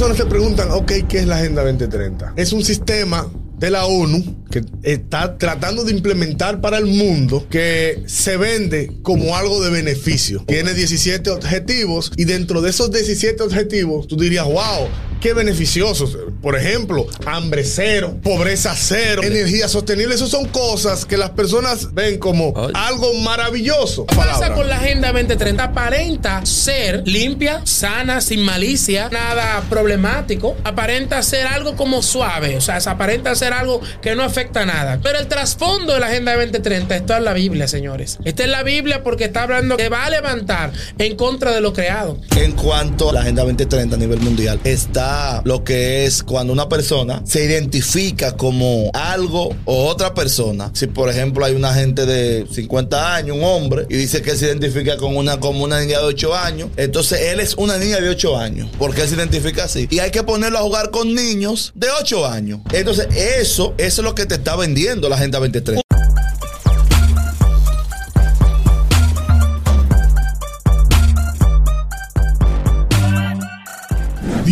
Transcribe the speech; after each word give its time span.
personas 0.00 0.16
se 0.16 0.30
preguntan, 0.30 0.70
ok, 0.70 0.92
¿qué 1.10 1.18
es 1.18 1.26
la 1.26 1.36
Agenda 1.36 1.62
2030? 1.62 2.32
Es 2.36 2.54
un 2.54 2.64
sistema 2.64 3.30
de 3.58 3.68
la 3.68 3.84
ONU 3.84 4.46
que 4.50 4.64
está 4.82 5.36
tratando 5.36 5.84
de 5.84 5.92
implementar 5.92 6.62
para 6.62 6.78
el 6.78 6.86
mundo 6.86 7.46
que 7.50 8.02
se 8.06 8.38
vende 8.38 8.90
como 9.02 9.36
algo 9.36 9.62
de 9.62 9.68
beneficio. 9.68 10.42
Tiene 10.46 10.72
17 10.72 11.28
objetivos 11.28 12.12
y 12.16 12.24
dentro 12.24 12.62
de 12.62 12.70
esos 12.70 12.90
17 12.90 13.42
objetivos 13.42 14.06
tú 14.06 14.16
dirías, 14.16 14.46
wow, 14.46 14.88
qué 15.20 15.34
beneficiosos. 15.34 16.16
Por 16.42 16.56
ejemplo, 16.56 17.06
hambre 17.26 17.64
cero, 17.64 18.16
pobreza 18.22 18.74
cero, 18.76 19.22
energía 19.22 19.68
sostenible. 19.68 20.14
Esas 20.14 20.30
son 20.30 20.46
cosas 20.46 21.04
que 21.04 21.16
las 21.16 21.30
personas 21.30 21.92
ven 21.92 22.18
como 22.18 22.54
algo 22.74 23.12
maravilloso. 23.14 24.06
¿Qué 24.06 24.16
pasa 24.16 24.54
con 24.54 24.68
la 24.68 24.76
Agenda 24.76 25.12
2030? 25.12 25.62
Aparenta 25.62 26.44
ser 26.46 27.06
limpia, 27.06 27.60
sana, 27.64 28.20
sin 28.20 28.42
malicia, 28.42 29.08
nada 29.10 29.62
problemático. 29.68 30.56
Aparenta 30.64 31.22
ser 31.22 31.46
algo 31.46 31.76
como 31.76 32.02
suave. 32.02 32.56
O 32.56 32.60
sea, 32.60 32.78
aparenta 32.78 33.34
ser 33.34 33.52
algo 33.52 33.80
que 34.00 34.14
no 34.14 34.22
afecta 34.22 34.62
a 34.62 34.66
nada. 34.66 35.00
Pero 35.02 35.18
el 35.18 35.28
trasfondo 35.28 35.92
de 35.92 36.00
la 36.00 36.06
Agenda 36.06 36.34
2030 36.34 36.96
está 36.96 37.18
en 37.18 37.24
la 37.24 37.34
Biblia, 37.34 37.68
señores. 37.68 38.18
Está 38.24 38.44
en 38.44 38.52
la 38.52 38.62
Biblia 38.62 39.02
porque 39.02 39.24
está 39.24 39.42
hablando 39.42 39.76
que 39.76 39.90
va 39.90 40.06
a 40.06 40.10
levantar 40.10 40.72
en 40.98 41.16
contra 41.16 41.52
de 41.52 41.60
lo 41.60 41.74
creado. 41.74 42.18
En 42.36 42.52
cuanto 42.52 43.10
a 43.10 43.12
la 43.12 43.20
Agenda 43.20 43.42
2030 43.42 43.96
a 43.96 43.98
nivel 43.98 44.20
mundial, 44.20 44.58
está 44.64 45.09
lo 45.44 45.64
que 45.64 46.04
es 46.04 46.22
cuando 46.22 46.52
una 46.52 46.68
persona 46.68 47.22
se 47.24 47.44
identifica 47.44 48.36
como 48.36 48.90
algo 48.94 49.54
o 49.64 49.86
otra 49.86 50.14
persona. 50.14 50.70
Si 50.74 50.86
por 50.86 51.08
ejemplo 51.08 51.44
hay 51.44 51.54
una 51.54 51.74
gente 51.74 52.06
de 52.06 52.46
50 52.50 53.14
años, 53.14 53.36
un 53.36 53.44
hombre, 53.44 53.86
y 53.88 53.96
dice 53.96 54.22
que 54.22 54.36
se 54.36 54.46
identifica 54.46 54.96
con 54.96 55.16
una, 55.16 55.40
como 55.40 55.64
una 55.64 55.80
niña 55.80 55.98
de 55.98 56.04
8 56.04 56.34
años, 56.34 56.70
entonces 56.76 57.20
él 57.20 57.40
es 57.40 57.54
una 57.54 57.78
niña 57.78 58.00
de 58.00 58.08
8 58.08 58.36
años, 58.36 58.68
porque 58.78 59.02
él 59.02 59.08
se 59.08 59.14
identifica 59.14 59.64
así. 59.64 59.88
Y 59.90 59.98
hay 59.98 60.10
que 60.10 60.22
ponerlo 60.22 60.58
a 60.58 60.62
jugar 60.62 60.90
con 60.90 61.14
niños 61.14 61.72
de 61.74 61.88
8 61.90 62.26
años. 62.26 62.60
Entonces 62.72 63.08
eso, 63.16 63.74
eso 63.78 64.00
es 64.02 64.04
lo 64.04 64.14
que 64.14 64.26
te 64.26 64.34
está 64.34 64.56
vendiendo 64.56 65.08
la 65.08 65.16
Agenda 65.16 65.38
23. 65.38 65.80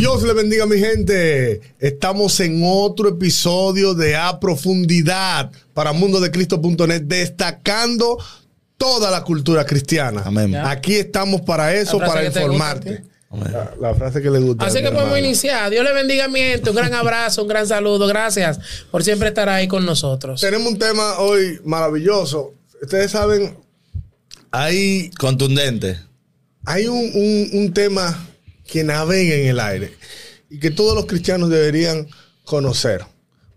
Dios 0.09 0.23
le 0.23 0.33
bendiga 0.33 0.64
mi 0.64 0.78
gente. 0.78 1.61
Estamos 1.78 2.41
en 2.41 2.62
otro 2.64 3.11
episodio 3.11 3.92
de 3.92 4.17
A 4.17 4.41
Profundidad 4.41 5.53
para 5.75 5.92
mundodecristo.net 5.92 7.03
destacando 7.03 8.17
toda 8.79 9.11
la 9.11 9.23
cultura 9.23 9.67
cristiana. 9.67 10.23
Amén. 10.25 10.56
Aquí 10.56 10.95
estamos 10.95 11.42
para 11.42 11.75
eso, 11.75 11.98
para 11.98 12.25
informarte. 12.25 13.05
La, 13.79 13.95
frase 13.95 14.23
que 14.23 14.31
le 14.31 14.39
gusta. 14.39 14.64
Así 14.64 14.81
que 14.81 14.91
podemos 14.91 15.19
iniciar. 15.19 15.70
Dios 15.70 15.84
le 15.84 15.92
bendiga 15.92 16.25
a 16.25 16.29
mi 16.29 16.41
gente. 16.41 16.70
Un 16.70 16.77
gran 16.77 16.95
abrazo, 16.95 17.42
un 17.42 17.48
gran 17.48 17.67
saludo. 17.67 18.06
Gracias 18.06 18.59
por 18.91 19.05
siempre 19.05 19.29
estar 19.29 19.51
ahí 19.51 19.69
con 19.69 19.84
nosotros. 19.84 20.41
Tenemos 20.41 20.73
un 20.73 20.79
tema 20.79 21.19
hoy 21.19 21.61
maravilloso. 21.64 22.55
Ustedes 22.81 23.11
saben, 23.11 23.59
hay... 24.53 25.11
Contundente. 25.19 26.01
Hay 26.64 26.86
un, 26.86 27.51
un 27.53 27.75
tema 27.75 28.19
que 28.69 28.84
navega 28.84 29.34
en 29.34 29.47
el 29.48 29.58
aire 29.58 29.92
y 30.48 30.61
que 30.61 30.70
todos 30.70 30.94
los 30.94 31.06
cristianos 31.06 31.50
deberían 31.50 32.06
conocer. 32.44 33.05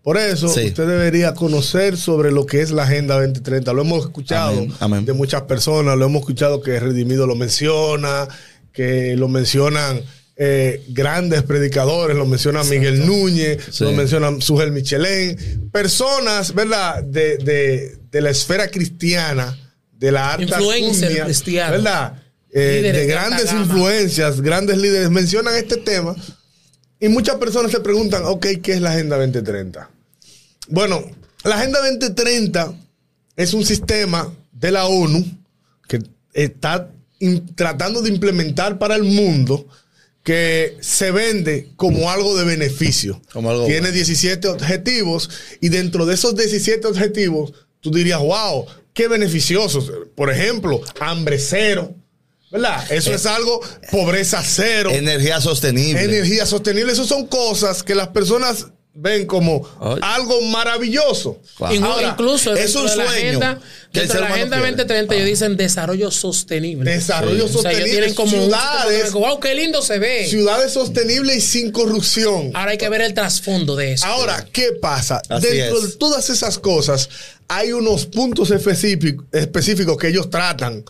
Por 0.01 0.17
eso, 0.17 0.47
usted 0.47 0.87
debería 0.87 1.35
conocer 1.35 1.95
sobre 1.95 2.31
lo 2.31 2.47
que 2.47 2.61
es 2.61 2.71
la 2.71 2.83
Agenda 2.83 3.21
2030. 3.21 3.71
Lo 3.71 3.83
hemos 3.83 4.05
escuchado 4.05 4.65
de 5.03 5.13
muchas 5.13 5.43
personas, 5.43 5.95
lo 5.95 6.05
hemos 6.05 6.21
escuchado 6.21 6.61
que 6.61 6.79
Redimido 6.79 7.27
lo 7.27 7.35
menciona, 7.35 8.27
que 8.73 9.15
lo 9.15 9.27
mencionan 9.27 10.01
eh, 10.37 10.83
grandes 10.87 11.43
predicadores, 11.43 12.17
lo 12.17 12.25
menciona 12.25 12.63
Miguel 12.63 13.05
Núñez, 13.05 13.79
lo 13.79 13.91
menciona 13.91 14.31
Sugel 14.39 14.71
Michelén, 14.71 15.69
personas, 15.71 16.55
¿verdad?, 16.55 17.03
de, 17.03 17.99
la 18.11 18.29
esfera 18.31 18.69
cristiana, 18.69 19.55
de 19.91 20.11
la 20.11 20.33
alta 20.33 20.59
Influencer 20.59 21.25
cristiana. 21.25 21.71
¿verdad? 21.71 22.23
Eh, 22.53 22.91
de 22.94 23.06
grandes 23.06 23.53
influencias, 23.53 24.41
grandes 24.41 24.78
líderes, 24.78 25.09
mencionan 25.09 25.56
este 25.56 25.78
tema 25.78 26.16
y 27.00 27.07
muchas 27.07 27.38
personas 27.38 27.72
se 27.72 27.79
preguntan, 27.79 28.23
ok, 28.25 28.45
¿qué 28.62 28.73
es 28.73 28.81
la 28.81 28.91
Agenda 28.91 29.17
2030? 29.17 29.89
Bueno, 30.67 31.03
la 31.44 31.56
Agenda 31.56 31.79
2030 31.79 32.73
es 33.38 33.53
un 33.53 33.66
sistema 33.66 34.34
de 34.51 34.72
la 34.72 34.85
ONU 34.85 35.25
que 35.88 36.00
está 36.34 36.91
tratando 37.56 38.01
de 38.01 38.09
implementar 38.09 38.78
para 38.78 38.95
el 38.95 39.03
mundo 39.03 39.66
que 40.23 40.78
se 40.81 41.12
vende 41.12 41.69
como 41.75 42.12
algo 42.12 42.38
de 42.38 42.45
beneficio. 42.45 43.22
Tiene 43.66 43.91
17 43.91 44.47
objetivos 44.47 45.29
y 45.59 45.69
dentro 45.69 46.06
de 46.06 46.13
esos 46.13 46.35
17 46.35 46.85
objetivos 46.88 47.53
tú 47.79 47.91
dirías, 47.91 48.19
wow, 48.19 48.66
qué 48.94 49.07
beneficiosos. 49.07 49.91
Por 50.16 50.31
ejemplo, 50.31 50.81
hambre 51.00 51.39
cero, 51.39 51.95
¿Verdad? 52.51 52.91
Eso 52.91 53.13
es 53.13 53.25
algo, 53.25 53.62
pobreza 53.91 54.44
cero. 54.44 54.91
Energía 54.91 55.39
sostenible. 55.39 56.03
Energía 56.03 56.45
sostenible. 56.45 56.91
Esas 56.91 57.07
son 57.07 57.25
cosas 57.28 57.81
que 57.81 57.95
las 57.95 58.09
personas 58.09 58.67
ven 58.94 59.25
como 59.25 59.66
algo 60.01 60.41
maravilloso. 60.41 61.39
incluso 61.72 62.53
es 62.53 62.75
un 62.75 62.89
sueño. 62.89 63.06
La 63.06 63.12
agenda, 63.12 63.62
dentro 63.94 64.16
de 64.16 64.22
la 64.22 64.34
Agenda 64.34 64.57
2030 64.57 65.16
ellos 65.16 65.28
dicen 65.28 65.57
desarrollo 65.57 66.12
sostenible. 66.12 66.91
Desarrollo 66.91 67.47
sostenible. 67.47 67.89
tienen 67.89 68.13
como 68.13 68.31
ciudades. 68.31 69.13
wow, 69.13 69.39
qué 69.39 69.56
lindo 69.56 69.81
se 69.81 70.00
ve. 70.00 70.28
Ciudades 70.28 70.73
sostenibles 70.73 71.38
y 71.38 71.41
sin 71.41 71.72
corrupción. 71.72 72.51
Ahora 72.53 72.72
hay 72.72 72.78
que 72.78 72.89
ver 72.89 73.01
el 73.01 73.13
trasfondo 73.13 73.75
de 73.75 73.94
eso. 73.94 74.06
Ahora, 74.06 74.45
¿qué 74.51 74.73
pasa? 74.73 75.22
dentro 75.41 75.79
de 75.79 75.94
todas 75.94 76.29
esas 76.29 76.59
cosas 76.59 77.09
hay 77.47 77.73
unos 77.73 78.06
puntos 78.06 78.50
específicos 78.51 79.97
que 79.97 80.07
ellos 80.07 80.29
tratan 80.29 80.85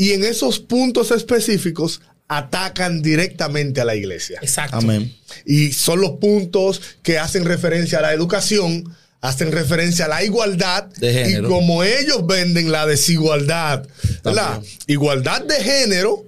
y 0.00 0.14
en 0.14 0.24
esos 0.24 0.60
puntos 0.60 1.10
específicos 1.10 2.00
atacan 2.26 3.02
directamente 3.02 3.82
a 3.82 3.84
la 3.84 3.94
iglesia. 3.94 4.38
Exacto. 4.40 4.78
Amén. 4.78 5.14
Y 5.44 5.72
son 5.72 6.00
los 6.00 6.12
puntos 6.12 6.80
que 7.02 7.18
hacen 7.18 7.44
referencia 7.44 7.98
a 7.98 8.00
la 8.00 8.14
educación, 8.14 8.96
hacen 9.20 9.52
referencia 9.52 10.06
a 10.06 10.08
la 10.08 10.24
igualdad 10.24 10.88
y 11.02 11.42
como 11.42 11.84
ellos 11.84 12.26
venden 12.26 12.72
la 12.72 12.86
desigualdad, 12.86 13.86
la 14.22 14.62
igualdad 14.86 15.42
de 15.42 15.62
género 15.62 16.24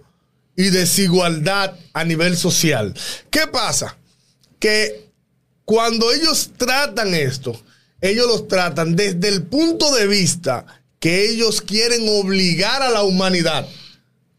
y 0.55 0.65
desigualdad 0.65 1.75
a 1.95 2.05
nivel 2.05 2.37
social. 2.37 2.93
¿Qué 3.31 3.47
pasa? 3.47 3.97
Que 4.59 5.07
cuando 5.65 6.13
ellos 6.13 6.51
tratan 6.59 7.15
esto, 7.15 7.59
ellos 8.03 8.27
los 8.27 8.49
tratan 8.49 8.97
desde 8.97 9.29
el 9.29 9.45
punto 9.45 9.95
de 9.95 10.07
vista 10.09 10.82
que 11.03 11.29
ellos 11.29 11.61
quieren 11.61 12.09
obligar 12.09 12.81
a 12.81 12.89
la 12.89 13.03
humanidad 13.03 13.69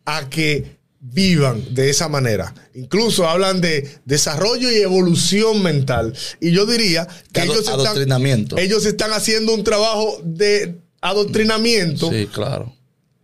a 0.05 0.29
que 0.29 0.77
vivan 1.01 1.73
de 1.75 1.89
esa 1.89 2.07
manera. 2.07 2.55
Incluso 2.73 3.27
hablan 3.27 3.59
de 3.59 3.99
desarrollo 4.05 4.71
y 4.71 4.75
evolución 4.75 5.61
mental. 5.61 6.13
Y 6.39 6.51
yo 6.51 6.65
diría 6.65 7.05
que 7.33 7.41
ellos 7.41 7.67
están, 7.67 8.57
ellos 8.57 8.85
están 8.85 9.11
haciendo 9.11 9.53
un 9.53 9.65
trabajo 9.65 10.21
de 10.23 10.77
adoctrinamiento. 11.01 12.09
Sí, 12.09 12.27
claro. 12.27 12.73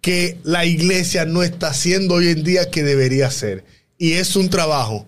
Que 0.02 0.38
la 0.44 0.66
iglesia 0.66 1.24
no 1.24 1.42
está 1.42 1.70
haciendo 1.70 2.16
hoy 2.16 2.28
en 2.28 2.44
día 2.44 2.70
que 2.70 2.84
debería 2.84 3.28
hacer. 3.28 3.64
Y 3.98 4.14
es 4.14 4.36
un 4.36 4.50
trabajo 4.50 5.08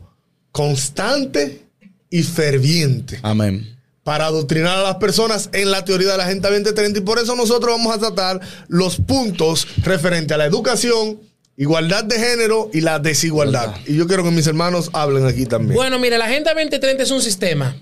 constante 0.54 1.66
y 2.10 2.24
ferviente. 2.24 3.20
Amén 3.24 3.81
para 4.04 4.26
adoctrinar 4.26 4.80
a 4.80 4.84
las 4.84 4.96
personas 4.96 5.50
en 5.54 5.72
la 5.72 5.86
teoría 5.86 6.12
de 6.12 6.18
la 6.18 6.24
Agenda 6.26 6.50
2030 6.50 7.00
y 7.00 7.02
por 7.04 7.20
eso 7.20 7.36
nosotros 7.36 7.78
vamos 7.78 7.96
a 7.96 8.00
tratar 8.00 8.40
los 8.68 8.98
puntos 8.98 9.68
referentes 9.84 10.34
a 10.34 10.38
la 10.38 10.46
educación, 10.46 11.20
igualdad 11.58 12.04
de 12.04 12.18
género 12.18 12.70
y 12.74 12.82
la 12.82 13.00
desigualdad. 13.00 13.76
Y 13.86 13.96
yo 13.96 14.08
quiero 14.08 14.24
que 14.24 14.32
mis 14.32 14.48
hermanos 14.48 14.90
hablen 14.94 15.26
aquí 15.28 15.46
también. 15.46 15.76
Bueno, 15.76 16.00
mire, 16.00 16.18
la 16.18 16.26
Agenda 16.26 16.54
2030 16.54 17.04
es 17.04 17.12
un 17.12 17.22
sistema 17.22 17.76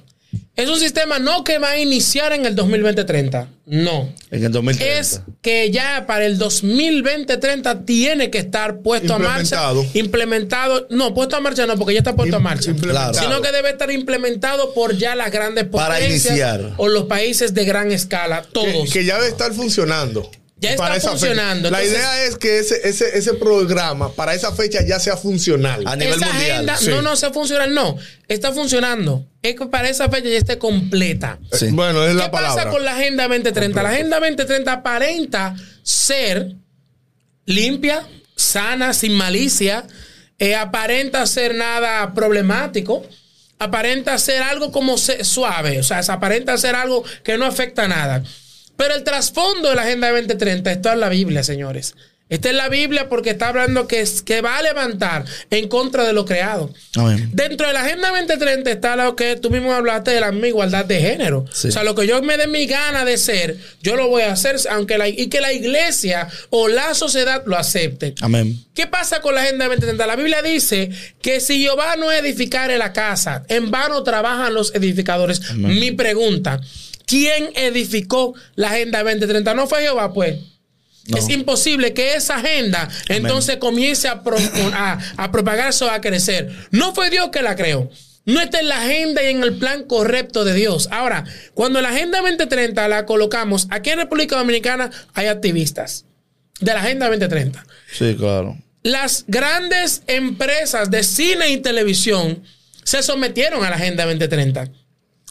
es 0.55 0.67
un 0.67 0.79
sistema 0.79 1.19
no 1.19 1.43
que 1.43 1.57
va 1.57 1.69
a 1.69 1.79
iniciar 1.79 2.33
en 2.33 2.45
el 2.45 2.55
2020-30. 2.55 3.47
No. 3.65 4.13
En 4.29 4.43
el 4.43 4.51
2030. 4.51 4.99
Es 4.99 5.21
que 5.41 5.71
ya 5.71 6.05
para 6.05 6.25
el 6.25 6.37
2020-30 6.37 7.85
tiene 7.85 8.29
que 8.29 8.39
estar 8.39 8.79
puesto 8.79 9.13
a 9.13 9.19
marcha. 9.19 9.71
Implementado. 9.93 10.87
No, 10.89 11.13
puesto 11.13 11.37
a 11.37 11.39
marcha 11.39 11.65
no, 11.65 11.77
porque 11.77 11.93
ya 11.93 11.99
está 11.99 12.15
puesto 12.15 12.35
a 12.35 12.39
marcha. 12.39 12.73
Sino 13.13 13.41
que 13.41 13.51
debe 13.51 13.69
estar 13.69 13.89
implementado 13.89 14.73
por 14.73 14.97
ya 14.97 15.15
las 15.15 15.31
grandes 15.31 15.65
potencias. 15.65 15.87
Para 15.87 16.05
iniciar. 16.05 16.73
O 16.77 16.89
los 16.89 17.05
países 17.05 17.53
de 17.53 17.63
gran 17.63 17.91
escala. 17.91 18.43
Todos. 18.51 18.91
Que, 18.91 19.05
ya 19.05 19.15
debe 19.15 19.29
estar 19.29 19.53
funcionando. 19.53 20.29
Ya 20.61 20.71
está 20.71 20.99
funcionando. 20.99 21.71
la 21.71 21.83
idea 21.83 22.25
es 22.25 22.35
que 22.35 22.59
ese, 22.59 22.87
ese, 22.87 23.17
ese, 23.17 23.33
programa 23.33 24.11
para 24.11 24.33
esa 24.33 24.51
fecha 24.51 24.85
ya 24.85 24.99
sea 24.99 25.15
funcional. 25.15 25.83
A 25.87 25.95
nivel 25.95 26.19
mundial. 26.19 26.69
No, 26.87 27.01
no 27.01 27.15
sea 27.15 27.31
funcional, 27.31 27.73
no. 27.73 27.97
Está 28.27 28.51
funcionando. 28.51 29.25
Es 29.41 29.55
que 29.55 29.67
para 29.67 29.89
esa 29.89 30.09
fecha 30.09 30.27
ya 30.27 30.37
esté 30.37 30.57
completa. 30.57 31.39
Bueno, 31.71 32.05
es 32.05 32.15
la 32.15 32.29
palabra. 32.29 32.55
¿Qué 32.55 32.67
pasa 32.67 32.75
con 32.75 32.83
la 32.83 32.95
Agenda 32.95 33.27
2030? 33.27 33.83
La 33.83 33.89
Agenda 33.89 34.19
2030 34.19 34.71
aparenta 34.71 35.55
ser 35.81 36.55
limpia, 37.45 38.05
sana, 38.35 38.93
sin 38.93 39.13
malicia. 39.13 39.85
Eh, 40.39 40.55
aparenta 40.55 41.25
ser 41.25 41.55
nada 41.55 42.13
problemático 42.13 43.05
aparenta 43.59 44.17
ser 44.17 44.41
algo 44.41 44.71
como 44.71 44.97
suave, 44.97 45.79
o 45.79 45.83
sea, 45.83 45.99
aparenta 45.99 46.57
ser 46.57 46.75
algo 46.75 47.03
que 47.23 47.37
no 47.37 47.45
afecta 47.45 47.83
a 47.83 47.87
nada. 47.89 48.23
Pero 48.79 48.95
el 48.95 49.03
trasfondo 49.03 49.67
de 49.67 49.75
la 49.75 49.81
Agenda 49.81 50.09
2030 50.09 50.71
está 50.71 50.93
en 50.93 51.01
la 51.01 51.09
Biblia, 51.09 51.43
señores. 51.43 51.95
Está 52.29 52.49
en 52.49 52.55
la 52.55 52.69
Biblia 52.69 53.09
porque 53.09 53.31
está 53.31 53.49
hablando 53.49 53.87
que, 53.87 54.07
que 54.23 54.39
va 54.39 54.57
a 54.57 54.61
levantar 54.61 55.25
en 55.49 55.67
contra 55.67 56.05
de 56.05 56.13
lo 56.13 56.23
creado. 56.23 56.73
Dentro 57.33 57.67
de 57.67 57.73
la 57.73 57.81
Agenda 57.81 58.07
2030 58.11 58.71
está 58.71 58.95
lo 58.95 59.17
que 59.17 59.35
tú 59.35 59.49
mismo 59.49 59.73
hablaste 59.73 60.11
de 60.11 60.21
la 60.21 60.31
igualdad 60.47 60.85
de 60.85 61.01
género. 61.01 61.39
O 61.39 61.51
sea, 61.51 61.83
lo 61.83 61.93
que 61.93 62.07
yo 62.07 62.21
me 62.21 62.37
dé 62.37 62.47
mi 62.47 62.67
gana 62.67 63.03
de 63.03 63.17
ser, 63.17 63.57
yo 63.81 63.97
lo 63.97 64.07
voy 64.07 64.21
a 64.21 64.31
hacer, 64.31 64.55
aunque 64.69 64.97
la, 64.97 65.09
y 65.09 65.27
que 65.27 65.41
la 65.41 65.51
iglesia 65.51 66.29
o 66.49 66.69
la 66.69 66.93
sociedad 66.93 67.43
lo 67.45 67.57
acepte. 67.57 68.15
Amén. 68.21 68.63
¿Qué 68.73 68.87
pasa 68.87 69.19
con 69.19 69.35
la 69.35 69.41
Agenda 69.41 69.65
2030? 69.67 70.07
La 70.07 70.15
Biblia 70.15 70.41
dice 70.41 70.89
que 71.21 71.41
si 71.41 71.59
Jehová 71.59 71.97
no 71.97 72.13
edificare 72.13 72.77
la 72.77 72.93
casa, 72.93 73.43
en 73.49 73.71
vano 73.71 74.03
trabajan 74.03 74.53
los 74.53 74.73
edificadores. 74.73 75.53
Mi 75.55 75.91
pregunta, 75.91 76.61
¿quién 77.09 77.49
edificó 77.55 78.35
la 78.55 78.69
Agenda 78.69 79.03
2030? 79.03 79.55
¿No 79.55 79.67
fue 79.67 79.81
Jehová, 79.81 80.13
pues? 80.13 80.35
Es 81.17 81.27
imposible 81.29 81.91
que 81.93 82.13
esa 82.13 82.35
agenda 82.35 82.87
entonces 83.07 83.57
comience 83.57 84.07
a, 84.07 84.21
a, 85.17 85.31
propagarse 85.31 85.83
o 85.83 85.89
a 85.89 86.01
crecer. 86.01 86.51
No 86.69 86.93
fue 86.93 87.09
Dios 87.09 87.29
que 87.31 87.41
la 87.41 87.55
creó. 87.55 87.89
No 88.25 88.39
está 88.39 88.59
en 88.59 88.67
la 88.67 88.83
agenda 88.83 89.23
y 89.23 89.27
en 89.31 89.41
el 89.41 89.57
plan 89.57 89.85
correcto 89.85 90.45
de 90.45 90.53
Dios. 90.53 90.87
Ahora, 90.91 91.23
cuando 91.55 91.81
la 91.81 91.89
Agenda 91.89 92.19
2030 92.19 92.87
la 92.87 93.07
colocamos, 93.07 93.65
aquí 93.71 93.89
en 93.89 93.97
República 93.97 94.37
Dominicana 94.37 94.91
hay 95.15 95.25
activistas 95.25 96.05
de 96.59 96.73
la 96.73 96.81
Agenda 96.81 97.07
2030. 97.07 97.65
Sí, 97.91 98.15
claro. 98.15 98.55
Las 98.83 99.25
grandes 99.27 100.03
empresas 100.05 100.91
de 100.91 101.03
cine 101.03 101.49
y 101.49 101.57
televisión 101.57 102.43
se 102.83 103.01
sometieron 103.01 103.65
a 103.65 103.71
la 103.71 103.77
Agenda 103.77 104.05
2030. 104.05 104.69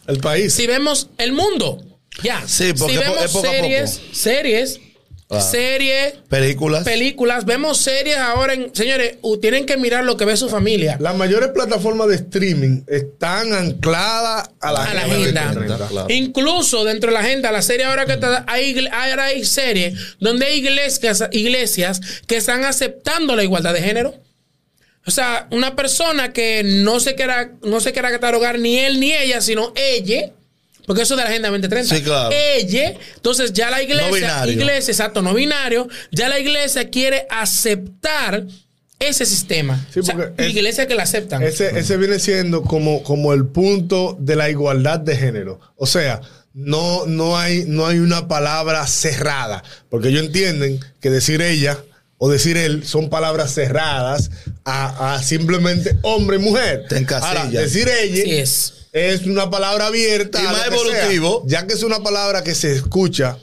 El 0.09 0.19
país. 0.19 0.53
Si 0.53 0.67
vemos 0.67 1.11
el 1.19 1.33
mundo, 1.33 1.81
ya. 2.25 2.43
Sí, 2.47 2.73
porque 2.77 2.95
si 2.95 2.99
vemos 2.99 3.31
series, 3.31 4.01
series 4.13 4.81
Ah. 5.31 5.43
series, 5.43 6.15
películas. 6.31 6.85
Películas. 6.85 7.45
Vemos 7.45 7.77
series 7.77 8.17
ahora 8.17 8.55
en. 8.55 8.75
Señores, 8.75 9.17
tienen 9.43 9.67
que 9.67 9.77
mirar 9.77 10.05
lo 10.05 10.17
que 10.17 10.25
ve 10.25 10.39
su 10.39 10.49
familia. 10.49 10.97
Las 11.01 11.15
mayores 11.17 11.51
plataformas 11.51 12.09
de 12.09 12.15
streaming 12.15 12.83
están 12.87 13.53
ancladas 13.53 14.49
a 14.61 14.73
la, 14.73 14.85
agenda. 14.85 15.55
Incluso 16.09 16.83
dentro 16.85 17.11
de 17.11 17.15
la 17.15 17.21
agenda, 17.21 17.53
la 17.53 17.61
serie 17.61 17.85
ahora 17.85 18.07
que 18.07 18.15
está, 18.15 18.47
hay, 18.49 18.89
ahora 18.91 19.27
hay 19.27 19.45
series 19.45 20.17
donde 20.19 20.47
hay 20.47 20.61
iglesias, 20.61 21.23
iglesias 21.33 22.01
que 22.27 22.37
están 22.39 22.65
aceptando 22.65 23.37
la 23.37 23.45
igualdad 23.45 23.75
de 23.75 23.83
género. 23.83 24.15
O 25.09 25.11
sea, 25.11 25.49
una 25.53 25.75
persona 25.75 26.35
que 26.35 26.63
no 26.63 27.01
se 27.01 27.15
quiera, 27.15 27.53
no 27.63 27.81
se 27.81 27.95
quiera 27.95 28.11
catalogar 28.11 28.59
ni 28.59 28.79
él 28.79 29.01
ni 29.01 29.15
ella, 29.15 29.41
sino 29.41 29.73
ella 29.75 30.33
porque 30.87 31.03
eso 31.03 31.17
de 31.17 31.23
la 31.23 31.29
Agenda 31.29 31.49
2030. 31.49 31.97
Sí, 31.97 32.03
claro. 32.03 32.31
Ella, 32.35 32.95
entonces 33.15 33.55
ya 33.55 33.71
la 33.71 33.83
iglesia, 33.83 34.47
iglesia, 34.47 34.93
exacto, 34.93 35.21
no 35.23 35.33
binario, 35.33 35.89
ya 36.11 36.29
la 36.29 36.39
iglesia 36.39 36.91
quiere 36.91 37.27
aceptar 37.31 38.47
ese 38.99 39.25
sistema. 39.25 39.87
Sí, 39.93 40.01
o 40.01 40.43
iglesia 40.43 40.87
que 40.87 40.95
la 40.95 41.05
aceptan. 41.05 41.43
Ese, 41.43 41.79
ese 41.79 41.97
viene 41.97 42.19
siendo 42.19 42.63
como, 42.63 43.03
como 43.03 43.33
el 43.33 43.47
punto 43.47 44.17
de 44.21 44.37
la 44.37 44.51
igualdad 44.51 45.01
de 45.01 45.17
género. 45.17 45.59
O 45.77 45.87
sea, 45.87 46.21
no, 46.53 47.07
no, 47.07 47.39
hay, 47.39 47.65
no 47.67 47.87
hay 47.87 47.99
una 47.99 48.29
palabra 48.29 48.87
cerrada. 48.87 49.65
Porque 49.89 50.09
ellos 50.09 50.25
entienden 50.25 50.81
que 51.01 51.09
decir 51.09 51.41
ella 51.41 51.79
o 52.19 52.29
decir 52.29 52.56
él 52.56 52.85
son 52.85 53.09
palabras 53.09 53.55
cerradas 53.55 54.31
a, 54.65 55.20
simplemente 55.23 55.97
hombre 56.03 56.37
y 56.37 56.41
mujer. 56.41 56.85
Ahora, 57.23 57.47
decir 57.47 57.88
ella 57.88 58.23
sí 58.23 58.31
es 58.32 58.75
es 58.93 59.26
una 59.26 59.50
palabra 59.50 59.87
abierta. 59.87 60.41
Y 60.41 60.44
más 60.44 60.67
evolutivo. 60.67 61.44
ya 61.47 61.67
que 61.67 61.75
es 61.75 61.82
una 61.82 62.03
palabra 62.03 62.43
que 62.43 62.55
se 62.55 62.73
escucha 62.73 63.38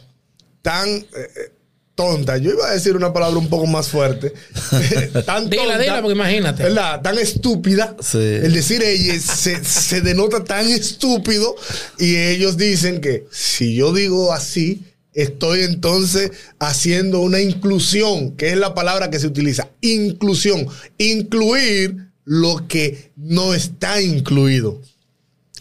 tan 0.62 0.90
eh, 0.90 1.06
eh, 1.14 1.52
tonta. 1.94 2.38
Yo 2.38 2.52
iba 2.52 2.68
a 2.68 2.74
decir 2.74 2.96
una 2.96 3.14
palabra 3.14 3.38
un 3.38 3.50
poco 3.50 3.68
más 3.68 3.88
fuerte. 3.88 4.34
tan 5.26 5.50
tonta. 5.50 5.78
Dila, 5.78 6.02
porque 6.02 6.16
imagínate. 6.16 6.64
¿Verdad? 6.64 7.02
Tan 7.02 7.18
estúpida. 7.20 7.96
El 8.14 8.54
decir 8.54 8.84
ella 8.84 9.20
se, 9.20 9.64
se 9.64 10.02
denota 10.02 10.44
tan 10.44 10.68
estúpido. 10.68 11.56
Y 11.98 12.16
ellos 12.16 12.58
dicen 12.58 13.02
que 13.02 13.26
si 13.32 13.76
yo 13.76 13.94
digo 13.94 14.34
así, 14.34 14.84
estoy 15.16 15.62
entonces 15.62 16.32
haciendo 16.60 17.22
una 17.22 17.42
inclusión, 17.42 18.36
que 18.36 18.50
es 18.50 18.58
la 18.58 18.76
palabra 18.76 19.10
que 19.10 19.20
se 19.20 19.28
utiliza. 19.28 19.70
Inclusión. 19.82 20.68
Incluir 20.98 22.10
lo 22.26 22.68
que 22.68 23.12
no 23.16 23.54
está 23.54 24.02
incluido. 24.02 24.82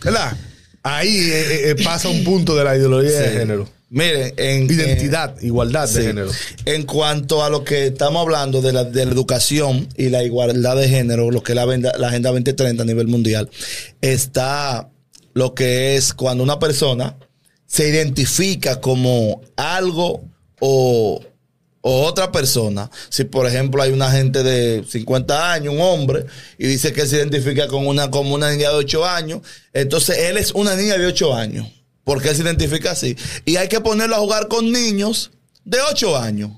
¿Verdad? 0.03 0.37
Ahí 0.83 1.17
eh, 1.17 1.41
eh, 1.41 1.71
eh, 1.71 1.83
pasa 1.83 2.09
un 2.09 2.25
punto 2.25 2.55
de 2.55 2.65
la 2.65 2.77
ideología 2.77 3.21
de 3.21 3.39
género. 3.39 3.69
Mire, 3.89 4.35
en 4.37 4.65
identidad, 4.65 5.41
igualdad 5.41 5.89
de 5.89 6.03
género. 6.03 6.31
En 6.65 6.83
cuanto 6.83 7.45
a 7.45 7.49
lo 7.49 7.63
que 7.63 7.87
estamos 7.87 8.23
hablando 8.23 8.61
de 8.61 8.73
la, 8.73 8.81
educación 8.81 9.89
y 9.97 10.09
la 10.09 10.25
igualdad 10.25 10.77
de 10.77 10.89
género, 10.89 11.31
lo 11.31 11.45
que 11.45 11.53
es 11.53 11.57
la, 11.57 11.65
la 11.65 12.09
Agenda 12.09 12.31
2030 12.31 12.83
a 12.83 12.87
nivel 12.87 13.07
mundial, 13.07 13.49
está 14.01 14.91
lo 15.33 15.55
que 15.55 15.97
es 15.97 16.13
cuando 16.13 16.43
una 16.43 16.59
persona 16.59 17.17
se 17.67 17.89
identifica 17.89 18.81
como 18.81 19.41
algo 19.57 20.23
o 20.61 21.21
o 21.87 22.01
otra 22.07 22.33
persona, 22.33 22.91
si 23.11 23.25
por 23.25 23.47
ejemplo 23.47 23.83
hay 23.83 23.93
una 23.93 24.11
gente 24.11 24.43
de 24.43 24.83
50 24.89 25.53
años, 25.53 25.75
un 25.75 25.83
hombre, 25.83 26.25
y 26.57 26.67
dice 26.67 26.95
que 26.95 27.07
se 27.07 27.17
identifica 27.17 27.69
con 27.69 27.87
una, 27.87 28.11
como 28.11 28.35
una 28.35 28.51
niña 28.51 28.71
de 28.71 28.77
8 28.77 29.05
años, 29.05 29.43
entonces 29.75 30.17
él 30.17 30.39
es 30.39 30.53
una 30.53 30.77
niña 30.77 30.97
de 30.97 31.05
8 31.05 31.35
años, 31.35 31.71
porque 32.03 32.31
él 32.31 32.37
se 32.37 32.43
identifica 32.43 32.93
así. 32.93 33.19
Y 33.45 33.57
hay 33.57 33.69
que 33.69 33.83
ponerlo 33.83 34.17
a 34.17 34.21
jugar 34.21 34.49
con 34.49 34.73
niños 34.73 35.31
de 35.67 35.79
8 35.83 36.17
años. 36.17 36.53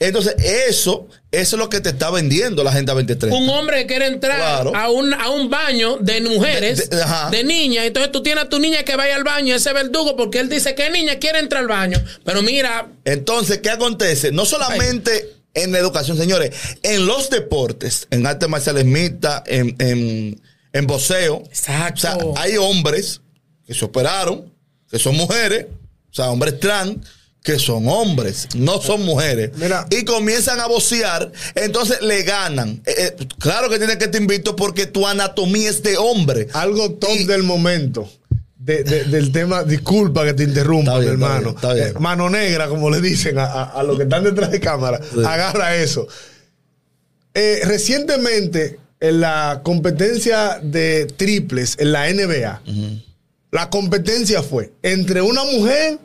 Entonces, 0.00 0.36
eso, 0.44 1.08
eso 1.32 1.56
es 1.56 1.58
lo 1.58 1.68
que 1.68 1.80
te 1.80 1.88
está 1.88 2.10
vendiendo 2.10 2.62
la 2.62 2.70
Agenda 2.70 2.94
2030. 2.94 3.36
Un 3.36 3.48
hombre 3.48 3.78
que 3.78 3.86
quiere 3.86 4.06
entrar 4.06 4.40
a, 4.74 4.90
un, 4.90 5.12
a 5.12 5.28
un 5.30 5.50
baño 5.50 5.96
de 5.96 6.20
mujeres, 6.20 6.88
de, 7.30 7.44
niñas, 7.44 7.84
entonces 7.84 8.12
tú 8.12 8.22
tienes 8.22 8.44
a 8.44 8.48
tu 8.48 8.60
niña 8.60 8.84
que 8.84 8.94
vaya 8.94 9.16
al 9.16 9.24
baño, 9.24 9.56
ese 9.56 9.72
verdugo, 9.72 10.16
porque 10.16 10.38
él 10.38 10.48
dice 10.48 10.76
que 10.76 10.88
niña 10.90 11.18
quiere 11.18 11.40
entrar 11.40 11.62
al 11.62 11.68
baño. 11.68 12.00
Pero 12.24 12.42
mira. 12.42 12.88
Entonces, 13.04 13.58
¿qué 13.58 13.70
acontece? 13.70 14.30
No 14.30 14.44
solamente 14.44 15.34
en 15.54 15.72
la 15.72 15.78
educación, 15.78 16.16
señores, 16.16 16.54
en 16.84 17.04
los 17.04 17.28
deportes, 17.28 18.06
en 18.10 18.24
artes 18.24 18.48
marciales 18.48 18.84
mixtas, 18.84 19.42
en, 19.46 19.74
en, 19.80 20.40
en 20.72 20.86
voceo. 20.86 21.42
Exacto. 21.48 22.30
O 22.30 22.34
sea, 22.34 22.42
hay 22.44 22.56
hombres 22.56 23.20
que 23.66 23.74
se 23.74 23.84
operaron, 23.84 24.54
que 24.88 25.00
son 25.00 25.16
mujeres, 25.16 25.66
o 26.12 26.14
sea, 26.14 26.30
hombres 26.30 26.60
trans 26.60 26.98
que 27.42 27.58
son 27.58 27.88
hombres, 27.88 28.48
no 28.56 28.80
son 28.80 29.02
mujeres, 29.04 29.52
y 29.90 30.04
comienzan 30.04 30.60
a 30.60 30.66
vocear, 30.66 31.32
entonces 31.54 32.02
le 32.02 32.22
ganan. 32.22 32.82
Eh, 32.84 32.94
eh, 32.98 33.26
claro 33.38 33.70
que 33.70 33.78
tiene 33.78 33.96
que 33.96 34.08
te 34.08 34.18
invito 34.18 34.56
porque 34.56 34.86
tu 34.86 35.06
anatomía 35.06 35.70
es 35.70 35.82
de 35.82 35.96
hombre. 35.96 36.48
Algo 36.52 36.92
top 36.92 37.18
del 37.26 37.42
momento. 37.42 38.10
del 38.58 39.32
tema, 39.32 39.62
disculpa 39.62 40.26
que 40.26 40.34
te 40.34 40.42
interrumpa, 40.42 40.98
mi 40.98 41.06
hermano. 41.06 41.54
Eh, 41.74 41.94
mano 41.98 42.28
negra, 42.28 42.68
como 42.68 42.90
le 42.90 43.00
dicen 43.00 43.36
a, 43.38 43.82
los 43.82 43.96
que 43.96 44.02
están 44.02 44.24
detrás 44.24 44.50
de 44.50 44.60
cámara, 44.60 45.00
agarra 45.24 45.76
eso. 45.76 46.06
recientemente, 47.34 48.78
en 49.00 49.20
la 49.20 49.60
competencia 49.62 50.60
de 50.62 51.06
triples 51.06 51.76
en 51.78 51.92
la 51.92 52.12
NBA, 52.12 52.62
la 53.52 53.70
competencia 53.70 54.42
fue 54.42 54.72
entre 54.82 55.22
una 55.22 55.44
mujer 55.44 55.98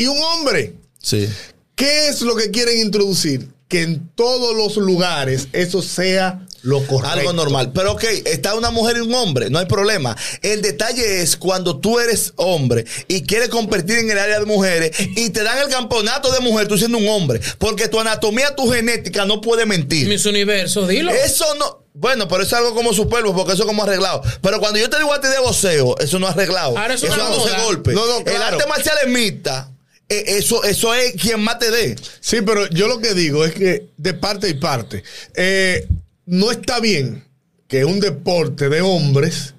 y 0.00 0.06
un 0.06 0.18
hombre. 0.18 0.76
Sí. 0.98 1.28
¿Qué 1.74 2.08
es 2.08 2.22
lo 2.22 2.34
que 2.34 2.50
quieren 2.50 2.78
introducir? 2.78 3.48
Que 3.68 3.82
en 3.82 4.08
todos 4.14 4.56
los 4.56 4.78
lugares 4.78 5.48
eso 5.52 5.82
sea 5.82 6.46
lo 6.62 6.86
correcto. 6.86 7.18
Algo 7.18 7.34
normal. 7.34 7.72
Pero 7.74 7.92
ok, 7.92 8.04
está 8.24 8.54
una 8.54 8.70
mujer 8.70 8.96
y 8.96 9.00
un 9.00 9.12
hombre, 9.12 9.50
no 9.50 9.58
hay 9.58 9.66
problema. 9.66 10.16
El 10.40 10.62
detalle 10.62 11.20
es 11.20 11.36
cuando 11.36 11.80
tú 11.80 12.00
eres 12.00 12.32
hombre 12.36 12.86
y 13.08 13.24
quieres 13.24 13.50
competir 13.50 13.98
en 13.98 14.10
el 14.10 14.18
área 14.18 14.40
de 14.40 14.46
mujeres 14.46 14.90
y 14.98 15.28
te 15.30 15.42
dan 15.42 15.58
el 15.58 15.68
campeonato 15.68 16.32
de 16.32 16.40
mujer 16.40 16.66
tú 16.66 16.78
siendo 16.78 16.96
un 16.96 17.06
hombre. 17.06 17.38
Porque 17.58 17.86
tu 17.88 18.00
anatomía, 18.00 18.56
tu 18.56 18.70
genética 18.70 19.26
no 19.26 19.42
puede 19.42 19.66
mentir. 19.66 20.08
Mis 20.08 20.24
universos, 20.24 20.88
dilo. 20.88 21.12
Eso 21.12 21.44
no. 21.56 21.84
Bueno, 21.92 22.26
pero 22.26 22.44
es 22.44 22.52
algo 22.54 22.74
como 22.74 22.94
superbo, 22.94 23.34
porque 23.34 23.52
eso 23.52 23.64
es 23.64 23.66
como 23.66 23.82
arreglado. 23.82 24.22
Pero 24.40 24.60
cuando 24.60 24.78
yo 24.78 24.88
te 24.88 24.96
digo 24.96 25.12
a 25.12 25.20
ti 25.20 25.28
de 25.28 25.40
voceo, 25.40 25.98
eso 25.98 26.18
no 26.18 26.26
es 26.26 26.32
arreglado. 26.32 26.78
Ahora 26.78 26.94
eso, 26.94 27.06
eso 27.06 27.64
golpe. 27.66 27.92
No, 27.92 28.06
no, 28.06 28.18
El 28.20 28.40
arte 28.40 28.66
marcial 28.66 28.96
es 29.04 29.10
mixta 29.10 29.70
eso, 30.10 30.64
eso 30.64 30.92
es 30.94 31.14
quien 31.14 31.40
más 31.40 31.58
te 31.58 31.70
dé. 31.70 31.96
Sí, 32.20 32.38
pero 32.44 32.68
yo 32.70 32.88
lo 32.88 33.00
que 33.00 33.14
digo 33.14 33.44
es 33.44 33.54
que 33.54 33.88
de 33.96 34.14
parte 34.14 34.48
y 34.48 34.54
parte, 34.54 35.04
eh, 35.34 35.86
no 36.26 36.50
está 36.50 36.80
bien 36.80 37.24
que 37.68 37.84
un 37.84 38.00
deporte 38.00 38.68
de 38.68 38.80
hombres 38.80 39.54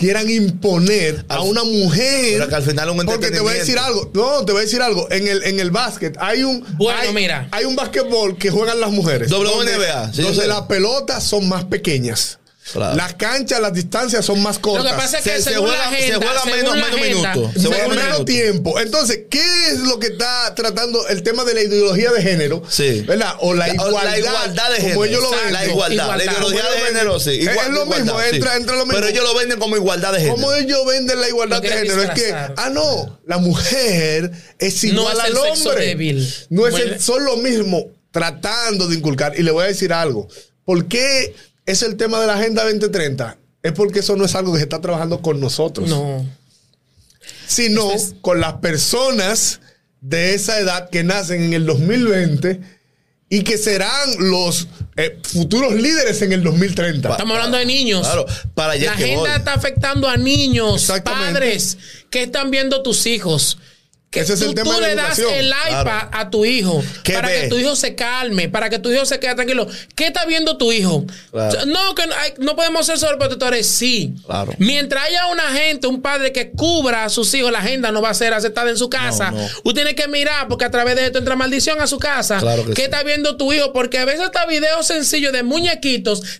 quieran 0.00 0.30
imponer 0.30 1.26
a 1.28 1.42
una 1.42 1.62
mujer. 1.62 2.38
Pero 2.38 2.48
que 2.48 2.54
al 2.54 2.62
final 2.62 2.88
un 2.88 3.04
Porque 3.04 3.30
te 3.30 3.40
voy 3.40 3.54
a 3.54 3.58
decir 3.58 3.78
algo. 3.78 4.10
No, 4.14 4.44
te 4.46 4.52
voy 4.52 4.62
a 4.62 4.64
decir 4.64 4.80
algo. 4.80 5.06
En 5.10 5.28
el, 5.28 5.42
en 5.44 5.60
el 5.60 5.70
básquet 5.70 6.16
hay 6.18 6.42
un. 6.42 6.64
Bueno, 6.78 7.12
mira. 7.12 7.48
Hay 7.50 7.66
un 7.66 7.76
básquetbol 7.76 8.38
que 8.38 8.50
juegan 8.50 8.80
las 8.80 8.90
mujeres. 8.90 9.30
WNBA. 9.30 10.06
Donde, 10.06 10.22
donde 10.22 10.46
las 10.46 10.62
pelotas 10.62 11.22
son 11.22 11.48
más 11.50 11.64
pequeñas. 11.64 12.38
Las 12.74 13.14
canchas, 13.14 13.60
las 13.60 13.72
distancias 13.72 14.24
son 14.24 14.42
más 14.42 14.58
cortas. 14.58 14.84
Lo 14.84 14.90
que 14.90 14.96
pasa 14.96 15.18
es 15.18 15.24
que 15.24 15.42
se, 15.42 15.56
juega, 15.56 15.90
menos, 15.90 16.76
minutos. 16.94 17.52
Se 17.54 17.66
juega 17.66 17.88
menos 17.88 18.24
tiempo. 18.24 18.78
Entonces, 18.78 19.20
¿qué 19.28 19.42
es 19.68 19.80
lo 19.80 19.98
que 19.98 20.08
está 20.08 20.54
tratando 20.54 21.06
el 21.08 21.22
tema 21.22 21.44
de 21.44 21.54
la 21.54 21.62
ideología 21.62 22.12
de 22.12 22.22
género? 22.22 22.62
Sí. 22.68 23.02
¿Verdad? 23.02 23.34
O 23.40 23.54
la 23.54 23.68
igualdad. 23.68 24.04
La 24.04 24.18
igualdad 24.18 24.70
de 24.70 24.76
género. 24.76 24.94
Como 24.94 25.04
ellos 25.04 25.22
lo 25.22 25.30
ven. 25.30 25.52
La 25.52 25.66
igualdad. 25.66 26.16
La 26.16 26.24
ideología 26.24 26.62
de 26.62 26.86
género, 26.86 27.20
sí. 27.20 27.40
es 27.40 27.68
lo 27.70 27.86
mismo, 27.86 28.20
entra, 28.20 28.56
entra 28.56 28.76
lo 28.76 28.86
mismo. 28.86 29.00
Pero 29.00 29.08
ellos 29.08 29.24
lo 29.24 29.34
venden 29.34 29.58
como 29.58 29.76
igualdad 29.76 30.12
de 30.12 30.18
género. 30.20 30.36
Como 30.36 30.52
ellos 30.54 30.86
venden 30.86 31.20
la 31.20 31.28
igualdad 31.28 31.62
de 31.62 31.68
género. 31.68 32.02
Es 32.02 32.10
que, 32.10 32.32
ah, 32.32 32.70
no, 32.72 33.20
la 33.26 33.38
mujer 33.38 34.30
es 34.58 34.84
igual 34.84 35.20
al 35.20 35.36
hombre. 35.36 36.16
No 36.50 36.66
es 36.66 37.02
son 37.02 37.24
lo 37.24 37.36
mismo 37.36 37.86
tratando 38.10 38.86
de 38.88 38.96
inculcar. 38.96 39.38
Y 39.38 39.42
le 39.42 39.50
voy 39.50 39.64
a 39.64 39.66
decir 39.68 39.92
algo. 39.92 40.28
¿Por 40.64 40.86
qué 40.86 41.34
es 41.70 41.82
el 41.82 41.96
tema 41.96 42.20
de 42.20 42.26
la 42.26 42.34
Agenda 42.34 42.64
2030? 42.64 43.38
Es 43.62 43.72
porque 43.72 44.00
eso 44.00 44.16
no 44.16 44.24
es 44.24 44.34
algo 44.34 44.52
que 44.52 44.58
se 44.58 44.64
está 44.64 44.80
trabajando 44.80 45.20
con 45.20 45.40
nosotros. 45.40 45.88
No. 45.88 46.26
Sino 47.46 47.90
con 48.20 48.40
las 48.40 48.54
personas 48.54 49.60
de 50.00 50.34
esa 50.34 50.58
edad 50.58 50.88
que 50.88 51.04
nacen 51.04 51.42
en 51.42 51.52
el 51.52 51.66
2020 51.66 52.60
y 53.28 53.42
que 53.42 53.58
serán 53.58 54.08
los 54.18 54.66
eh, 54.96 55.18
futuros 55.22 55.74
líderes 55.74 56.20
en 56.22 56.32
el 56.32 56.42
2030. 56.42 57.10
Estamos 57.10 57.36
hablando 57.36 57.58
de 57.58 57.66
niños. 57.66 58.02
Claro, 58.02 58.26
para 58.54 58.74
La 58.76 58.92
agenda 58.92 59.36
está 59.36 59.54
afectando 59.54 60.08
a 60.08 60.16
niños, 60.16 60.90
padres 61.04 61.78
que 62.10 62.24
están 62.24 62.50
viendo 62.50 62.82
tus 62.82 63.06
hijos 63.06 63.58
que 64.10 64.20
Ese 64.20 64.34
es 64.34 64.42
el 64.42 64.54
tema 64.54 64.74
tú 64.74 64.80
le 64.80 64.94
das 64.94 65.18
el 65.18 65.48
iPad 65.48 66.08
a 66.12 66.30
tu 66.30 66.44
hijo 66.44 66.82
para 67.12 67.28
que 67.28 67.48
tu 67.48 67.56
hijo 67.58 67.76
se 67.76 67.94
calme, 67.94 68.48
para 68.48 68.68
que 68.68 68.78
tu 68.78 68.90
hijo 68.90 69.04
se 69.04 69.20
quede 69.20 69.34
tranquilo. 69.34 69.68
¿Qué 69.94 70.06
está 70.06 70.24
viendo 70.26 70.56
tu 70.56 70.72
hijo? 70.72 71.04
No, 71.32 71.94
que 71.94 72.02
no 72.38 72.56
podemos 72.56 72.86
ser 72.86 72.98
sobreprotectores. 72.98 73.66
Sí. 73.66 74.14
Mientras 74.58 75.04
haya 75.04 75.26
una 75.26 75.50
gente, 75.52 75.86
un 75.86 76.02
padre 76.02 76.32
que 76.32 76.50
cubra 76.50 77.04
a 77.04 77.08
sus 77.08 77.32
hijos, 77.34 77.52
la 77.52 77.60
agenda 77.60 77.92
no 77.92 78.02
va 78.02 78.10
a 78.10 78.14
ser 78.14 78.34
aceptada 78.34 78.70
en 78.70 78.76
su 78.76 78.90
casa. 78.90 79.32
Usted 79.64 79.82
tiene 79.82 79.94
que 79.94 80.08
mirar, 80.08 80.48
porque 80.48 80.64
a 80.64 80.70
través 80.70 80.96
de 80.96 81.06
esto 81.06 81.18
entra 81.18 81.36
maldición 81.36 81.80
a 81.80 81.86
su 81.86 81.98
casa. 81.98 82.40
¿Qué 82.74 82.84
está 82.84 83.02
viendo 83.02 83.36
tu 83.36 83.52
hijo? 83.52 83.72
Porque 83.72 83.98
a 83.98 84.04
veces 84.04 84.26
está 84.26 84.44
videos 84.46 84.86
sencillos 84.86 85.32
de 85.32 85.42
muñequitos 85.42 85.80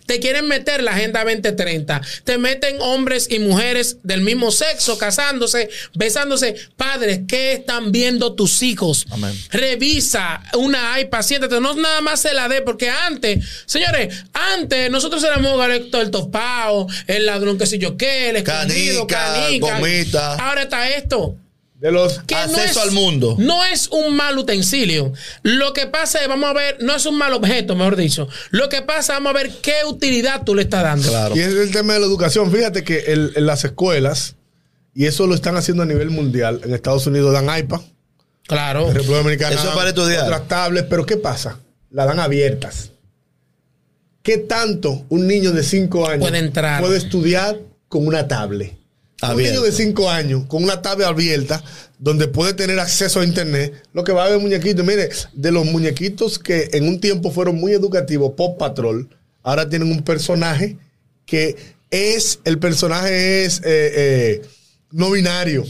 te 0.05 0.19
quieren 0.19 0.47
meter 0.47 0.83
la 0.83 0.91
agenda 0.91 1.23
2030. 1.23 2.01
Te 2.23 2.37
meten 2.37 2.81
hombres 2.81 3.27
y 3.29 3.39
mujeres 3.39 3.97
del 4.03 4.21
mismo 4.21 4.51
sexo 4.51 4.97
casándose, 4.97 5.69
besándose. 5.93 6.55
Padres, 6.75 7.21
¿qué 7.27 7.60
están 7.61 7.91
viendo 7.91 8.33
tus 8.33 8.61
hijos. 8.61 9.05
Revisa 9.51 10.43
una 10.57 10.99
iPad, 10.99 11.21
siéntate, 11.21 11.61
no 11.61 11.73
nada 11.75 12.01
más 12.01 12.21
se 12.21 12.33
la 12.33 12.47
dé, 12.47 12.61
porque 12.61 12.89
antes, 12.89 13.63
señores, 13.65 14.25
antes 14.33 14.91
nosotros 14.91 15.23
éramos 15.23 15.59
el 15.69 16.11
topao, 16.11 16.87
el 17.07 17.25
ladrón 17.25 17.57
que 17.57 17.65
sé 17.65 17.77
yo 17.77 17.97
qué, 17.97 18.29
el 18.29 18.37
escondido, 18.37 19.07
canica, 19.07 19.79
canica. 19.79 20.33
Ahora 20.35 20.63
está 20.63 20.89
esto. 20.89 21.35
De 21.79 21.91
los 21.91 22.19
acceso 22.19 22.79
al 22.79 22.91
mundo. 22.91 23.35
No 23.39 23.65
es 23.65 23.87
un 23.87 24.15
mal 24.15 24.37
utensilio. 24.37 25.13
Lo 25.41 25.73
que 25.73 25.87
pasa 25.87 26.21
es, 26.21 26.27
vamos 26.27 26.47
a 26.47 26.53
ver, 26.53 26.77
no 26.79 26.95
es 26.95 27.07
un 27.07 27.17
mal 27.17 27.33
objeto, 27.33 27.75
mejor 27.75 27.95
dicho. 27.95 28.29
Lo 28.51 28.69
que 28.69 28.83
pasa, 28.83 29.13
vamos 29.13 29.31
a 29.31 29.33
ver 29.33 29.51
qué 29.63 29.77
utilidad 29.87 30.43
tú 30.45 30.53
le 30.53 30.61
estás 30.61 30.83
dando. 30.83 31.09
Claro. 31.09 31.35
Y 31.35 31.39
es 31.39 31.47
el 31.47 31.71
tema 31.71 31.93
de 31.93 32.01
la 32.01 32.05
educación. 32.05 32.51
Fíjate 32.51 32.83
que 32.83 33.05
en 33.07 33.45
las 33.47 33.65
escuelas, 33.65 34.35
y 34.93 35.05
eso 35.05 35.27
lo 35.27 35.35
están 35.35 35.55
haciendo 35.55 35.83
a 35.83 35.85
nivel 35.85 36.09
mundial. 36.09 36.61
En 36.63 36.73
Estados 36.73 37.07
Unidos 37.07 37.33
dan 37.33 37.57
iPad. 37.57 37.81
Claro. 38.47 38.87
En 38.89 38.95
República 38.95 39.17
Dominicana. 39.19 39.55
Eso 39.55 39.73
para 39.73 39.89
estudiar. 39.89 40.23
Otras 40.25 40.47
tablets. 40.47 40.87
Pero 40.89 41.05
¿qué 41.05 41.17
pasa? 41.17 41.59
La 41.89 42.05
dan 42.05 42.19
abiertas. 42.19 42.91
¿Qué 44.21 44.37
tanto 44.37 45.05
un 45.09 45.27
niño 45.27 45.51
de 45.51 45.63
5 45.63 46.07
años 46.07 46.29
puede, 46.29 46.39
entrar. 46.39 46.81
puede 46.81 46.97
estudiar 46.97 47.59
con 47.87 48.05
una 48.05 48.27
tablet? 48.27 48.77
Un 49.23 49.37
niño 49.37 49.61
de 49.61 49.71
5 49.71 50.09
años 50.09 50.45
con 50.47 50.63
una 50.63 50.81
tablet 50.81 51.07
abierta 51.07 51.63
donde 51.97 52.27
puede 52.27 52.53
tener 52.53 52.79
acceso 52.79 53.19
a 53.19 53.23
internet, 53.23 53.73
lo 53.93 54.03
que 54.03 54.11
va 54.11 54.25
a 54.25 54.29
ver 54.29 54.39
muñequitos. 54.39 54.85
Mire, 54.85 55.09
de 55.33 55.51
los 55.51 55.65
muñequitos 55.65 56.39
que 56.39 56.69
en 56.73 56.87
un 56.87 56.99
tiempo 56.99 57.31
fueron 57.31 57.55
muy 57.55 57.71
educativos, 57.73 58.33
Pop 58.35 58.57
Patrol, 58.57 59.07
ahora 59.43 59.69
tienen 59.69 59.91
un 59.91 60.03
personaje 60.03 60.77
que 61.25 61.55
es, 61.89 62.39
el 62.43 62.59
personaje 62.59 63.45
es... 63.45 63.59
Eh, 63.59 63.61
eh, 63.65 64.41
no 64.91 65.11
binario. 65.11 65.65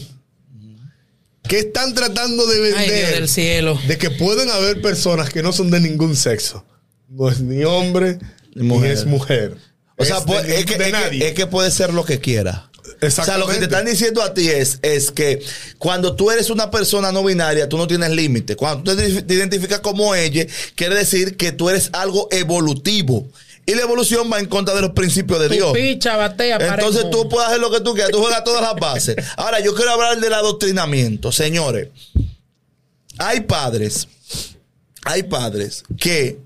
¿Qué 1.48 1.58
están 1.58 1.94
tratando 1.94 2.46
de 2.46 2.60
vender? 2.60 3.14
del 3.14 3.28
cielo. 3.28 3.78
De 3.86 3.98
que 3.98 4.10
pueden 4.10 4.48
haber 4.50 4.80
personas 4.80 5.30
que 5.30 5.42
no 5.42 5.52
son 5.52 5.70
de 5.70 5.80
ningún 5.80 6.16
sexo. 6.16 6.64
No 7.08 7.28
es 7.28 7.40
ni 7.40 7.64
hombre 7.64 8.18
ni, 8.54 8.86
es 8.86 9.04
mujer. 9.04 9.56
O 9.96 10.04
sea, 10.04 10.20
pues, 10.24 10.48
es, 10.48 10.64
que, 10.64 10.74
es, 11.20 11.32
que, 11.32 11.46
puede 11.46 11.70
ser 11.70 11.92
lo 11.92 12.04
que 12.04 12.20
quiera. 12.20 12.70
O 13.00 13.10
sea, 13.10 13.38
lo 13.38 13.46
que 13.46 13.58
te 13.58 13.64
están 13.64 13.84
diciendo 13.84 14.22
a 14.22 14.34
ti 14.34 14.48
es, 14.48 14.78
es 14.82 15.10
que 15.10 15.42
cuando 15.78 16.16
tú 16.16 16.30
eres 16.30 16.50
una 16.50 16.70
persona 16.70 17.12
no 17.12 17.22
binaria, 17.22 17.68
tú 17.68 17.76
no 17.76 17.86
tienes 17.86 18.10
límite. 18.10 18.56
Cuando 18.56 18.82
tú 18.82 18.96
te 18.96 19.34
identificas 19.34 19.80
como 19.80 20.14
ella, 20.14 20.46
quiere 20.74 20.94
decir 20.94 21.36
que 21.36 21.52
tú 21.52 21.68
eres 21.68 21.90
algo 21.92 22.28
evolutivo. 22.30 23.28
Y 23.64 23.74
la 23.74 23.82
evolución 23.82 24.30
va 24.32 24.40
en 24.40 24.46
contra 24.46 24.74
de 24.74 24.80
los 24.80 24.90
principios 24.90 25.38
de 25.40 25.48
Dios. 25.48 25.72
Picha, 25.72 26.16
batea, 26.16 26.56
Entonces 26.56 27.08
tú 27.10 27.28
puedes 27.28 27.48
hacer 27.48 27.60
lo 27.60 27.70
que 27.70 27.80
tú 27.80 27.94
quieras, 27.94 28.10
tú 28.10 28.18
juegas 28.18 28.42
todas 28.42 28.62
las 28.62 28.74
bases. 28.74 29.16
Ahora, 29.36 29.60
yo 29.60 29.74
quiero 29.74 29.92
hablar 29.92 30.18
del 30.20 30.32
adoctrinamiento. 30.32 31.30
Señores, 31.30 31.88
hay 33.18 33.42
padres, 33.42 34.08
hay 35.04 35.22
padres 35.22 35.84
que 35.98 36.38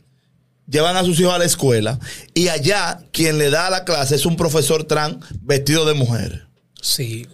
llevan 0.68 0.96
a 0.96 1.04
sus 1.04 1.18
hijos 1.20 1.32
a 1.32 1.38
la 1.38 1.44
escuela 1.44 1.98
y 2.34 2.48
allá 2.48 3.00
quien 3.12 3.38
le 3.38 3.50
da 3.50 3.70
la 3.70 3.84
clase 3.84 4.16
es 4.16 4.26
un 4.26 4.36
profesor 4.36 4.84
trans 4.84 5.24
vestido 5.40 5.84
de 5.86 5.94
mujer. 5.94 6.46
Sí. 6.82 7.26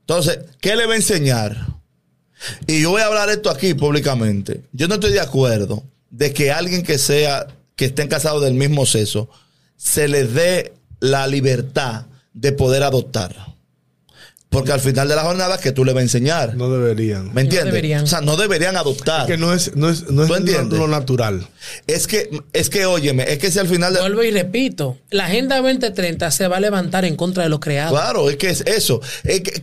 Entonces, 0.00 0.40
¿qué 0.60 0.74
le 0.74 0.86
va 0.86 0.94
a 0.94 0.96
enseñar? 0.96 1.66
Y 2.66 2.82
yo 2.82 2.90
voy 2.90 3.02
a 3.02 3.06
hablar 3.06 3.28
esto 3.30 3.50
aquí 3.50 3.74
públicamente. 3.74 4.62
Yo 4.72 4.88
no 4.88 4.94
estoy 4.94 5.12
de 5.12 5.20
acuerdo 5.20 5.84
de 6.10 6.32
que 6.32 6.50
alguien 6.50 6.82
que 6.82 6.98
sea 6.98 7.46
que 7.78 7.84
estén 7.86 8.08
casados 8.08 8.42
del 8.42 8.54
mismo 8.54 8.84
sexo, 8.86 9.30
se 9.76 10.08
les 10.08 10.34
dé 10.34 10.74
la 10.98 11.28
libertad 11.28 12.06
de 12.34 12.50
poder 12.50 12.82
adoptar. 12.82 13.54
Porque 14.50 14.72
al 14.72 14.80
final 14.80 15.08
de 15.08 15.14
la 15.14 15.22
jornada 15.22 15.58
que 15.58 15.72
tú 15.72 15.84
le 15.84 15.92
vas 15.92 16.00
a 16.00 16.02
enseñar. 16.04 16.54
No 16.54 16.70
deberían. 16.70 17.34
¿Me 17.34 17.42
entiendes? 17.42 18.02
O 18.02 18.06
sea, 18.06 18.22
no 18.22 18.38
deberían 18.38 18.76
adoptar. 18.76 19.26
que 19.26 19.36
no 19.36 19.52
es, 19.52 19.76
no 19.76 19.90
es, 19.90 20.10
no 20.10 20.24
es 20.24 20.30
lo, 20.70 20.88
natural. 20.88 21.46
Es 21.86 22.06
que, 22.06 22.30
es 22.54 22.70
que, 22.70 22.86
óyeme, 22.86 23.30
es 23.30 23.38
que 23.38 23.50
si 23.50 23.58
al 23.58 23.68
final 23.68 23.92
de... 23.92 24.00
Vuelvo 24.00 24.22
y 24.22 24.30
repito, 24.30 24.96
la 25.10 25.26
Agenda 25.26 25.56
2030 25.60 26.30
se 26.30 26.48
va 26.48 26.56
a 26.56 26.60
levantar 26.60 27.04
en 27.04 27.16
contra 27.16 27.42
de 27.42 27.50
los 27.50 27.60
creados. 27.60 27.92
Claro, 27.92 28.30
es 28.30 28.36
que 28.36 28.48
es 28.48 28.62
eso. 28.62 29.02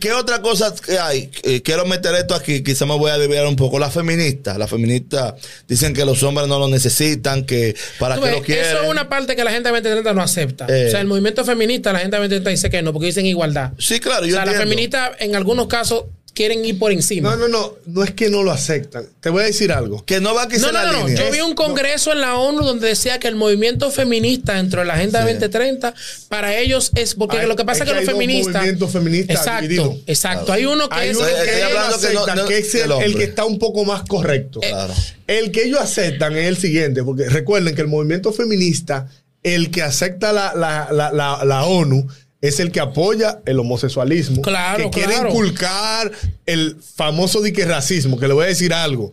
¿Qué 0.00 0.12
otra 0.12 0.40
cosa 0.40 0.72
hay? 1.02 1.30
Eh, 1.42 1.62
quiero 1.62 1.84
meter 1.84 2.14
esto 2.14 2.36
aquí, 2.36 2.62
quizá 2.62 2.86
me 2.86 2.96
voy 2.96 3.10
a 3.10 3.18
desviar 3.18 3.46
un 3.46 3.56
poco. 3.56 3.80
Las 3.80 3.92
feministas, 3.92 4.56
las 4.56 4.70
feministas 4.70 5.34
dicen 5.66 5.94
que 5.94 6.04
los 6.04 6.22
hombres 6.22 6.46
no 6.46 6.60
lo 6.60 6.68
necesitan, 6.68 7.44
que 7.44 7.74
para 7.98 8.14
qué 8.20 8.30
lo 8.30 8.42
quieren. 8.42 8.64
Eso 8.64 8.82
es 8.82 8.88
una 8.88 9.08
parte 9.08 9.34
que 9.34 9.42
la 9.42 9.50
Agenda 9.50 9.70
2030 9.70 10.14
no 10.14 10.22
acepta. 10.22 10.64
o 10.66 10.68
sea, 10.68 10.76
eh. 10.76 11.00
el 11.00 11.06
movimiento 11.08 11.44
feminista, 11.44 11.92
la 11.92 11.98
Agenda 11.98 12.18
2030 12.18 12.50
dice 12.50 12.70
que 12.70 12.82
no, 12.82 12.92
porque 12.92 13.06
dicen 13.06 13.26
igualdad. 13.26 13.72
Sí, 13.78 13.98
claro, 13.98 14.26
yo 14.26 14.40
o 14.40 14.44
sea, 14.44 14.75
en 14.78 15.36
algunos 15.36 15.66
casos 15.66 16.04
quieren 16.36 16.64
ir 16.64 16.78
por 16.78 16.92
encima. 16.92 17.30
No, 17.30 17.36
no, 17.36 17.48
no, 17.48 17.74
no 17.86 18.04
es 18.04 18.12
que 18.12 18.28
no 18.28 18.42
lo 18.44 18.52
aceptan. 18.52 19.06
Te 19.20 19.30
voy 19.30 19.42
a 19.42 19.46
decir 19.46 19.72
algo. 19.72 20.04
Que 20.04 20.20
no 20.20 20.34
va 20.34 20.42
a 20.42 20.48
quitar 20.48 20.72
no, 20.72 20.92
no, 20.92 21.08
no, 21.08 21.08
Yo 21.08 21.32
vi 21.32 21.40
un 21.40 21.54
congreso 21.54 22.12
en 22.12 22.20
la 22.20 22.36
ONU 22.36 22.62
donde 22.62 22.88
decía 22.88 23.18
que 23.18 23.26
el 23.26 23.34
movimiento 23.34 23.90
feminista 23.90 24.54
dentro 24.54 24.80
de 24.80 24.86
la 24.86 24.94
Agenda 24.94 25.22
2030 25.22 25.94
para 26.28 26.56
ellos 26.56 26.92
es 26.94 27.14
porque 27.14 27.44
lo 27.46 27.56
que 27.56 27.64
pasa 27.64 27.82
es 27.82 27.90
que, 27.90 27.96
los 27.96 28.04
feministas 28.04 28.54
movimiento 28.54 28.86
feminista 28.86 29.32
exacto, 29.32 29.98
exacto. 30.06 30.52
Hay 30.52 30.66
uno 30.66 30.88
que 30.88 31.10
es, 31.10 31.16
el, 32.74 33.16
que 33.16 33.24
está 33.24 33.46
un 33.46 33.58
poco 33.58 33.84
más 33.86 34.02
correcto. 34.02 34.60
Claro. 34.60 34.92
El 35.26 35.50
que 35.50 35.64
ellos 35.64 35.80
aceptan 35.80 36.36
es 36.36 36.46
el 36.46 36.58
siguiente, 36.58 37.02
porque 37.02 37.28
recuerden 37.30 37.74
que 37.74 37.80
el 37.80 37.88
movimiento 37.88 38.32
feminista, 38.32 39.08
el 39.42 39.70
que 39.70 39.82
acepta 39.82 40.32
la, 40.34 40.52
la, 40.54 40.88
la, 40.92 41.44
la 41.44 41.64
ONU 41.64 42.06
es 42.48 42.60
el 42.60 42.72
que 42.72 42.80
apoya 42.80 43.40
el 43.46 43.58
homosexualismo. 43.58 44.42
Claro, 44.42 44.90
que 44.90 45.00
quiere 45.00 45.16
inculcar 45.28 46.10
el 46.44 46.76
famoso 46.94 47.42
dique 47.42 47.64
racismo, 47.64 48.18
que 48.18 48.28
le 48.28 48.34
voy 48.34 48.44
a 48.44 48.48
decir 48.48 48.72
algo. 48.72 49.12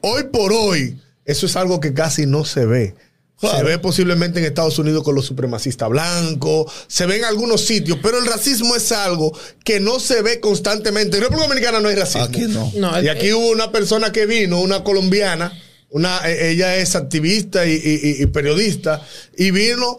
Hoy 0.00 0.24
por 0.32 0.52
hoy, 0.52 0.98
eso 1.24 1.46
es 1.46 1.56
algo 1.56 1.80
que 1.80 1.92
casi 1.94 2.26
no 2.26 2.44
se 2.44 2.66
ve. 2.66 2.94
Se 3.40 3.62
ve 3.62 3.78
posiblemente 3.78 4.38
en 4.38 4.44
Estados 4.44 4.78
Unidos 4.78 5.02
con 5.02 5.14
los 5.14 5.24
supremacistas 5.24 5.88
blancos, 5.88 6.70
se 6.88 7.06
ve 7.06 7.16
en 7.16 7.24
algunos 7.24 7.62
sitios, 7.62 7.98
pero 8.02 8.18
el 8.18 8.26
racismo 8.26 8.76
es 8.76 8.92
algo 8.92 9.34
que 9.64 9.80
no 9.80 9.98
se 9.98 10.20
ve 10.20 10.40
constantemente. 10.40 11.16
En 11.16 11.22
República 11.22 11.48
Dominicana 11.48 11.80
no 11.80 11.88
hay 11.88 11.94
racismo. 11.96 12.24
Aquí 12.24 12.46
no. 12.78 13.02
y 13.02 13.08
aquí 13.08 13.32
hubo 13.32 13.48
una 13.48 13.72
persona 13.72 14.12
que 14.12 14.26
vino, 14.26 14.60
una 14.60 14.84
colombiana, 14.84 15.58
una, 15.88 16.20
e, 16.28 16.50
ella 16.50 16.76
es 16.76 16.94
activista 16.94 17.66
y 17.66 18.26
periodista, 18.26 19.02
y 19.38 19.52
vino 19.52 19.96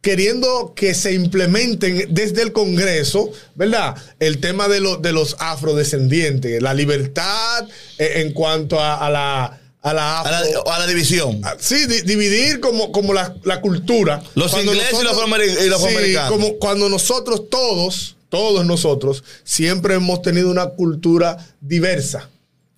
queriendo 0.00 0.72
que 0.74 0.94
se 0.94 1.12
implementen 1.12 2.06
desde 2.10 2.42
el 2.42 2.52
Congreso, 2.52 3.30
¿verdad? 3.54 3.96
El 4.18 4.38
tema 4.38 4.68
de, 4.68 4.80
de 5.00 5.12
los 5.12 5.36
afrodescendientes, 5.38 6.62
la 6.62 6.74
libertad 6.74 7.68
eh, 7.98 8.12
en 8.16 8.32
cuanto 8.32 8.80
a, 8.80 9.10
la 9.10 9.60
a 9.82 9.94
la, 9.94 10.20
a 10.20 10.78
la, 10.78 10.86
división. 10.86 11.40
Ah, 11.42 11.56
sí, 11.58 11.86
dividir 12.04 12.60
como, 12.60 12.92
como 12.92 13.14
la, 13.14 13.34
cultura. 13.60 14.22
Los 14.34 14.52
ingleses 14.54 15.00
y 15.00 15.04
los, 15.04 15.12
afroamericanos. 15.12 16.30
como 16.30 16.54
cuando 16.58 16.88
nosotros 16.88 17.48
todos, 17.48 18.16
todos 18.28 18.66
nosotros, 18.66 19.24
siempre 19.42 19.94
hemos 19.94 20.22
tenido 20.22 20.50
una 20.50 20.66
cultura 20.66 21.38
diversa. 21.60 22.28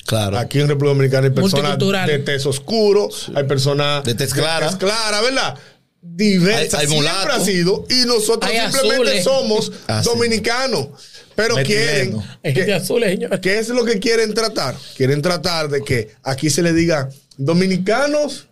Claro. 0.07 0.37
Aquí 0.38 0.61
en 0.61 0.69
República 0.69 0.95
Dominicana 0.95 1.26
hay 1.29 1.33
personas 1.33 1.79
de 2.07 2.19
tez 2.19 2.45
oscuro, 2.47 3.09
hay 3.35 3.45
personas 3.45 4.05
de 4.05 4.14
tez 4.14 4.35
clara, 4.35 4.76
clara 4.76 5.21
¿verdad? 5.21 5.55
Diversa. 6.04 6.80
siempre 6.80 7.09
ha 7.09 7.40
sido. 7.40 7.87
Y 7.88 8.04
nosotros 8.06 8.50
simplemente 8.50 9.23
somos 9.23 9.71
ah, 9.87 10.02
dominicanos. 10.04 10.88
Pero 11.35 11.54
quieren. 11.56 12.21
¿Qué 12.42 13.59
es 13.59 13.68
lo 13.68 13.85
que 13.85 13.99
quieren 13.99 14.35
tratar? 14.35 14.76
Quieren 14.97 15.23
tratar 15.23 15.68
de 15.68 15.82
que 15.82 16.11
aquí 16.23 16.50
se 16.50 16.62
le 16.62 16.73
diga 16.73 17.09
dominicanos, 17.37 18.49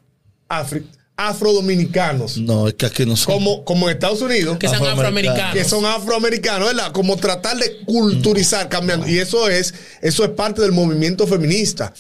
afrodominicanos. 1.16 2.38
No, 2.38 2.68
es 2.68 2.74
que 2.74 2.86
aquí 2.86 3.04
no 3.04 3.16
son. 3.16 3.34
Como, 3.34 3.64
como 3.64 3.90
en 3.90 3.96
Estados 3.96 4.22
Unidos. 4.22 4.56
Que 4.58 4.68
son 4.68 4.86
afroamericanos. 4.86 5.52
Que 5.52 5.64
son 5.64 5.84
afroamericanos, 5.84 6.68
¿verdad? 6.68 6.92
Como 6.92 7.16
tratar 7.16 7.56
de 7.58 7.80
culturizar, 7.84 8.68
cambiando. 8.68 9.08
Y 9.08 9.18
eso 9.18 9.48
es, 9.48 9.74
eso 10.00 10.24
es 10.24 10.30
parte 10.30 10.62
del 10.62 10.72
movimiento 10.72 11.26
feminista. 11.26 11.92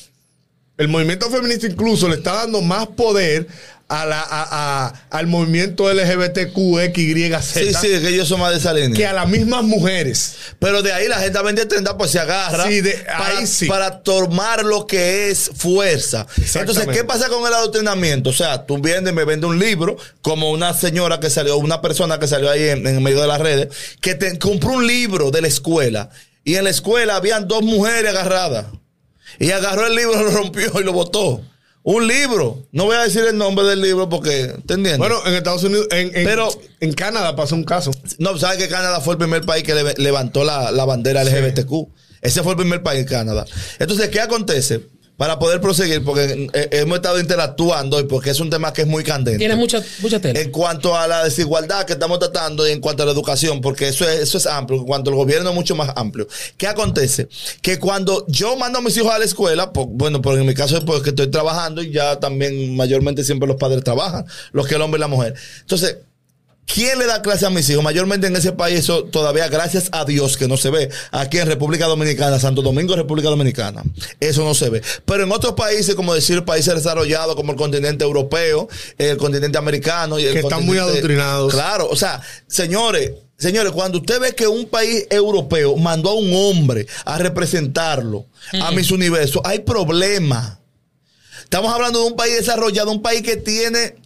El 0.78 0.88
movimiento 0.88 1.28
feminista 1.28 1.66
incluso 1.66 2.08
le 2.08 2.14
está 2.14 2.34
dando 2.34 2.62
más 2.62 2.86
poder 2.86 3.46
a 3.90 4.06
la, 4.06 4.24
a, 4.24 4.94
al 5.10 5.26
movimiento 5.26 5.92
LGBTQXYZ. 5.92 7.44
Sí, 7.44 7.74
sí, 7.74 7.88
que 7.88 8.08
ellos 8.08 8.28
son 8.28 8.38
más 8.38 8.52
de 8.52 8.58
esa 8.58 8.72
línea. 8.72 8.96
Que 8.96 9.04
a 9.04 9.12
las 9.12 9.28
mismas 9.28 9.64
mujeres. 9.64 10.36
Pero 10.60 10.80
de 10.80 10.92
ahí 10.92 11.08
la 11.08 11.18
gente 11.18 11.36
2030 11.36 11.98
pues 11.98 12.12
se 12.12 12.20
agarra 12.20 12.68
sí, 12.68 12.82
de, 12.82 12.92
para, 12.92 13.46
sí. 13.46 13.66
para 13.66 14.02
tomar 14.02 14.64
lo 14.64 14.86
que 14.86 15.28
es 15.30 15.50
fuerza. 15.56 16.24
Entonces, 16.54 16.86
¿qué 16.86 17.02
pasa 17.02 17.28
con 17.28 17.44
el 17.44 17.52
adoctrinamiento? 17.52 18.30
O 18.30 18.32
sea, 18.32 18.64
tú 18.64 18.78
vienes 18.78 19.10
y 19.10 19.14
me 19.14 19.24
vende 19.24 19.48
un 19.48 19.58
libro, 19.58 19.96
como 20.22 20.52
una 20.52 20.72
señora 20.72 21.18
que 21.18 21.28
salió, 21.28 21.56
una 21.56 21.82
persona 21.82 22.20
que 22.20 22.28
salió 22.28 22.48
ahí 22.48 22.68
en, 22.68 22.86
en 22.86 23.02
medio 23.02 23.20
de 23.20 23.26
las 23.26 23.40
redes, 23.40 23.74
que 24.00 24.14
te 24.14 24.38
compró 24.38 24.70
un 24.70 24.86
libro 24.86 25.32
de 25.32 25.42
la 25.42 25.48
escuela. 25.48 26.10
Y 26.44 26.54
en 26.54 26.62
la 26.62 26.70
escuela 26.70 27.16
habían 27.16 27.48
dos 27.48 27.62
mujeres 27.62 28.08
agarradas. 28.08 28.66
Y 29.40 29.50
agarró 29.50 29.88
el 29.88 29.96
libro, 29.96 30.14
lo 30.22 30.30
rompió 30.30 30.80
y 30.80 30.84
lo 30.84 30.92
botó. 30.92 31.42
Un 31.90 32.06
libro. 32.06 32.62
No 32.70 32.84
voy 32.84 32.94
a 32.94 33.02
decir 33.02 33.24
el 33.24 33.36
nombre 33.36 33.66
del 33.66 33.80
libro 33.80 34.08
porque, 34.08 34.42
¿entendiendo? 34.42 34.98
Bueno, 34.98 35.20
en 35.26 35.34
Estados 35.34 35.64
Unidos, 35.64 35.88
en, 35.90 36.12
pero 36.12 36.48
en 36.78 36.92
Canadá 36.92 37.34
pasó 37.34 37.56
un 37.56 37.64
caso. 37.64 37.90
No, 38.18 38.38
¿sabes 38.38 38.58
que 38.58 38.68
Canadá 38.68 39.00
fue 39.00 39.14
el 39.14 39.18
primer 39.18 39.44
país 39.44 39.64
que 39.64 39.74
levantó 39.98 40.44
la, 40.44 40.70
bandera 40.84 41.24
LGBTQ? 41.24 41.72
Ese 42.22 42.44
fue 42.44 42.52
el 42.52 42.58
primer 42.58 42.84
país 42.84 43.00
en 43.00 43.06
Canadá. 43.06 43.44
Entonces, 43.80 44.08
¿qué 44.08 44.20
acontece? 44.20 44.82
Para 45.20 45.38
poder 45.38 45.60
proseguir, 45.60 46.02
porque 46.02 46.48
eh, 46.54 46.68
hemos 46.72 46.96
estado 46.96 47.20
interactuando 47.20 48.00
y 48.00 48.04
porque 48.04 48.30
es 48.30 48.40
un 48.40 48.48
tema 48.48 48.72
que 48.72 48.80
es 48.80 48.88
muy 48.88 49.04
candente. 49.04 49.36
Tiene 49.36 49.54
mucha, 49.54 49.84
mucha 49.98 50.18
tela. 50.18 50.40
En 50.40 50.50
cuanto 50.50 50.96
a 50.96 51.06
la 51.06 51.24
desigualdad 51.24 51.84
que 51.84 51.92
estamos 51.92 52.18
tratando 52.18 52.66
y 52.66 52.72
en 52.72 52.80
cuanto 52.80 53.02
a 53.02 53.06
la 53.06 53.12
educación, 53.12 53.60
porque 53.60 53.88
eso 53.88 54.08
es, 54.08 54.20
eso 54.20 54.38
es 54.38 54.46
amplio, 54.46 54.80
en 54.80 54.86
cuanto 54.86 55.10
al 55.10 55.16
gobierno 55.16 55.50
es 55.50 55.54
mucho 55.54 55.76
más 55.76 55.92
amplio. 55.94 56.26
¿Qué 56.56 56.66
acontece? 56.66 57.28
Que 57.60 57.78
cuando 57.78 58.24
yo 58.28 58.56
mando 58.56 58.78
a 58.78 58.80
mis 58.80 58.96
hijos 58.96 59.12
a 59.12 59.18
la 59.18 59.26
escuela, 59.26 59.70
bueno, 59.88 60.22
porque 60.22 60.40
en 60.40 60.46
mi 60.46 60.54
caso 60.54 60.78
es 60.78 60.84
porque 60.84 61.10
estoy 61.10 61.26
trabajando 61.26 61.82
y 61.82 61.90
ya 61.90 62.18
también 62.18 62.74
mayormente 62.74 63.22
siempre 63.22 63.46
los 63.46 63.58
padres 63.58 63.84
trabajan, 63.84 64.24
los 64.52 64.66
que 64.66 64.76
el 64.76 64.80
hombre 64.80 65.00
y 65.00 65.02
la 65.02 65.08
mujer. 65.08 65.34
Entonces, 65.60 65.98
¿Quién 66.72 66.98
le 66.98 67.06
da 67.06 67.20
clase 67.22 67.46
a 67.46 67.50
mis 67.50 67.68
hijos? 67.68 67.82
Mayormente 67.82 68.28
en 68.28 68.36
ese 68.36 68.52
país, 68.52 68.80
eso 68.80 69.04
todavía, 69.04 69.48
gracias 69.48 69.88
a 69.92 70.04
Dios, 70.04 70.36
que 70.36 70.46
no 70.46 70.56
se 70.56 70.70
ve. 70.70 70.88
Aquí 71.10 71.38
en 71.38 71.46
República 71.46 71.86
Dominicana, 71.86 72.38
Santo 72.38 72.62
Domingo, 72.62 72.94
República 72.94 73.28
Dominicana, 73.28 73.82
eso 74.20 74.44
no 74.44 74.54
se 74.54 74.70
ve. 74.70 74.82
Pero 75.04 75.24
en 75.24 75.32
otros 75.32 75.54
países, 75.54 75.94
como 75.94 76.14
decir 76.14 76.44
países 76.44 76.74
desarrollados, 76.74 77.34
como 77.34 77.52
el 77.52 77.58
continente 77.58 78.04
europeo, 78.04 78.68
el 78.98 79.16
continente 79.16 79.58
americano 79.58 80.18
y 80.18 80.24
el 80.24 80.32
Que 80.32 80.40
están 80.40 80.64
muy 80.64 80.78
adoctrinados. 80.78 81.52
Claro, 81.52 81.88
o 81.88 81.96
sea, 81.96 82.20
señores, 82.46 83.12
Señores, 83.40 83.72
cuando 83.72 83.96
usted 84.00 84.20
ve 84.20 84.34
que 84.34 84.46
un 84.46 84.66
país 84.66 85.06
europeo 85.08 85.74
mandó 85.78 86.10
a 86.10 86.14
un 86.14 86.30
hombre 86.34 86.86
a 87.06 87.16
representarlo 87.16 88.26
a 88.60 88.70
mis 88.70 88.90
universos, 88.90 89.40
hay 89.46 89.60
problema. 89.60 90.60
Estamos 91.42 91.72
hablando 91.72 92.00
de 92.00 92.08
un 92.08 92.16
país 92.16 92.36
desarrollado, 92.36 92.90
un 92.90 93.00
país 93.00 93.22
que 93.22 93.38
tiene 93.38 93.96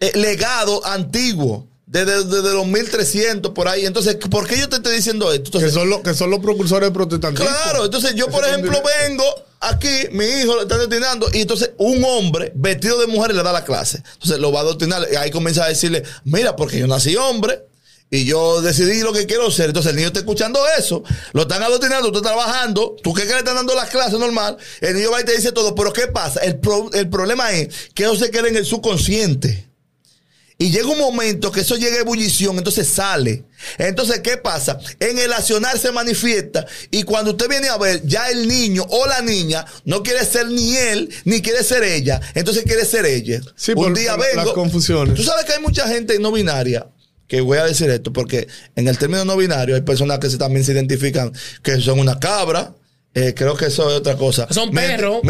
eh, 0.00 0.12
legado 0.14 0.82
antiguo 0.86 1.68
desde, 1.90 2.54
los 2.54 2.66
1300 2.66 3.52
por 3.52 3.66
ahí. 3.66 3.84
Entonces, 3.84 4.14
¿por 4.30 4.46
qué 4.46 4.58
yo 4.58 4.68
te 4.68 4.76
estoy 4.76 4.94
diciendo 4.94 5.32
esto? 5.32 5.58
que, 5.58 5.70
son 5.70 5.90
los, 5.90 6.00
que 6.00 6.14
son 6.14 6.30
los 6.30 6.38
precursores 6.38 6.86
del 6.86 6.92
protestantismo. 6.92 7.48
Claro, 7.48 7.84
entonces 7.84 8.14
yo, 8.14 8.28
por 8.28 8.46
ejemplo, 8.46 8.80
vengo 9.02 9.24
aquí, 9.58 10.08
mi 10.12 10.24
hijo 10.24 10.54
lo 10.54 10.62
está 10.62 10.78
destinando, 10.78 11.28
y 11.32 11.40
entonces 11.40 11.72
un 11.78 12.02
hombre 12.04 12.52
vestido 12.54 12.98
de 13.00 13.08
mujer 13.08 13.34
le 13.34 13.42
da 13.42 13.52
la 13.52 13.64
clase. 13.64 14.02
Entonces 14.14 14.38
lo 14.38 14.52
va 14.52 14.60
a 14.60 14.62
adoctrinar, 14.62 15.06
y 15.12 15.16
ahí 15.16 15.32
comienza 15.32 15.64
a 15.64 15.68
decirle, 15.68 16.04
mira, 16.24 16.54
porque 16.54 16.78
yo 16.78 16.86
nací 16.86 17.16
hombre. 17.16 17.66
Y 18.12 18.24
yo 18.24 18.60
decidí 18.60 19.02
lo 19.02 19.12
que 19.12 19.24
quiero 19.24 19.52
ser. 19.52 19.66
Entonces 19.66 19.90
el 19.90 19.96
niño 19.96 20.08
está 20.08 20.18
escuchando 20.18 20.58
eso. 20.76 21.04
Lo 21.32 21.42
están 21.42 21.62
adoctrinando, 21.62 22.10
tú 22.10 22.18
estás 22.18 22.32
trabajando. 22.32 22.96
¿Tú 23.04 23.14
qué 23.14 23.22
que 23.22 23.34
le 23.34 23.38
están 23.38 23.54
dando 23.54 23.72
las 23.76 23.88
clases 23.88 24.18
normal? 24.18 24.56
El 24.80 24.96
niño 24.96 25.12
va 25.12 25.20
y 25.20 25.24
te 25.24 25.36
dice 25.36 25.52
todo. 25.52 25.76
Pero 25.76 25.92
¿qué 25.92 26.08
pasa? 26.08 26.40
El, 26.40 26.58
el 26.94 27.08
problema 27.08 27.52
es 27.52 27.68
que 27.94 28.02
eso 28.02 28.16
se 28.16 28.32
queda 28.32 28.48
en 28.48 28.56
el 28.56 28.66
subconsciente. 28.66 29.69
Y 30.60 30.70
llega 30.70 30.88
un 30.88 30.98
momento 30.98 31.50
que 31.50 31.62
eso 31.62 31.76
llega 31.76 31.96
a 31.96 32.00
ebullición, 32.00 32.58
entonces 32.58 32.86
sale. 32.86 33.44
Entonces, 33.78 34.20
¿qué 34.20 34.36
pasa? 34.36 34.78
En 34.98 35.18
el 35.18 35.32
accionar 35.32 35.78
se 35.78 35.90
manifiesta 35.90 36.66
y 36.90 37.02
cuando 37.04 37.30
usted 37.30 37.48
viene 37.48 37.70
a 37.70 37.78
ver, 37.78 38.02
ya 38.04 38.28
el 38.28 38.46
niño 38.46 38.84
o 38.90 39.06
la 39.06 39.22
niña 39.22 39.64
no 39.86 40.02
quiere 40.02 40.22
ser 40.22 40.48
ni 40.48 40.76
él, 40.76 41.08
ni 41.24 41.40
quiere 41.40 41.64
ser 41.64 41.82
ella, 41.82 42.20
entonces 42.34 42.64
quiere 42.64 42.84
ser 42.84 43.06
ella. 43.06 43.40
Sí, 43.56 43.72
un 43.74 43.94
día 43.94 44.16
vengo. 44.16 44.44
Las 44.44 44.52
confusiones. 44.52 45.14
Tú 45.14 45.22
sabes 45.22 45.46
que 45.46 45.54
hay 45.54 45.62
mucha 45.62 45.88
gente 45.88 46.18
no 46.18 46.30
binaria 46.30 46.86
que 47.26 47.40
voy 47.40 47.56
a 47.56 47.64
decir 47.64 47.88
esto 47.88 48.12
porque 48.12 48.46
en 48.76 48.86
el 48.86 48.98
término 48.98 49.24
no 49.24 49.38
binario 49.38 49.76
hay 49.76 49.80
personas 49.80 50.18
que 50.18 50.28
se, 50.28 50.36
también 50.36 50.62
se 50.62 50.72
identifican 50.72 51.32
que 51.62 51.80
son 51.80 52.00
una 52.00 52.20
cabra, 52.20 52.74
eh, 53.12 53.34
creo 53.34 53.56
que 53.56 53.66
eso 53.66 53.90
es 53.90 53.96
otra 53.96 54.16
cosa. 54.16 54.46
Son 54.50 54.70
perros. 54.70 55.20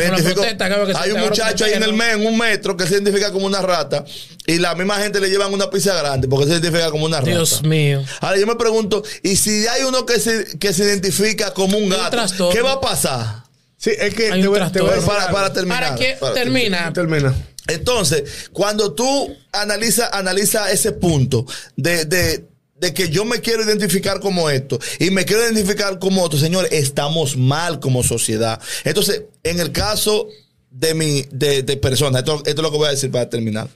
hay 0.96 1.12
un 1.12 1.20
muchacho 1.20 1.64
ahí 1.64 1.72
en 1.72 1.82
el 1.82 1.94
mes, 1.94 2.14
en 2.14 2.26
un 2.26 2.36
metro, 2.36 2.76
que 2.76 2.86
se 2.86 2.94
identifica 2.94 3.32
como 3.32 3.46
una 3.46 3.62
rata. 3.62 4.04
Y 4.46 4.58
la 4.58 4.74
misma 4.74 4.96
gente 4.96 5.18
le 5.18 5.30
llevan 5.30 5.52
una 5.54 5.70
pizza 5.70 5.94
grande 5.94 6.28
porque 6.28 6.46
se 6.46 6.52
identifica 6.52 6.90
como 6.90 7.06
una 7.06 7.18
rata. 7.18 7.30
Dios 7.30 7.62
mío. 7.62 8.04
Ahora 8.20 8.38
yo 8.38 8.46
me 8.46 8.56
pregunto, 8.56 9.02
¿y 9.22 9.36
si 9.36 9.66
hay 9.66 9.84
uno 9.84 10.04
que 10.04 10.20
se, 10.20 10.58
que 10.58 10.74
se 10.74 10.84
identifica 10.84 11.54
como 11.54 11.78
un 11.78 11.88
gato? 11.88 12.50
¿Qué 12.50 12.60
va 12.60 12.72
a 12.72 12.80
pasar? 12.80 13.44
Sí, 13.78 13.92
es 13.98 14.14
que 14.14 14.28
para, 14.28 15.30
para, 15.30 15.52
terminar. 15.54 15.82
¿Para 15.82 15.96
qué 15.96 16.18
termina? 16.34 16.92
Termina. 16.92 17.34
Entonces, 17.66 18.48
cuando 18.52 18.92
tú 18.92 19.34
analizas 19.52 20.10
analiza 20.12 20.70
ese 20.70 20.92
punto 20.92 21.46
de, 21.76 22.04
de 22.04 22.44
de 22.80 22.94
que 22.94 23.10
yo 23.10 23.26
me 23.26 23.40
quiero 23.40 23.62
identificar 23.62 24.20
como 24.20 24.48
esto 24.48 24.78
y 24.98 25.10
me 25.10 25.26
quiero 25.26 25.44
identificar 25.44 25.98
como 25.98 26.22
otro, 26.22 26.38
señores, 26.38 26.72
estamos 26.72 27.36
mal 27.36 27.78
como 27.78 28.02
sociedad. 28.02 28.58
Entonces, 28.84 29.24
en 29.42 29.60
el 29.60 29.70
caso 29.70 30.28
de 30.70 30.94
mi, 30.94 31.22
de, 31.30 31.62
de 31.62 31.76
persona, 31.76 32.20
esto, 32.20 32.42
es 32.44 32.56
lo 32.56 32.70
que 32.70 32.78
voy 32.78 32.88
a 32.88 32.92
decir 32.92 33.10
para 33.10 33.28
terminar. 33.28 33.68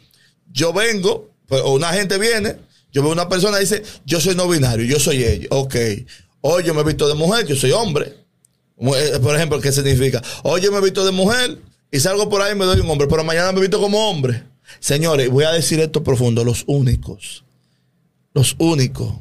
Yo 0.50 0.72
vengo, 0.72 1.30
pues, 1.46 1.60
o 1.60 1.74
una 1.74 1.92
gente 1.92 2.16
viene, 2.18 2.56
yo 2.92 3.02
veo 3.02 3.12
una 3.12 3.28
persona 3.28 3.58
y 3.58 3.60
dice, 3.60 3.82
yo 4.06 4.20
soy 4.20 4.36
no 4.36 4.48
binario, 4.48 4.86
yo 4.86 4.98
soy 4.98 5.22
ella. 5.22 5.48
Ok. 5.50 5.76
Hoy 6.40 6.64
yo 6.64 6.72
me 6.72 6.80
he 6.80 6.84
visto 6.84 7.06
de 7.06 7.14
mujer, 7.14 7.46
yo 7.46 7.56
soy 7.56 7.72
hombre. 7.72 8.14
Eh, 8.78 9.18
por 9.22 9.36
ejemplo, 9.36 9.60
¿qué 9.60 9.70
significa? 9.70 10.22
Hoy 10.44 10.62
yo 10.62 10.72
me 10.72 10.78
he 10.78 10.82
visto 10.82 11.04
de 11.04 11.12
mujer 11.12 11.58
y 11.90 12.00
salgo 12.00 12.30
por 12.30 12.40
ahí 12.40 12.52
y 12.52 12.54
me 12.54 12.64
doy 12.64 12.80
un 12.80 12.90
hombre, 12.90 13.06
pero 13.06 13.22
mañana 13.22 13.52
me 13.52 13.58
he 13.58 13.62
visto 13.62 13.80
como 13.80 14.08
hombre. 14.08 14.44
Señores, 14.80 15.28
voy 15.28 15.44
a 15.44 15.50
decir 15.50 15.78
esto 15.80 16.02
profundo, 16.02 16.42
los 16.42 16.64
únicos 16.66 17.44
los 18.34 18.56
únicos. 18.58 19.14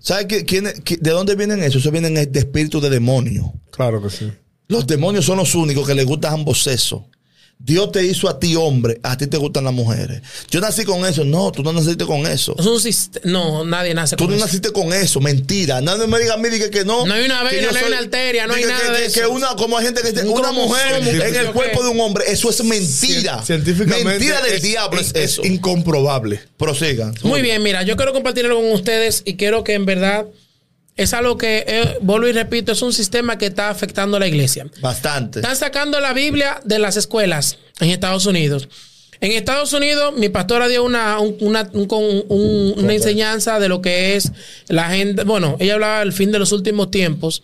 ¿Sabes 0.00 0.26
qué, 0.26 0.44
quién, 0.44 0.64
de 0.64 1.10
dónde 1.10 1.36
vienen 1.36 1.62
eso? 1.62 1.78
Eso 1.78 1.90
vienen 1.90 2.14
de 2.14 2.38
espíritu 2.38 2.80
de 2.80 2.90
demonio. 2.90 3.52
Claro 3.70 4.02
que 4.02 4.10
sí. 4.10 4.32
Los 4.66 4.86
demonios 4.86 5.24
son 5.24 5.38
los 5.38 5.54
únicos 5.54 5.86
que 5.86 5.94
les 5.94 6.04
gustan 6.04 6.34
ambos 6.34 6.62
sexos. 6.62 7.02
Dios 7.60 7.90
te 7.90 8.04
hizo 8.04 8.28
a 8.28 8.38
ti 8.38 8.54
hombre, 8.54 9.00
a 9.02 9.18
ti 9.18 9.26
te 9.26 9.36
gustan 9.36 9.64
las 9.64 9.72
mujeres. 9.72 10.22
Yo 10.48 10.60
nací 10.60 10.84
con 10.84 11.04
eso. 11.04 11.24
No, 11.24 11.50
tú 11.50 11.64
no 11.64 11.72
naciste 11.72 12.06
con 12.06 12.24
eso. 12.24 12.54
no, 13.24 13.64
nadie 13.64 13.94
nace 13.94 14.16
con 14.16 14.26
eso. 14.26 14.32
Tú 14.32 14.38
no 14.38 14.46
naciste 14.46 14.70
con 14.70 14.92
eso, 14.92 15.20
mentira. 15.20 15.80
Nadie 15.80 16.06
me 16.06 16.20
diga 16.20 16.34
a 16.34 16.36
mí 16.36 16.48
que, 16.70 16.84
no. 16.84 17.04
No 17.04 17.14
hay 17.14 17.24
una 17.24 17.42
vena, 17.42 17.72
no 17.72 17.78
hay 17.78 17.84
una 17.84 17.98
arteria, 17.98 18.46
no 18.46 18.54
hay 18.54 18.64
nada 18.64 18.92
de 18.92 19.06
eso. 19.06 19.20
Que 19.20 19.26
una, 19.26 19.48
como 19.56 19.76
hay 19.76 19.86
gente 19.86 20.02
que 20.02 20.12
dice, 20.12 20.26
una 20.26 20.52
mujer 20.52 21.02
en 21.02 21.34
el 21.34 21.52
cuerpo 21.52 21.82
de 21.82 21.90
un 21.90 22.00
hombre, 22.00 22.24
eso 22.28 22.48
es 22.48 22.62
mentira. 22.62 23.42
Científicamente. 23.44 24.04
Mentira 24.04 24.40
del 24.40 24.62
diablo 24.62 25.00
es, 25.00 25.12
eso. 25.14 25.44
Incomprobable. 25.44 26.40
Prosigan. 26.56 27.14
Muy 27.22 27.42
bien, 27.42 27.62
mira, 27.62 27.82
yo 27.82 27.96
quiero 27.96 28.12
compartirlo 28.12 28.56
con 28.56 28.70
ustedes 28.72 29.22
y 29.24 29.34
quiero 29.34 29.64
que 29.64 29.74
en 29.74 29.84
verdad 29.84 30.26
es 30.98 31.14
algo 31.14 31.38
que, 31.38 31.64
eh, 31.66 31.98
vuelvo 32.02 32.26
y 32.26 32.32
repito, 32.32 32.72
es 32.72 32.82
un 32.82 32.92
sistema 32.92 33.38
que 33.38 33.46
está 33.46 33.70
afectando 33.70 34.16
a 34.16 34.20
la 34.20 34.26
iglesia. 34.26 34.66
Bastante. 34.80 35.38
Están 35.38 35.56
sacando 35.56 36.00
la 36.00 36.12
Biblia 36.12 36.60
de 36.64 36.80
las 36.80 36.96
escuelas 36.96 37.56
en 37.78 37.90
Estados 37.90 38.26
Unidos. 38.26 38.68
En 39.20 39.30
Estados 39.30 39.72
Unidos, 39.72 40.14
mi 40.16 40.28
pastora 40.28 40.66
dio 40.66 40.82
una, 40.82 41.20
una, 41.20 41.70
una 41.72 42.92
enseñanza 42.92 43.60
de 43.60 43.68
lo 43.68 43.80
que 43.80 44.16
es 44.16 44.32
la 44.66 44.90
gente. 44.90 45.22
Bueno, 45.22 45.56
ella 45.60 45.74
hablaba 45.74 46.00
del 46.00 46.12
fin 46.12 46.32
de 46.32 46.40
los 46.40 46.50
últimos 46.50 46.90
tiempos. 46.90 47.42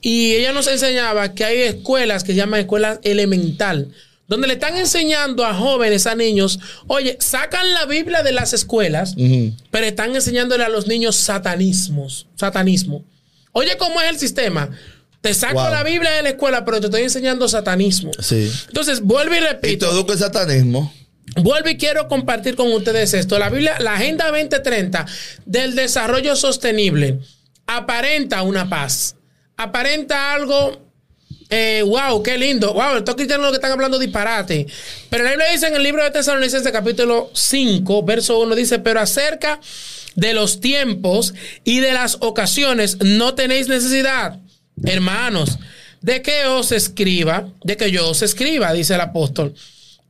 Y 0.00 0.34
ella 0.34 0.52
nos 0.52 0.68
enseñaba 0.68 1.34
que 1.34 1.44
hay 1.44 1.62
escuelas 1.62 2.22
que 2.22 2.32
se 2.32 2.36
llaman 2.36 2.60
escuelas 2.60 3.00
elemental, 3.02 3.88
donde 4.26 4.46
le 4.46 4.54
están 4.54 4.76
enseñando 4.76 5.44
a 5.44 5.54
jóvenes, 5.54 6.06
a 6.06 6.14
niños, 6.14 6.58
oye, 6.86 7.16
sacan 7.20 7.72
la 7.74 7.86
Biblia 7.86 8.22
de 8.22 8.32
las 8.32 8.52
escuelas, 8.52 9.14
pero 9.70 9.86
están 9.86 10.14
enseñándole 10.14 10.64
a 10.64 10.68
los 10.68 10.86
niños 10.86 11.16
satanismos, 11.16 12.26
satanismo. 12.34 13.04
Oye, 13.52 13.76
¿cómo 13.76 14.00
es 14.00 14.10
el 14.10 14.18
sistema? 14.18 14.70
Te 15.20 15.32
saco 15.32 15.68
la 15.70 15.82
Biblia 15.82 16.10
de 16.10 16.22
la 16.22 16.28
escuela, 16.30 16.64
pero 16.64 16.80
te 16.80 16.86
estoy 16.86 17.02
enseñando 17.02 17.48
satanismo. 17.48 18.10
Sí. 18.18 18.50
Entonces, 18.68 19.00
vuelvo 19.00 19.34
y 19.34 19.40
repito. 19.40 19.72
Y 19.72 19.76
todo 19.78 20.06
que 20.06 20.18
satanismo. 20.18 20.92
Vuelvo 21.36 21.70
y 21.70 21.78
quiero 21.78 22.08
compartir 22.08 22.56
con 22.56 22.70
ustedes 22.72 23.14
esto. 23.14 23.38
La 23.38 23.48
Biblia, 23.48 23.76
la 23.80 23.94
Agenda 23.94 24.26
2030 24.30 25.06
del 25.46 25.74
desarrollo 25.74 26.36
sostenible 26.36 27.20
aparenta 27.66 28.42
una 28.42 28.68
paz. 28.68 29.16
Aparenta 29.56 30.34
algo 30.34 30.83
eh, 31.56 31.82
wow, 31.82 32.20
qué 32.20 32.36
lindo. 32.36 32.74
Wow, 32.74 32.96
estos 32.96 33.14
cristianos 33.14 33.46
lo 33.46 33.52
que 33.52 33.58
están 33.58 33.70
hablando 33.70 33.96
disparate. 33.96 34.66
Pero 35.08 35.22
la 35.22 35.30
Biblia 35.30 35.52
dice 35.52 35.68
en 35.68 35.76
el 35.76 35.84
libro 35.84 36.02
de 36.02 36.10
Tesalonicenses, 36.10 36.72
capítulo 36.72 37.30
5, 37.32 38.02
verso 38.02 38.40
1, 38.40 38.56
dice: 38.56 38.80
Pero 38.80 38.98
acerca 38.98 39.60
de 40.16 40.34
los 40.34 40.60
tiempos 40.60 41.32
y 41.62 41.78
de 41.78 41.92
las 41.92 42.16
ocasiones 42.20 42.98
no 43.04 43.34
tenéis 43.34 43.68
necesidad, 43.68 44.40
hermanos, 44.82 45.60
de 46.00 46.22
que 46.22 46.46
os 46.46 46.72
escriba, 46.72 47.48
de 47.62 47.76
que 47.76 47.92
yo 47.92 48.08
os 48.10 48.22
escriba, 48.22 48.72
dice 48.72 48.94
el 48.96 49.00
apóstol. 49.00 49.54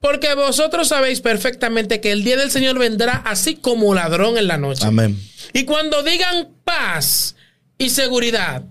Porque 0.01 0.35
vosotros 0.35 0.89
sabéis 0.89 1.21
perfectamente 1.21 2.01
que 2.01 2.13
el 2.13 2.25
día 2.25 2.39
del 2.39 2.51
Señor 2.51 2.79
vendrá 2.79 3.23
así 3.27 3.57
como 3.57 3.95
ladrón 3.95 4.39
en 4.39 4.47
la 4.47 4.57
noche. 4.57 4.87
Amén. 4.87 5.19
Y 5.53 5.65
cuando 5.65 6.03
digan 6.03 6.49
paz 6.65 7.37
y 7.77 7.91
seguridad, 7.91 8.63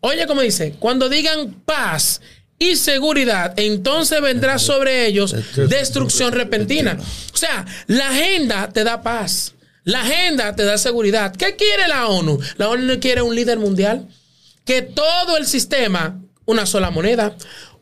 Oye, 0.00 0.26
como 0.26 0.42
dice, 0.42 0.74
cuando 0.78 1.08
digan 1.08 1.62
paz 1.64 2.20
y 2.58 2.76
seguridad, 2.76 3.54
entonces 3.56 4.20
vendrá 4.20 4.58
sobre 4.58 5.06
ellos 5.06 5.34
destrucción 5.56 6.32
repentina. 6.32 6.98
O 7.32 7.36
sea, 7.36 7.64
la 7.86 8.08
agenda 8.10 8.68
te 8.72 8.84
da 8.84 9.02
paz. 9.02 9.54
La 9.84 10.02
agenda 10.02 10.54
te 10.54 10.64
da 10.64 10.76
seguridad. 10.76 11.34
¿Qué 11.34 11.56
quiere 11.56 11.88
la 11.88 12.08
ONU? 12.08 12.38
La 12.56 12.68
ONU 12.68 13.00
quiere 13.00 13.22
un 13.22 13.34
líder 13.34 13.58
mundial. 13.58 14.06
Que 14.64 14.82
todo 14.82 15.38
el 15.38 15.46
sistema, 15.46 16.20
una 16.44 16.66
sola 16.66 16.90
moneda, 16.90 17.34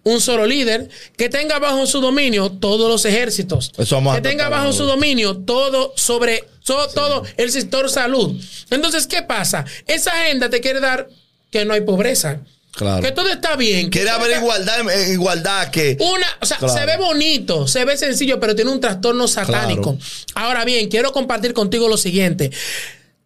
un 0.04 0.20
solo 0.20 0.46
líder, 0.46 0.88
que 1.16 1.28
tenga 1.28 1.58
bajo 1.58 1.84
su 1.84 2.00
dominio 2.00 2.52
todos 2.52 2.88
los 2.88 3.04
ejércitos. 3.04 3.72
que 4.14 4.20
tenga 4.20 4.48
bajo 4.48 4.72
su 4.72 4.84
dominio 4.84 5.38
todo 5.38 5.92
sobre 5.96 6.44
todo 6.64 7.24
el 7.36 7.50
sector 7.50 7.90
salud. 7.90 8.40
Entonces, 8.70 9.08
¿qué 9.08 9.22
pasa? 9.22 9.64
Esa 9.88 10.12
agenda 10.12 10.48
te 10.48 10.60
quiere 10.60 10.78
dar 10.78 11.08
que 11.50 11.64
no 11.64 11.74
hay 11.74 11.82
pobreza. 11.82 12.40
Claro. 12.72 13.02
Que 13.02 13.10
todo 13.10 13.28
está 13.30 13.56
bien. 13.56 13.88
Quiere 13.88 14.10
haber 14.10 14.36
igualdad, 14.36 14.90
eh, 14.90 15.12
igualdad 15.12 15.70
que. 15.70 15.96
Una, 15.98 16.26
o 16.40 16.46
sea, 16.46 16.58
se 16.68 16.84
ve 16.84 16.98
bonito, 16.98 17.66
se 17.66 17.84
ve 17.86 17.96
sencillo, 17.96 18.38
pero 18.38 18.54
tiene 18.54 18.70
un 18.70 18.80
trastorno 18.80 19.26
satánico. 19.26 19.96
Ahora 20.34 20.64
bien, 20.64 20.88
quiero 20.88 21.12
compartir 21.12 21.54
contigo 21.54 21.88
lo 21.88 21.96
siguiente. 21.96 22.50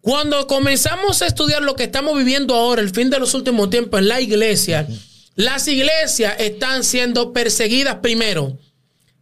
Cuando 0.00 0.46
comenzamos 0.46 1.20
a 1.20 1.26
estudiar 1.26 1.62
lo 1.62 1.74
que 1.74 1.82
estamos 1.82 2.16
viviendo 2.16 2.54
ahora, 2.54 2.80
el 2.80 2.90
fin 2.90 3.10
de 3.10 3.18
los 3.18 3.34
últimos 3.34 3.70
tiempos 3.70 4.00
en 4.00 4.08
la 4.08 4.20
iglesia, 4.20 4.86
las 5.34 5.66
iglesias 5.68 6.36
están 6.38 6.84
siendo 6.84 7.32
perseguidas 7.32 7.96
primero. 7.96 8.56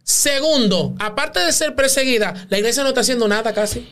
Segundo, 0.03 0.95
aparte 0.99 1.39
de 1.39 1.51
ser 1.51 1.75
perseguidas, 1.75 2.47
la 2.49 2.57
iglesia 2.57 2.83
no 2.83 2.89
está 2.89 3.01
haciendo 3.01 3.27
nada 3.27 3.53
casi. 3.53 3.87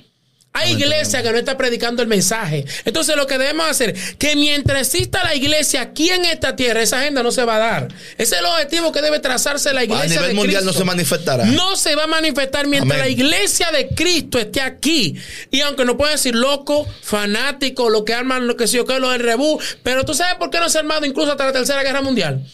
Hay 0.57 0.73
iglesia 0.73 1.21
que 1.21 1.31
no 1.31 1.37
está 1.37 1.57
predicando 1.57 2.01
el 2.01 2.07
mensaje. 2.07 2.65
Entonces 2.85 3.15
lo 3.15 3.27
que 3.27 3.37
debemos 3.37 3.69
hacer, 3.69 3.95
que 4.17 4.35
mientras 4.35 4.81
exista 4.93 5.23
la 5.23 5.35
iglesia 5.35 5.81
aquí 5.81 6.09
en 6.09 6.25
esta 6.25 6.55
tierra, 6.55 6.81
esa 6.81 6.99
agenda 6.99 7.21
no 7.23 7.31
se 7.31 7.43
va 7.45 7.57
a 7.57 7.59
dar. 7.59 7.87
Ese 8.17 8.35
es 8.35 8.41
el 8.41 8.45
objetivo 8.45 8.91
que 8.91 9.01
debe 9.01 9.19
trazarse 9.19 9.73
la 9.73 9.83
iglesia. 9.83 10.19
A 10.19 10.21
nivel 10.21 10.35
mundial 10.35 10.65
no 10.65 10.73
se 10.73 10.83
manifestará. 10.83 11.45
No 11.45 11.75
se 11.75 11.95
va 11.95 12.05
a 12.05 12.07
manifestar 12.07 12.67
mientras 12.67 12.99
la 12.99 13.07
iglesia 13.07 13.71
de 13.71 13.89
Cristo 13.89 14.39
esté 14.39 14.61
aquí. 14.61 15.15
Y 15.51 15.61
aunque 15.61 15.85
no 15.85 15.95
pueden 15.97 16.15
decir 16.15 16.35
loco, 16.35 16.87
fanático, 17.01 17.89
lo 17.89 18.03
que 18.03 18.13
arman, 18.13 18.47
lo 18.47 18.57
que 18.57 18.67
sí 18.67 18.79
o 18.79 18.85
que 18.85 18.99
lo 18.99 19.11
del 19.11 19.21
rebú, 19.21 19.59
pero 19.83 20.05
tú 20.05 20.13
sabes 20.13 20.35
por 20.35 20.49
qué 20.49 20.59
no 20.59 20.69
se 20.69 20.77
ha 20.77 20.81
armado 20.81 21.05
incluso 21.05 21.31
hasta 21.31 21.45
la 21.45 21.53
Tercera 21.53 21.83
Guerra 21.83 22.01
Mundial. 22.01 22.45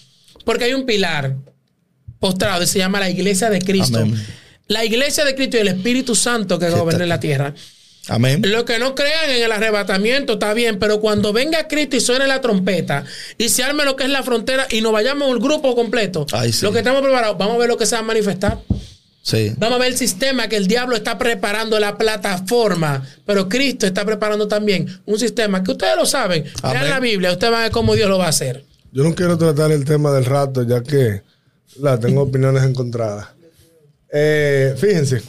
Porque 0.45 0.65
hay 0.65 0.73
un 0.73 0.85
pilar 0.85 1.35
postrado 2.19 2.63
y 2.63 2.67
se 2.67 2.79
llama 2.79 2.99
la 2.99 3.09
iglesia 3.09 3.49
de 3.49 3.59
Cristo. 3.59 4.05
La 4.67 4.85
iglesia 4.85 5.25
de 5.25 5.35
Cristo 5.35 5.57
y 5.57 5.61
el 5.61 5.67
Espíritu 5.67 6.15
Santo 6.15 6.57
que 6.57 6.69
gobierna 6.69 7.05
la 7.05 7.19
tierra. 7.19 7.53
Amén. 8.09 8.41
Lo 8.45 8.65
que 8.65 8.79
no 8.79 8.95
crean 8.95 9.29
en 9.29 9.43
el 9.43 9.51
arrebatamiento 9.51 10.33
está 10.33 10.53
bien, 10.53 10.77
pero 10.77 10.99
cuando 10.99 11.31
venga 11.31 11.67
Cristo 11.67 11.95
y 11.95 12.01
suene 12.01 12.27
la 12.27 12.41
trompeta 12.41 13.05
y 13.37 13.47
se 13.47 13.63
arme 13.63 13.85
lo 13.85 13.95
que 13.95 14.03
es 14.03 14.09
la 14.09 14.23
frontera 14.23 14.67
y 14.69 14.81
nos 14.81 14.91
vayamos 14.91 15.31
el 15.31 15.39
grupo 15.39 15.73
completo, 15.73 16.25
lo 16.61 16.71
que 16.73 16.79
estamos 16.79 17.01
preparados, 17.01 17.37
vamos 17.37 17.55
a 17.55 17.59
ver 17.59 17.69
lo 17.69 17.77
que 17.77 17.85
se 17.85 17.95
va 17.95 18.01
a 18.01 18.03
manifestar. 18.03 18.59
Sí. 19.21 19.53
Vamos 19.57 19.77
a 19.77 19.79
ver 19.79 19.93
el 19.93 19.97
sistema 19.97 20.49
que 20.49 20.57
el 20.57 20.67
diablo 20.67 20.97
está 20.97 21.17
preparando, 21.17 21.79
la 21.79 21.97
plataforma, 21.97 23.07
pero 23.25 23.47
Cristo 23.47 23.85
está 23.85 24.03
preparando 24.03 24.49
también 24.49 24.85
un 25.05 25.17
sistema 25.17 25.63
que 25.63 25.71
ustedes 25.71 25.95
lo 25.95 26.05
saben. 26.05 26.43
Vean 26.61 26.89
la 26.89 26.99
Biblia, 26.99 27.31
ustedes 27.31 27.51
van 27.51 27.61
a 27.61 27.63
ver 27.63 27.71
cómo 27.71 27.95
Dios 27.95 28.09
lo 28.09 28.17
va 28.17 28.25
a 28.25 28.29
hacer. 28.29 28.65
Yo 28.91 29.03
no 29.03 29.15
quiero 29.15 29.37
tratar 29.37 29.71
el 29.71 29.85
tema 29.85 30.11
del 30.11 30.25
rato, 30.25 30.63
ya 30.63 30.83
que 30.83 31.21
la, 31.79 31.97
tengo 31.97 32.23
opiniones 32.23 32.63
encontradas. 32.63 33.29
Eh, 34.11 34.75
fíjense 34.77 35.21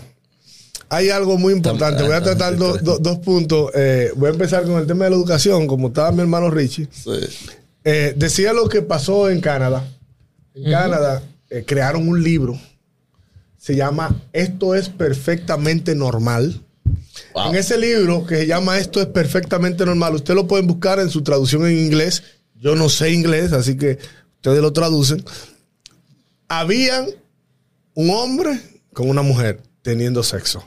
hay 0.95 1.11
algo 1.11 1.37
muy 1.39 1.53
importante. 1.53 2.03
Voy 2.03 2.13
a 2.13 2.23
tratar 2.23 2.57
dos 2.57 3.19
puntos. 3.19 3.71
Eh, 3.75 4.13
voy 4.17 4.29
a 4.29 4.33
empezar 4.33 4.65
con 4.65 4.81
el 4.81 4.87
tema 4.87 5.05
de 5.05 5.11
la 5.11 5.17
educación, 5.17 5.67
como 5.67 5.89
estaba 5.89 6.13
mi 6.13 6.21
hermano 6.21 6.51
Richie. 6.51 6.89
Eh, 7.85 8.15
decía 8.17 8.53
lo 8.53 8.69
que 8.69 8.83
pasó 8.83 9.29
en 9.29 9.41
Canadá. 9.41 9.85
En 10.55 10.71
Canadá 10.71 11.23
eh, 11.51 11.65
crearon 11.67 12.09
un 12.09 12.23
libro. 12.23 12.59
Se 13.59 13.75
llama 13.75 14.15
Esto 14.33 14.75
es 14.75 14.89
perfectamente 14.89 15.95
normal. 15.95 16.61
En 17.35 17.55
ese 17.57 17.77
libro 17.77 18.27
que 18.27 18.37
se 18.37 18.47
llama 18.47 18.79
Esto 18.79 19.01
es 19.01 19.07
perfectamente 19.07 19.85
normal, 19.85 20.15
ustedes 20.15 20.37
lo 20.37 20.47
pueden 20.47 20.67
buscar 20.67 21.01
en 21.01 21.11
su 21.11 21.23
traducción 21.23 21.67
en 21.67 21.79
inglés. 21.79 22.23
Yo 22.55 22.77
no 22.77 22.89
sé 22.89 23.11
inglés, 23.11 23.53
así 23.53 23.77
que 23.77 23.99
ustedes 24.37 24.61
lo 24.61 24.73
traducen. 24.73 25.25
Habían 26.49 27.07
un 27.95 28.11
hombre 28.11 28.61
con 28.93 29.09
una 29.09 29.23
mujer 29.23 29.61
teniendo 29.83 30.23
sexo 30.23 30.65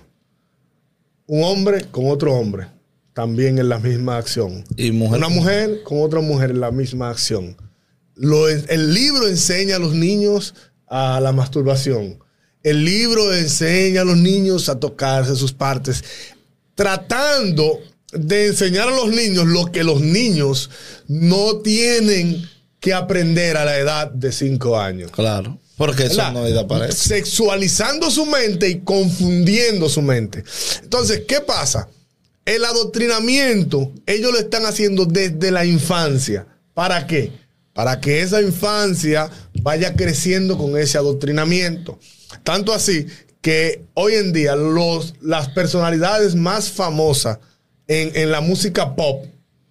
un 1.28 1.44
hombre 1.44 1.86
con 1.92 2.10
otro 2.10 2.34
hombre, 2.34 2.68
también 3.14 3.60
en 3.60 3.70
la 3.70 3.80
misma 3.80 4.18
acción. 4.18 4.64
¿Y 4.76 4.92
mujer? 4.92 5.20
Una 5.20 5.30
mujer 5.30 5.84
con 5.84 6.02
otra 6.02 6.22
mujer 6.22 6.52
en 6.52 6.62
la 6.62 6.72
misma 6.72 7.10
acción. 7.10 7.56
el 8.16 8.94
libro 8.94 9.28
enseña 9.28 9.76
a 9.76 9.80
los 9.80 9.94
niños 9.94 10.56
a 10.88 11.20
la 11.20 11.34
masturbación. 11.34 12.20
El 12.64 12.84
libro 12.84 13.34
enseña 13.34 14.02
a 14.02 14.06
los 14.06 14.18
niños 14.18 14.68
a 14.70 14.80
tocarse 14.80 15.36
sus 15.36 15.54
partes, 15.54 16.04
tratando 16.76 17.80
de 18.12 18.48
enseñar 18.48 18.88
a 18.88 18.96
los 18.96 19.10
niños 19.10 19.46
lo 19.46 19.72
que 19.72 19.84
los 19.84 20.02
niños 20.02 20.70
no 21.08 21.58
tienen 21.58 22.50
que 22.80 22.94
aprender 22.94 23.58
a 23.58 23.66
la 23.66 23.78
edad 23.78 24.12
de 24.12 24.32
5 24.32 24.80
años. 24.80 25.12
Claro. 25.12 25.60
Porque 25.78 26.06
eso 26.06 26.32
no 26.32 26.68
para 26.68 26.88
eso. 26.88 27.08
Sexualizando 27.08 28.10
su 28.10 28.26
mente 28.26 28.68
y 28.68 28.80
confundiendo 28.80 29.88
su 29.88 30.02
mente. 30.02 30.44
Entonces, 30.82 31.22
¿qué 31.28 31.40
pasa? 31.40 31.88
El 32.46 32.66
adoctrinamiento, 32.66 33.92
ellos 34.08 34.32
lo 34.32 34.40
están 34.40 34.66
haciendo 34.66 35.06
desde 35.06 35.52
la 35.52 35.66
infancia. 35.66 36.48
¿Para 36.74 37.06
qué? 37.06 37.32
Para 37.74 38.02
que 38.02 38.22
esa 38.22 38.42
infancia 38.42 39.30
vaya 39.62 39.96
creciendo 39.96 40.58
con 40.58 40.78
ese 40.78 40.98
adoctrinamiento. 40.98 42.00
Tanto 42.44 42.74
así 42.74 43.06
que 43.42 43.84
hoy 43.94 44.16
en 44.16 44.34
día 44.34 44.56
los, 44.56 45.14
las 45.22 45.50
personalidades 45.50 46.34
más 46.34 46.72
famosas 46.72 47.38
en, 47.88 48.16
en 48.16 48.32
la 48.32 48.42
música 48.42 48.96
pop 48.96 49.26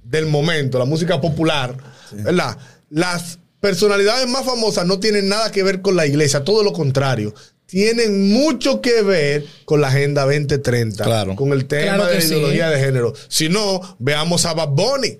del 0.04 0.26
momento, 0.26 0.78
la 0.78 0.84
música 0.84 1.20
popular, 1.20 1.76
¿verdad? 2.12 2.56
Las 2.90 3.38
personalidades 3.66 4.28
más 4.28 4.44
famosas 4.44 4.86
no 4.86 5.00
tienen 5.00 5.28
nada 5.28 5.50
que 5.50 5.64
ver 5.64 5.82
con 5.82 5.96
la 5.96 6.06
iglesia, 6.06 6.44
todo 6.44 6.62
lo 6.62 6.72
contrario. 6.72 7.34
Tienen 7.66 8.28
mucho 8.28 8.80
que 8.80 9.02
ver 9.02 9.44
con 9.64 9.80
la 9.80 9.88
Agenda 9.88 10.22
2030, 10.22 11.02
claro. 11.02 11.34
con 11.34 11.50
el 11.50 11.66
tema 11.66 12.06
de 12.06 12.14
la 12.14 12.24
ideología 12.24 12.70
de 12.70 12.78
género. 12.78 13.12
Si 13.26 13.48
no, 13.48 13.80
veamos 13.98 14.46
a 14.46 14.54
Bad 14.54 14.68
Bunny, 14.68 15.18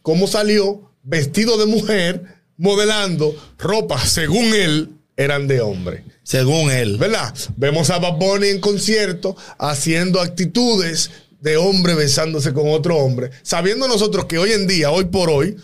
cómo 0.00 0.26
salió 0.26 0.90
vestido 1.02 1.58
de 1.58 1.66
mujer, 1.66 2.22
modelando 2.56 3.36
ropa, 3.58 4.02
según 4.06 4.54
él, 4.54 4.88
eran 5.18 5.46
de 5.46 5.60
hombre. 5.60 6.04
Según 6.22 6.70
él. 6.70 6.96
¿Verdad? 6.96 7.34
Vemos 7.58 7.90
a 7.90 7.98
Bad 7.98 8.16
Bunny 8.16 8.48
en 8.48 8.60
concierto 8.60 9.36
haciendo 9.58 10.22
actitudes 10.22 11.10
de 11.42 11.58
hombre 11.58 11.94
besándose 11.94 12.54
con 12.54 12.70
otro 12.70 12.96
hombre, 12.96 13.32
sabiendo 13.42 13.86
nosotros 13.86 14.24
que 14.24 14.38
hoy 14.38 14.52
en 14.52 14.66
día, 14.66 14.90
hoy 14.90 15.04
por 15.04 15.28
hoy, 15.28 15.58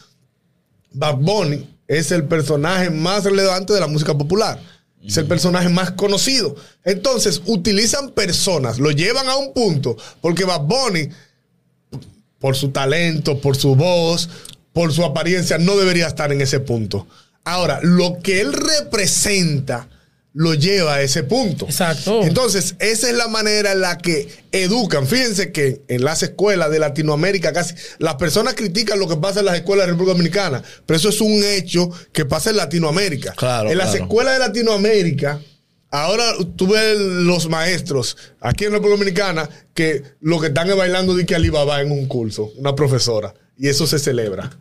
Bad 0.93 1.17
Bunny 1.17 1.78
es 1.89 2.13
el 2.13 2.25
personaje 2.25 2.91
más 2.91 3.25
relevante 3.25 3.73
de 3.73 3.81
la 3.81 3.87
música 3.87 4.17
popular. 4.17 4.61
Es 5.03 5.17
el 5.17 5.27
personaje 5.27 5.69
más 5.71 5.93
conocido. 5.93 6.55
Entonces, 6.85 7.41
utilizan 7.47 8.11
personas, 8.11 8.79
lo 8.79 8.91
llevan 8.91 9.29
a 9.29 9.37
un 9.37 9.55
punto, 9.55 9.97
porque 10.21 10.45
Bad 10.45 10.63
Bunny, 10.63 11.09
por 12.39 12.57
su 12.57 12.71
talento, 12.71 13.41
por 13.41 13.57
su 13.57 13.75
voz, 13.75 14.29
por 14.73 14.93
su 14.93 15.05
apariencia, 15.05 15.57
no 15.59 15.77
debería 15.77 16.07
estar 16.07 16.31
en 16.31 16.41
ese 16.41 16.61
punto. 16.61 17.07
Ahora, 17.45 17.81
lo 17.83 18.19
que 18.23 18.41
él 18.41 18.53
representa, 18.53 19.89
lo 20.39 20.55
lleva 20.55 20.95
a 20.95 21.03
ese 21.03 21.25
punto. 21.25 21.65
Exacto. 21.65 22.23
Entonces, 22.23 22.77
esa 22.79 23.09
es 23.09 23.17
la 23.17 23.27
manera 23.27 23.73
en 23.73 23.81
la 23.81 23.99
que 23.99 24.29
educan. 24.53 25.05
Fíjense 25.05 25.51
que 25.51 25.83
en 25.89 26.05
las 26.05 26.23
escuelas 26.23 26.71
de 26.71 26.79
Latinoamérica 26.79 27.53
casi 27.53 27.75
las 27.99 28.15
personas 28.15 28.55
critican 28.55 29.01
lo 29.01 29.09
que 29.09 29.17
pasa 29.17 29.41
en 29.41 29.47
las 29.47 29.57
escuelas 29.57 29.87
de 29.87 29.93
República 29.95 30.13
Dominicana, 30.13 30.63
pero 30.87 30.97
eso 30.97 31.09
es 31.09 31.21
un 31.21 31.43
hecho 31.43 31.91
que 32.13 32.25
pasa 32.25 32.51
en 32.51 32.57
Latinoamérica. 32.57 33.33
Claro, 33.33 33.69
en 33.69 33.79
las 33.79 33.91
claro. 33.91 34.05
escuelas 34.05 34.35
de 34.35 34.39
Latinoamérica, 34.39 35.41
ahora 35.91 36.25
tú 36.55 36.69
ves 36.69 36.97
los 36.97 37.49
maestros 37.49 38.17
aquí 38.41 38.65
en 38.65 38.71
República 38.71 38.97
Dominicana 38.97 39.51
que 39.75 40.05
lo 40.21 40.39
que 40.39 40.47
están 40.47 40.71
es 40.71 40.77
bailando 40.77 41.17
de 41.17 41.27
que 41.27 41.35
Alibaba 41.35 41.81
en 41.81 41.91
un 41.91 42.07
curso, 42.07 42.53
una 42.59 42.77
profesora, 42.77 43.35
y 43.59 43.67
eso 43.67 43.89
se 43.89 43.99
celebra. 43.99 44.57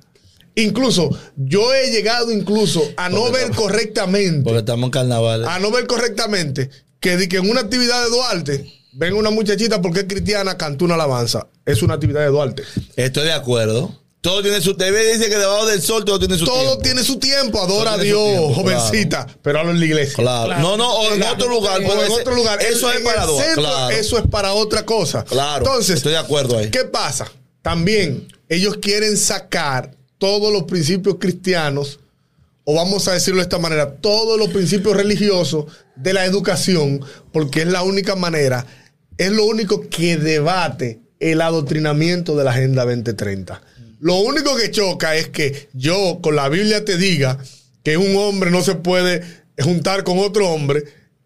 Incluso, 0.58 1.10
yo 1.36 1.74
he 1.74 1.92
llegado 1.92 2.32
incluso 2.32 2.82
a 2.98 3.10
no 3.10 3.32
ver 3.32 3.52
correctamente 3.52 4.44
Porque 4.44 4.60
estamos 4.60 4.86
en 4.88 4.92
carnaval. 4.92 5.46
a 5.48 5.60
no 5.60 5.70
ver 5.72 5.86
correctamente 5.88 6.70
que, 7.00 7.16
di 7.16 7.28
que 7.28 7.38
en 7.38 7.50
una 7.50 7.62
actividad 7.62 8.04
de 8.04 8.10
Duarte 8.10 8.74
ven 8.94 9.14
una 9.14 9.30
muchachita 9.30 9.82
porque 9.82 10.00
es 10.02 10.06
cristiana, 10.08 10.58
cantó 10.58 10.86
una 10.86 10.96
alabanza. 10.96 11.48
Es 11.66 11.84
una 11.84 11.94
actividad 11.94 12.22
de 12.22 12.28
Duarte. 12.28 12.64
Estoy 12.96 13.26
de 13.26 13.34
acuerdo. 13.34 14.02
Todo 14.20 14.42
tiene 14.42 14.60
su. 14.62 14.76
TV 14.76 15.14
dice 15.14 15.30
que 15.30 15.38
debajo 15.38 15.68
del 15.68 15.80
sol 15.82 16.04
todo 16.04 16.18
tiene 16.18 16.38
su 16.40 16.46
Todo 16.46 16.60
tiempo. 16.60 16.78
tiene 16.82 17.04
su 17.04 17.20
tiempo, 17.20 17.62
adora 17.62 17.92
a 17.92 17.94
Todo 17.94 18.04
Dios, 18.04 18.28
tiempo, 18.28 18.54
jovencita, 18.56 19.28
pero 19.44 19.60
hablo 19.60 19.72
en 19.74 19.80
la 19.80 19.86
iglesia. 19.86 20.16
Claro. 20.16 20.48
Claro. 20.48 20.62
No, 20.64 20.76
no, 20.76 20.92
o 20.92 21.14
en 21.14 21.18
Claro. 21.20 21.34
otro 21.36 21.50
lugar. 21.50 21.80
O 21.82 21.84
porque 21.88 22.06
en 22.08 22.12
otro 22.12 22.36
lugar. 22.36 22.60
Eso 22.64 22.88
En- 22.90 22.94
es 22.94 23.00
en 23.00 23.06
para 23.06 23.28
centro, 23.28 23.54
Claro. 23.62 23.90
Eso 23.96 24.18
es 24.18 24.24
para 24.28 24.54
otra 24.54 24.84
cosa. 24.86 25.24
Claro. 25.24 25.64
Entonces, 25.64 25.98
Estoy 25.98 26.14
de 26.14 26.18
acuerdo 26.18 26.58
ahí. 26.58 26.72
¿qué 26.72 26.84
pasa? 26.86 27.32
También 27.62 28.28
ellos 28.50 28.78
quieren 28.82 29.16
sacar 29.18 29.92
todos 30.18 30.52
los 30.52 30.64
principios 30.64 31.18
cristianos, 31.20 32.00
o 32.64 32.76
vamos 32.76 33.08
a 33.08 33.14
decirlo 33.14 33.38
de 33.38 33.44
esta 33.44 33.60
manera, 33.60 33.96
todos 33.96 34.38
los 34.38 34.50
principios 34.50 34.96
religiosos 34.96 35.66
de 35.96 36.14
la 36.14 36.26
educación, 36.26 37.02
porque 37.32 37.62
es 37.62 37.68
la 37.68 37.84
única 37.84 38.16
manera, 38.16 38.66
es 39.18 39.32
lo 39.32 39.46
único 39.46 39.90
que 39.90 40.18
debate 40.18 41.00
el 41.20 41.42
adoctrinamiento 41.42 42.36
de 42.36 42.44
la 42.44 42.52
Agenda 42.52 42.86
2030. 42.86 43.62
Lo 44.00 44.18
único 44.18 44.56
que 44.56 44.70
choca 44.70 45.16
es 45.16 45.30
que 45.30 45.70
yo 45.74 46.20
con 46.22 46.36
la 46.36 46.50
Biblia 46.50 46.86
te 46.86 46.98
diga 46.98 47.38
que 47.84 47.98
un 47.98 48.16
hombre 48.16 48.52
no 48.52 48.62
se 48.62 48.76
puede 48.76 49.24
juntar 49.60 50.04
con 50.04 50.20
otro 50.20 50.50
hombre 50.50 50.84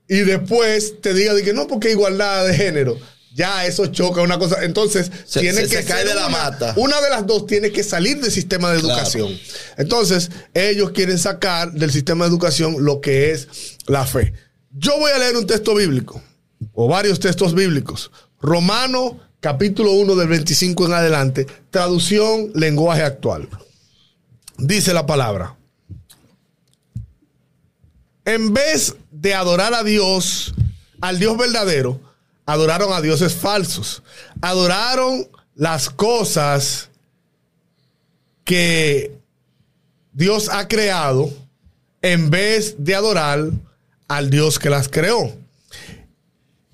y 0.07 0.19
después 0.19 1.01
te 1.01 1.13
diga 1.13 1.33
de 1.33 1.43
que 1.43 1.53
no 1.53 1.67
porque 1.67 1.91
igualdad 1.91 2.47
de 2.47 2.53
género. 2.53 2.97
Ya 3.33 3.65
eso 3.65 3.85
choca 3.87 4.21
una 4.21 4.37
cosa. 4.37 4.63
Entonces, 4.63 5.09
Se- 5.25 5.39
tiene 5.39 5.61
se- 5.61 5.69
que 5.69 5.77
se 5.81 5.85
cae 5.85 5.99
ser 5.99 6.09
de 6.09 6.15
la 6.15 6.27
una, 6.27 6.37
mata. 6.37 6.73
una 6.75 6.99
de 6.99 7.09
las 7.09 7.25
dos 7.25 7.45
tiene 7.47 7.71
que 7.71 7.83
salir 7.83 8.19
del 8.19 8.31
sistema 8.31 8.71
de 8.71 8.79
Claro. 8.79 8.93
educación. 8.95 9.39
Entonces, 9.77 10.29
ellos 10.53 10.91
quieren 10.91 11.17
sacar 11.17 11.71
del 11.71 11.91
sistema 11.91 12.25
de 12.25 12.29
educación 12.31 12.83
lo 12.83 12.99
que 12.99 13.31
es 13.31 13.47
la 13.87 14.05
fe. 14.05 14.33
Yo 14.73 14.97
voy 14.99 15.11
a 15.11 15.17
leer 15.17 15.37
un 15.37 15.47
texto 15.47 15.73
bíblico, 15.75 16.21
o 16.73 16.87
varios 16.87 17.19
textos 17.19 17.53
bíblicos. 17.55 18.11
Romano, 18.41 19.19
capítulo 19.39 19.91
1 19.93 20.15
del 20.15 20.27
25 20.27 20.85
en 20.85 20.93
adelante, 20.93 21.47
traducción, 21.69 22.51
lenguaje 22.53 23.03
actual. 23.03 23.47
Dice 24.57 24.93
la 24.93 25.05
palabra. 25.05 25.55
En 28.25 28.53
vez 28.53 28.95
de 29.11 29.33
adorar 29.33 29.73
a 29.73 29.83
Dios, 29.83 30.53
al 31.01 31.17
Dios 31.17 31.37
verdadero, 31.37 31.99
adoraron 32.51 32.91
a 32.91 33.01
dioses 33.01 33.33
falsos. 33.33 34.03
Adoraron 34.41 35.29
las 35.55 35.89
cosas 35.89 36.89
que 38.43 39.17
Dios 40.11 40.49
ha 40.49 40.67
creado 40.67 41.31
en 42.01 42.29
vez 42.29 42.75
de 42.77 42.95
adorar 42.95 43.51
al 44.09 44.29
Dios 44.29 44.59
que 44.59 44.69
las 44.69 44.89
creó. 44.89 45.33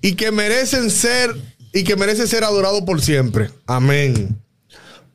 Y 0.00 0.14
que 0.14 0.32
merecen 0.32 0.90
ser 0.90 1.36
y 1.72 1.84
que 1.84 1.94
merece 1.94 2.26
ser 2.26 2.42
adorado 2.42 2.84
por 2.84 3.00
siempre. 3.00 3.50
Amén. 3.66 4.36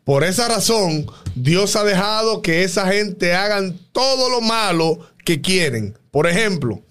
Por 0.05 0.23
esa 0.23 0.47
razón, 0.47 1.07
Dios 1.35 1.75
ha 1.75 1.83
dejado 1.83 2.41
que 2.41 2.63
esa 2.63 2.87
gente 2.87 3.33
hagan 3.33 3.77
todo 3.91 4.29
lo 4.29 4.39
malo 4.39 4.99
que 5.25 5.41
quieren. 5.41 5.97
Por 6.11 6.27
ejemplo, 6.27 6.81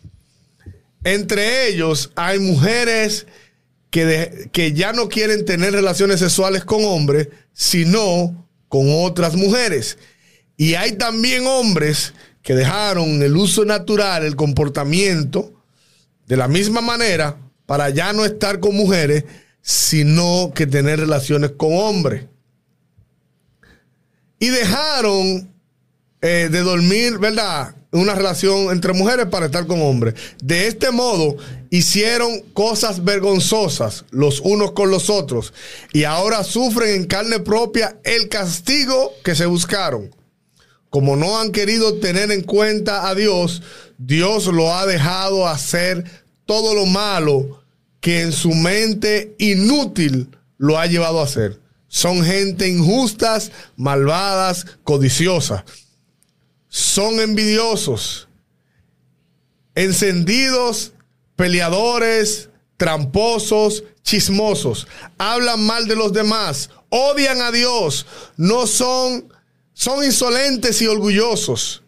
entre 1.05 1.69
ellos 1.69 2.11
hay 2.15 2.39
mujeres 2.39 3.27
que, 3.93 4.49
que 4.53 4.73
ya 4.73 4.95
no 4.95 5.11
quieren 5.11 5.45
tener 5.45 5.75
relaciones 5.75 6.19
sexuales 6.19 6.65
con 6.65 6.83
hombres, 6.87 7.29
sino 7.53 8.49
con 8.69 8.87
otras 8.89 9.37
mujeres. 9.37 9.99
Y 10.57 10.75
hay 10.75 10.93
también 10.93 11.47
hombres 11.47 12.15
que 12.43 12.55
dejaron 12.55 13.23
el 13.23 13.37
uso 13.37 13.67
natural, 13.67 14.25
el 14.25 14.35
comportamiento, 14.35 15.53
de 16.27 16.39
la 16.39 16.49
misma 16.49 16.81
manera, 16.81 17.37
para 17.67 17.91
ya 17.91 18.15
no 18.15 18.25
estar 18.25 18.61
con 18.61 18.75
mujeres, 18.75 19.25
sino 19.61 20.53
que 20.55 20.67
tener 20.67 20.99
relaciones 20.99 21.51
con 21.59 21.75
hombres. 21.75 22.25
Y 24.39 24.49
dejaron 24.49 25.53
eh, 26.23 26.49
de 26.51 26.61
dormir, 26.61 27.19
¿verdad? 27.19 27.77
Una 27.93 28.15
relación 28.15 28.71
entre 28.71 28.95
mujeres 28.95 29.27
para 29.27 29.47
estar 29.47 29.67
con 29.67 29.83
hombres. 29.83 30.15
De 30.43 30.67
este 30.67 30.91
modo, 30.91 31.37
hicieron 31.69 32.41
cosas 32.55 33.05
vergonzosas 33.05 34.07
los 34.11 34.41
unos 34.41 34.73
con 34.73 34.91
los 34.91 35.11
otros. 35.11 35.53
Y 35.93 36.05
ahora 36.05 36.43
sufren 36.43 36.95
en 36.95 37.07
carne 37.07 37.39
propia 37.39 37.99
el 38.03 38.31
castigo 38.31 39.13
que 39.23 39.35
se 39.35 39.45
buscaron. 39.45 40.11
Como 40.89 41.17
no 41.17 41.39
han 41.39 41.53
querido 41.53 41.95
tener 41.99 42.31
en 42.33 42.43
cuenta 42.43 43.09
a 43.09 43.15
Dios, 43.15 43.63
Dios 43.99 44.47
lo 44.47 44.75
ha 44.75 44.87
dejado 44.87 45.47
hacer 45.47 46.05
todo 46.47 46.75
lo 46.75 46.87
malo 46.87 47.63
que 48.01 48.23
en 48.23 48.33
su 48.33 48.51
mente 48.51 49.35
inútil 49.39 50.29
lo 50.59 50.79
ha 50.79 50.87
llevado 50.87 51.21
a 51.21 51.25
hacer. 51.25 51.61
Son 51.89 52.25
gente 52.25 52.69
injustas, 52.69 53.53
malvadas, 53.77 54.67
codiciosas. 54.83 55.65
Son 56.75 57.21
envidiosos, 57.21 58.29
encendidos, 59.75 60.93
peleadores, 61.37 62.49
tramposos, 62.79 63.85
chismosos. 64.03 64.89
Hablan 65.19 65.67
mal 65.67 65.87
de 65.87 65.97
los 65.97 66.15
demás, 66.15 66.71
odian 66.89 67.43
a 67.43 67.53
Dios, 67.53 68.07
no 68.39 68.67
son, 68.67 69.31
son 69.75 70.03
insolentes 70.03 70.81
y 70.81 70.87
orgullosos 70.87 71.83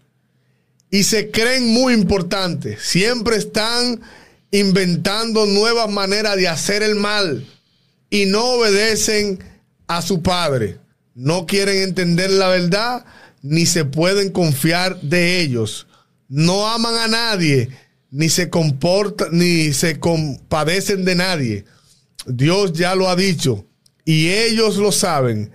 y 0.91 1.05
se 1.05 1.31
creen 1.31 1.73
muy 1.73 1.95
importantes. 1.95 2.83
Siempre 2.83 3.37
están 3.37 4.03
inventando 4.51 5.47
nuevas 5.47 5.89
maneras 5.89 6.37
de 6.37 6.47
hacer 6.47 6.83
el 6.83 6.95
mal 6.95 7.47
y 8.11 8.27
no 8.27 8.45
obedecen 8.45 9.43
a 9.87 10.03
su 10.03 10.21
padre. 10.23 10.79
No 11.15 11.47
quieren 11.47 11.79
entender 11.79 12.29
la 12.29 12.49
verdad 12.49 13.07
ni 13.45 13.67
se 13.67 13.85
pueden 13.85 14.31
confiar 14.31 14.99
de 15.03 15.41
ellos. 15.43 15.87
No 16.29 16.67
aman 16.67 16.95
a 16.97 17.09
nadie 17.09 17.69
ni 18.11 18.31
se 18.31 18.49
comportan 18.49 19.29
ni 19.33 19.73
se 19.75 20.01
compadecen 20.01 21.05
de 21.05 21.15
nadie. 21.15 21.65
Dios 22.27 22.73
ya 22.73 22.95
lo 22.95 23.09
ha 23.09 23.17
dicho 23.17 23.67
y 24.05 24.29
ellos 24.29 24.79
lo 24.79 24.91
saben 24.93 25.51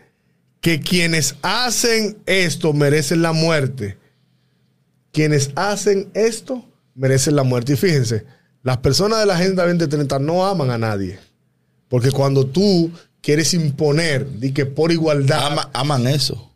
que 0.61 0.79
quienes 0.79 1.35
hacen 1.41 2.19
esto 2.27 2.73
merecen 2.73 3.21
la 3.23 3.33
muerte 3.33 3.97
quienes 5.11 5.51
hacen 5.55 6.09
esto 6.13 6.65
merecen 6.95 7.35
la 7.35 7.43
muerte. 7.43 7.73
Y 7.73 7.77
fíjense, 7.77 8.25
las 8.63 8.77
personas 8.77 9.19
de 9.19 9.25
la 9.25 9.35
Agenda 9.35 9.65
2030 9.65 10.19
no 10.19 10.45
aman 10.45 10.69
a 10.69 10.77
nadie. 10.77 11.19
Porque 11.87 12.11
cuando 12.11 12.45
tú 12.45 12.91
quieres 13.21 13.53
imponer, 13.55 14.39
di 14.39 14.51
que 14.51 14.65
por 14.67 14.91
igualdad. 14.91 15.47
Ama- 15.47 15.69
aman 15.73 16.07
eso. 16.07 16.48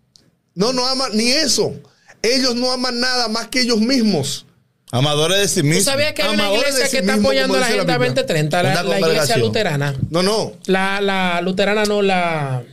No, 0.55 0.73
no 0.73 0.85
aman 0.87 1.11
ni 1.15 1.29
eso. 1.31 1.73
Ellos 2.21 2.55
no 2.55 2.71
aman 2.71 2.99
nada 2.99 3.27
más 3.27 3.47
que 3.47 3.61
ellos 3.61 3.79
mismos. 3.79 4.45
Amadores 4.91 5.39
de 5.39 5.47
sí 5.47 5.61
¿Tú 5.61 5.67
mismos. 5.67 5.85
sabías 5.85 6.13
que 6.13 6.21
hay 6.21 6.33
una 6.35 6.53
iglesia 6.53 6.87
que 6.87 6.97
está 6.99 7.13
mismo, 7.13 7.27
apoyando 7.29 7.53
como 7.55 7.59
la 7.59 7.65
Agenda 7.65 7.97
Biblia. 7.97 8.09
2030? 8.23 8.63
La, 8.63 8.99
iglesia 8.99 9.37
luterana. 9.37 9.95
No, 10.11 10.21
no. 10.21 10.53
La, 10.67 11.01
la 11.01 11.41
luterana 11.41 11.83
no, 11.85 12.01
la. 12.03 12.63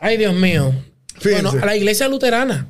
Ay, 0.00 0.16
Dios 0.16 0.34
mío. 0.34 0.74
Fíjense. 1.20 1.42
Bueno, 1.42 1.62
a 1.62 1.66
la 1.66 1.76
iglesia 1.76 2.08
luterana. 2.08 2.66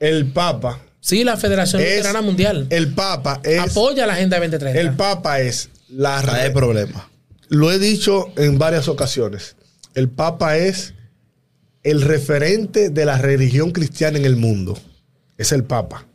El 0.00 0.26
Papa. 0.32 0.80
Sí, 1.00 1.22
la 1.24 1.36
Federación 1.36 1.80
es- 1.80 1.96
Luterana 1.98 2.22
Mundial. 2.22 2.66
El 2.70 2.92
Papa 2.92 3.40
es. 3.44 3.60
apoya 3.60 4.06
la 4.06 4.14
Agenda 4.14 4.38
2030. 4.38 4.80
El 4.80 4.94
Papa 4.96 5.40
es 5.40 5.68
la 5.88 6.18
hay 6.18 6.48
re- 6.48 6.50
problema. 6.50 7.08
Lo 7.48 7.70
he 7.70 7.78
dicho 7.78 8.32
en 8.36 8.58
varias 8.58 8.88
ocasiones. 8.88 9.54
El 9.94 10.08
Papa 10.08 10.56
es 10.56 10.94
el 11.82 12.02
referente 12.02 12.90
de 12.90 13.04
la 13.04 13.18
religión 13.18 13.70
cristiana 13.72 14.18
en 14.18 14.24
el 14.24 14.36
mundo. 14.36 14.78
Es 15.36 15.52
el 15.52 15.64
Papa. 15.64 16.06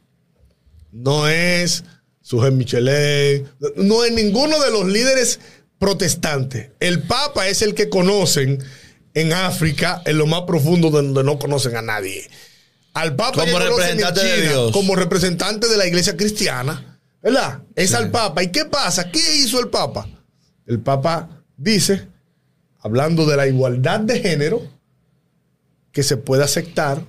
No 0.92 1.28
es 1.28 1.84
Sujet 2.22 2.54
Michelet. 2.54 3.46
No 3.76 4.04
es 4.04 4.12
ninguno 4.14 4.60
de 4.62 4.72
los 4.72 4.88
líderes 4.88 5.40
protestantes. 5.80 6.72
El 6.80 7.04
Papa 7.04 7.48
es 7.48 7.62
el 7.62 7.74
que 7.74 7.90
conocen 7.90 8.64
en 9.14 9.34
África, 9.34 10.02
en 10.06 10.18
lo 10.18 10.28
más 10.28 10.44
profundo 10.44 10.90
donde 10.90 11.24
no 11.24 11.40
conocen 11.40 11.76
a 11.76 11.82
nadie. 11.82 12.30
Al 12.94 13.16
Papa 13.16 13.46
Como 13.46 13.60
representante 13.60 14.24
de 14.24 14.36
China, 14.36 14.50
Dios. 14.50 14.72
como 14.72 14.96
representante 14.96 15.68
de 15.68 15.78
la 15.78 15.86
iglesia 15.88 16.16
cristiana. 16.18 16.98
¿verdad? 17.22 17.62
Es 17.76 17.94
al 17.94 18.10
Papa. 18.12 18.44
¿Y 18.44 18.52
qué 18.52 18.66
pasa? 18.66 19.12
¿Qué 19.12 19.20
hizo 19.38 19.60
el 19.60 19.70
Papa? 19.70 20.08
El 20.66 20.80
Papa 20.80 21.44
dice, 21.58 22.08
hablando 22.80 23.26
de 23.26 23.38
la 23.38 23.48
igualdad 23.48 24.00
de 24.00 24.20
género, 24.20 24.62
que 25.98 26.04
se 26.04 26.16
puede 26.16 26.44
aceptar 26.44 27.02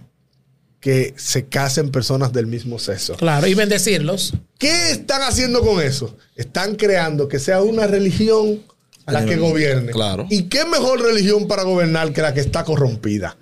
que 0.81 1.13
se 1.19 1.45
casen 1.45 1.91
personas 1.91 2.33
del 2.33 2.47
mismo 2.47 2.79
sexo. 2.79 3.17
Claro, 3.17 3.47
y 3.47 3.53
bendecirlos. 3.53 4.33
¿Qué 4.57 4.93
están 4.93 5.21
haciendo 5.21 5.61
con 5.61 5.83
eso? 5.83 6.17
Están 6.37 6.75
creando 6.75 7.29
que 7.29 7.39
sea 7.39 7.61
una 7.61 7.87
religión 7.87 8.63
la 9.07 9.27
que 9.27 9.37
gobierne. 9.37 9.93
Claro. 9.93 10.27
¿Y 10.31 10.45
qué 10.45 10.65
mejor 10.65 11.03
religión 11.03 11.47
para 11.47 11.65
gobernar 11.65 12.15
que 12.15 12.23
la 12.23 12.33
que 12.33 12.41
está 12.41 12.65
corrompida? 12.65 13.37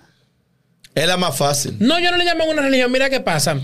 Es 0.96 1.06
la 1.06 1.16
más 1.16 1.36
fácil. 1.36 1.76
No, 1.78 2.00
yo 2.00 2.10
no 2.10 2.16
le 2.16 2.24
llamo 2.24 2.44
una 2.46 2.62
religión. 2.62 2.90
Mira 2.90 3.08
qué 3.08 3.20
pasa. 3.20 3.56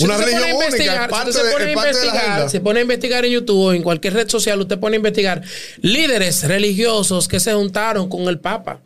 una 0.00 0.18
religión 0.18 0.50
única, 0.52 1.08
si 1.24 1.32
se 1.32 1.44
pone 1.50 1.64
a 1.64 1.72
investigar, 1.72 2.50
se 2.50 2.60
pone 2.60 2.78
a 2.80 2.82
investigar 2.82 3.24
en 3.24 3.32
YouTube 3.32 3.58
o 3.58 3.72
en 3.72 3.82
cualquier 3.82 4.12
red 4.12 4.28
social, 4.28 4.60
usted 4.60 4.78
pone 4.78 4.96
a 4.96 4.98
investigar 4.98 5.40
líderes 5.80 6.42
religiosos 6.44 7.26
que 7.26 7.40
se 7.40 7.54
juntaron 7.54 8.10
con 8.10 8.28
el 8.28 8.38
Papa. 8.38 8.82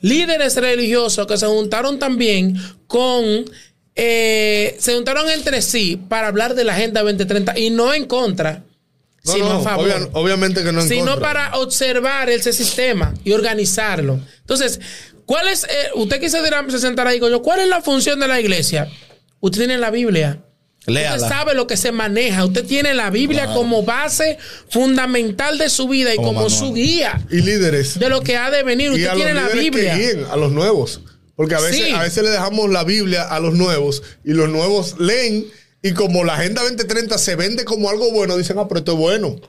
Líderes 0.00 0.56
religiosos 0.56 1.26
que 1.26 1.36
se 1.36 1.46
juntaron 1.46 1.98
también 1.98 2.56
con 2.86 3.44
eh, 3.94 4.76
se 4.78 4.94
juntaron 4.94 5.28
entre 5.28 5.60
sí 5.62 6.00
para 6.08 6.28
hablar 6.28 6.54
de 6.54 6.64
la 6.64 6.74
Agenda 6.74 7.02
2030 7.02 7.58
y 7.58 7.70
no 7.70 7.92
en 7.92 8.06
contra, 8.06 8.62
sino 9.22 9.52
a 9.52 9.60
favor. 9.60 10.10
obviamente 10.14 10.62
que 10.62 10.72
no 10.72 10.80
en 10.80 10.88
sino 10.88 11.18
para 11.20 11.58
observar 11.58 12.30
ese 12.30 12.52
sistema 12.52 13.12
y 13.24 13.32
organizarlo. 13.32 14.20
Entonces, 14.40 14.80
¿cuál 15.26 15.48
es, 15.48 15.64
eh, 15.64 15.90
usted 15.96 16.20
quise 16.20 16.38
se 16.70 16.78
sentará 16.78 17.10
y 17.10 17.14
digo 17.16 17.28
yo, 17.28 17.42
¿cuál 17.42 17.60
es 17.60 17.68
la 17.68 17.82
función 17.82 18.20
de 18.20 18.28
la 18.28 18.40
iglesia? 18.40 18.88
Usted 19.40 19.58
tiene 19.58 19.76
la 19.76 19.90
Biblia. 19.90 20.40
Usted 20.86 21.18
sabe 21.18 21.54
lo 21.54 21.66
que 21.66 21.76
se 21.76 21.92
maneja. 21.92 22.44
Usted 22.44 22.64
tiene 22.64 22.94
la 22.94 23.10
Biblia 23.10 23.46
como 23.52 23.82
base 23.82 24.38
fundamental 24.70 25.58
de 25.58 25.68
su 25.68 25.88
vida 25.88 26.14
y 26.14 26.16
como, 26.16 26.48
su 26.48 26.72
guía. 26.72 27.24
Y 27.30 27.42
líderes. 27.42 27.98
De 27.98 28.08
lo 28.08 28.22
que 28.22 28.36
ha 28.36 28.50
de 28.50 28.62
venir. 28.62 28.90
Usted 28.90 29.12
tiene 29.14 29.34
la 29.34 29.48
Biblia. 29.48 29.96
a 30.30 30.36
los 30.36 30.52
nuevos. 30.52 31.02
Porque 31.36 31.54
a 31.54 31.60
veces, 31.60 31.94
a 31.94 32.02
veces 32.02 32.22
le 32.22 32.30
dejamos 32.30 32.68
la 32.70 32.84
Biblia 32.84 33.22
a 33.22 33.40
los 33.40 33.54
nuevos 33.54 34.02
y 34.24 34.32
los 34.32 34.50
nuevos 34.50 34.96
leen 34.98 35.46
y 35.82 35.92
como 35.92 36.22
la 36.24 36.34
Agenda 36.34 36.62
2030 36.62 37.16
se 37.16 37.34
vende 37.36 37.64
como 37.64 37.88
algo 37.88 38.10
bueno, 38.12 38.36
dicen, 38.36 38.58
ah, 38.58 38.68
pero 38.68 38.80
esto 38.80 38.92
es 38.92 38.98
bueno. 38.98 39.40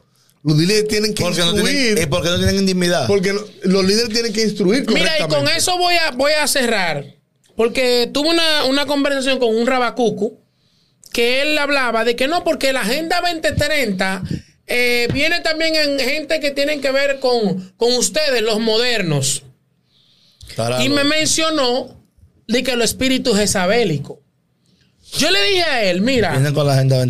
Los 0.43 0.57
líderes 0.57 0.87
tienen 0.87 1.13
que 1.13 1.23
instruir. 1.23 1.55
No 1.55 1.63
tienen, 1.63 2.09
porque 2.09 2.29
no 2.29 2.37
tienen 2.37 2.55
intimidad. 2.55 3.07
Porque 3.07 3.33
los 3.63 3.85
líderes 3.85 4.09
tienen 4.09 4.33
que 4.33 4.41
instruir 4.41 4.85
Mira, 4.87 5.19
y 5.19 5.27
con 5.27 5.47
eso 5.49 5.77
voy 5.77 5.95
a, 5.95 6.11
voy 6.11 6.31
a 6.31 6.47
cerrar. 6.47 7.05
Porque 7.55 8.09
tuve 8.11 8.29
una, 8.29 8.63
una 8.65 8.85
conversación 8.85 9.37
con 9.37 9.53
un 9.55 9.67
rabacucu 9.67 10.40
que 11.12 11.41
él 11.41 11.58
hablaba 11.58 12.04
de 12.04 12.15
que 12.15 12.28
no, 12.28 12.43
porque 12.43 12.74
la 12.74 12.82
Agenda 12.82 13.21
2030 13.21 14.24
eh, 14.67 15.08
viene 15.13 15.41
también 15.41 15.76
en 15.76 16.00
gente 16.00 16.39
que 16.39 16.52
tienen 16.52 16.82
que 16.82 16.91
ver 16.91 17.19
con, 17.19 17.74
con 17.78 17.93
ustedes, 17.93 18.41
los 18.41 18.60
modernos. 18.60 19.43
Y 20.82 20.89
me 20.89 21.04
mencionó 21.04 22.02
de 22.47 22.63
que 22.63 22.76
los 22.76 22.86
espíritus 22.86 23.38
jezabélicos. 23.38 24.19
Yo 25.17 25.30
le 25.30 25.43
dije 25.43 25.63
a 25.63 25.84
él, 25.84 26.02
mira, 26.02 26.39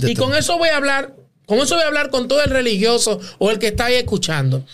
y 0.08 0.16
con 0.16 0.34
eso 0.36 0.58
voy 0.58 0.70
a 0.70 0.78
hablar, 0.78 1.16
con 1.46 1.60
eso 1.60 1.76
voy 1.76 1.84
a 1.84 1.88
hablar 1.88 2.10
con 2.10 2.28
todo 2.28 2.44
el 2.44 2.50
religioso 2.50 3.20
o 3.38 3.52
el 3.52 3.60
que 3.60 3.68
está 3.68 3.86
ahí 3.86 3.96
escuchando. 3.96 4.66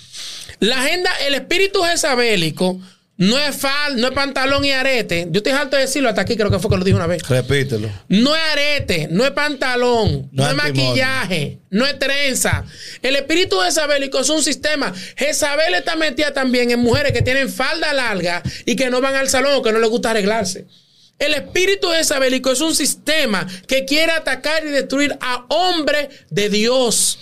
La 0.59 0.81
agenda, 0.81 1.11
el 1.27 1.33
espíritu 1.33 1.83
jezabélico 1.83 2.79
no 3.17 3.37
es 3.39 3.55
fal, 3.55 3.99
no 3.99 4.07
es 4.07 4.13
pantalón 4.13 4.63
y 4.63 4.71
arete. 4.71 5.27
Yo 5.31 5.39
estoy 5.39 5.51
harto 5.51 5.75
de 5.75 5.83
decirlo 5.83 6.07
hasta 6.07 6.21
aquí, 6.21 6.37
creo 6.37 6.51
que 6.51 6.59
fue 6.59 6.69
que 6.69 6.77
lo 6.77 6.83
dije 6.83 6.95
una 6.95 7.07
vez. 7.07 7.27
Repítelo. 7.27 7.89
No 8.09 8.35
es 8.35 8.41
arete, 8.51 9.07
no 9.09 9.25
es 9.25 9.31
pantalón, 9.31 10.29
no, 10.31 10.47
es 10.47 10.55
maquillaje, 10.55 11.57
no 11.71 11.87
es 11.87 11.97
trenza. 11.97 12.63
El 13.01 13.15
espíritu 13.15 13.59
jezabélico 13.59 14.19
es 14.19 14.29
un 14.29 14.43
sistema. 14.43 14.93
Jezabel 15.15 15.73
está 15.73 15.95
metida 15.95 16.31
también 16.31 16.69
en 16.69 16.79
mujeres 16.79 17.11
que 17.11 17.23
tienen 17.23 17.49
falda 17.49 17.91
larga 17.91 18.43
y 18.65 18.75
que 18.75 18.91
no 18.91 19.01
van 19.01 19.15
al 19.15 19.29
salón 19.29 19.55
o 19.55 19.61
que 19.63 19.71
no 19.71 19.79
les 19.79 19.89
gusta 19.89 20.11
arreglarse. 20.11 20.67
El 21.17 21.33
espíritu 21.33 21.89
jezabélico 21.89 22.51
es 22.51 22.61
un 22.61 22.75
sistema 22.75 23.47
que 23.67 23.85
quiere 23.85 24.11
atacar 24.11 24.63
y 24.63 24.69
destruir 24.69 25.17
a 25.19 25.45
hombres 25.49 26.09
de 26.29 26.49
Dios. 26.49 27.17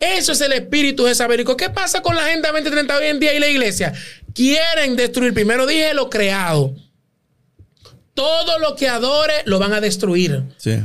Eso 0.00 0.32
es 0.32 0.40
el 0.40 0.52
espíritu 0.52 1.06
jezabélico. 1.06 1.56
¿Qué 1.56 1.70
pasa 1.70 2.00
con 2.02 2.14
la 2.14 2.24
Agenda 2.24 2.52
2030 2.52 2.96
hoy 2.96 3.06
en 3.06 3.20
día 3.20 3.34
y 3.34 3.40
la 3.40 3.48
iglesia? 3.48 3.92
quieren 4.38 4.94
destruir, 4.94 5.34
primero 5.34 5.66
dije 5.66 5.92
lo 5.94 6.08
creado. 6.08 6.72
Todo 8.14 8.58
lo 8.60 8.76
que 8.76 8.88
adore 8.88 9.34
lo 9.46 9.58
van 9.58 9.72
a 9.72 9.80
destruir. 9.80 10.42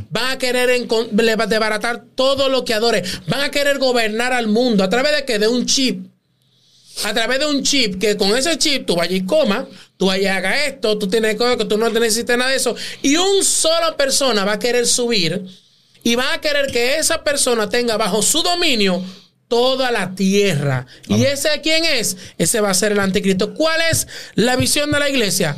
Van 0.10 0.32
a 0.32 0.38
querer 0.40 0.70
desbaratar 1.48 2.04
todo 2.16 2.50
lo 2.50 2.66
que 2.66 2.74
adore. 2.74 3.04
Van 3.28 3.42
a 3.42 3.52
querer 3.52 3.78
gobernar 3.78 4.34
al 4.34 4.48
mundo. 4.48 4.84
¿A 4.84 4.90
través 4.90 5.16
de 5.16 5.26
qué? 5.26 5.40
De 5.40 5.48
un 5.48 5.66
chip. 5.66 6.08
A 7.04 7.14
través 7.14 7.40
de 7.40 7.48
un 7.48 7.64
chip, 7.64 8.00
que 8.00 8.18
con 8.18 8.36
ese 8.38 8.56
chip 8.60 8.86
tú 8.86 8.96
vayas 8.96 9.16
y 9.16 9.26
comas, 9.26 9.66
tú 9.98 10.08
vayas 10.08 10.24
y 10.24 10.28
hagas 10.28 10.68
esto, 10.68 10.98
tú 11.00 11.08
tienes 11.08 11.36
que 11.36 11.66
tú 11.66 11.78
no 11.78 11.90
necesitas 11.90 12.38
nada 12.38 12.52
de 12.52 12.58
eso. 12.58 12.76
Y 13.02 13.16
un 13.16 13.44
solo 13.44 13.98
persona 13.98 14.46
va 14.46 14.54
a 14.54 14.60
querer 14.60 14.86
subir 14.86 15.44
y 16.04 16.16
va 16.16 16.34
a 16.34 16.42
querer 16.42 16.68
que 16.68 16.98
esa 16.98 17.24
persona 17.24 17.70
tenga 17.70 17.98
bajo 17.98 18.22
su 18.22 18.42
dominio 18.42 19.04
toda 19.48 19.92
la 19.92 20.16
tierra. 20.16 20.86
¿Y 21.08 21.24
ese 21.26 21.62
quién 21.62 21.86
es? 21.86 22.18
Ese 22.38 22.60
va 22.60 22.72
a 22.72 22.74
ser 22.74 22.92
el 22.92 23.00
anticristo. 23.00 23.54
¿Cuál 23.54 23.80
es 23.92 24.08
la 24.36 24.56
visión 24.56 24.92
de 24.92 25.00
la 25.00 25.10
iglesia? 25.10 25.56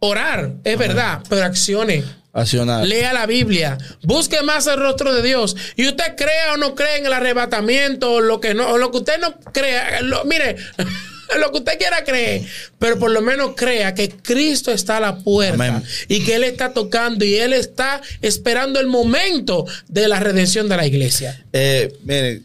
Orar, 0.00 0.54
es 0.64 0.78
verdad, 0.78 1.22
pero 1.28 1.44
accione. 1.44 2.04
Accionar. 2.32 2.86
Lea 2.86 3.12
la 3.12 3.26
Biblia, 3.26 3.78
busque 4.02 4.42
más 4.42 4.66
el 4.66 4.78
rostro 4.78 5.14
de 5.14 5.22
Dios. 5.22 5.56
Y 5.76 5.88
usted 5.88 6.16
crea 6.16 6.54
o 6.54 6.56
no 6.56 6.74
cree 6.74 6.98
en 6.98 7.06
el 7.06 7.12
arrebatamiento, 7.12 8.12
o 8.12 8.20
lo 8.20 8.40
que 8.40 8.54
no, 8.54 8.68
o 8.70 8.78
lo 8.78 8.90
que 8.90 8.98
usted 8.98 9.18
no 9.20 9.34
crea. 9.52 10.00
mire, 10.24 10.56
lo 11.40 11.52
que 11.52 11.58
usted 11.58 11.78
quiera 11.78 12.04
creer, 12.04 12.42
pero 12.78 12.98
por 12.98 13.10
lo 13.10 13.20
menos 13.20 13.52
crea 13.54 13.94
que 13.94 14.08
Cristo 14.08 14.72
está 14.72 14.96
a 14.96 15.00
la 15.00 15.18
puerta 15.18 15.82
y 16.08 16.24
que 16.24 16.34
Él 16.34 16.44
está 16.44 16.72
tocando 16.72 17.24
y 17.24 17.34
Él 17.34 17.52
está 17.52 18.00
esperando 18.22 18.80
el 18.80 18.86
momento 18.86 19.66
de 19.88 20.08
la 20.08 20.20
redención 20.20 20.68
de 20.68 20.76
la 20.76 20.86
iglesia. 20.86 21.44
Eh, 21.52 21.92
mire, 22.04 22.42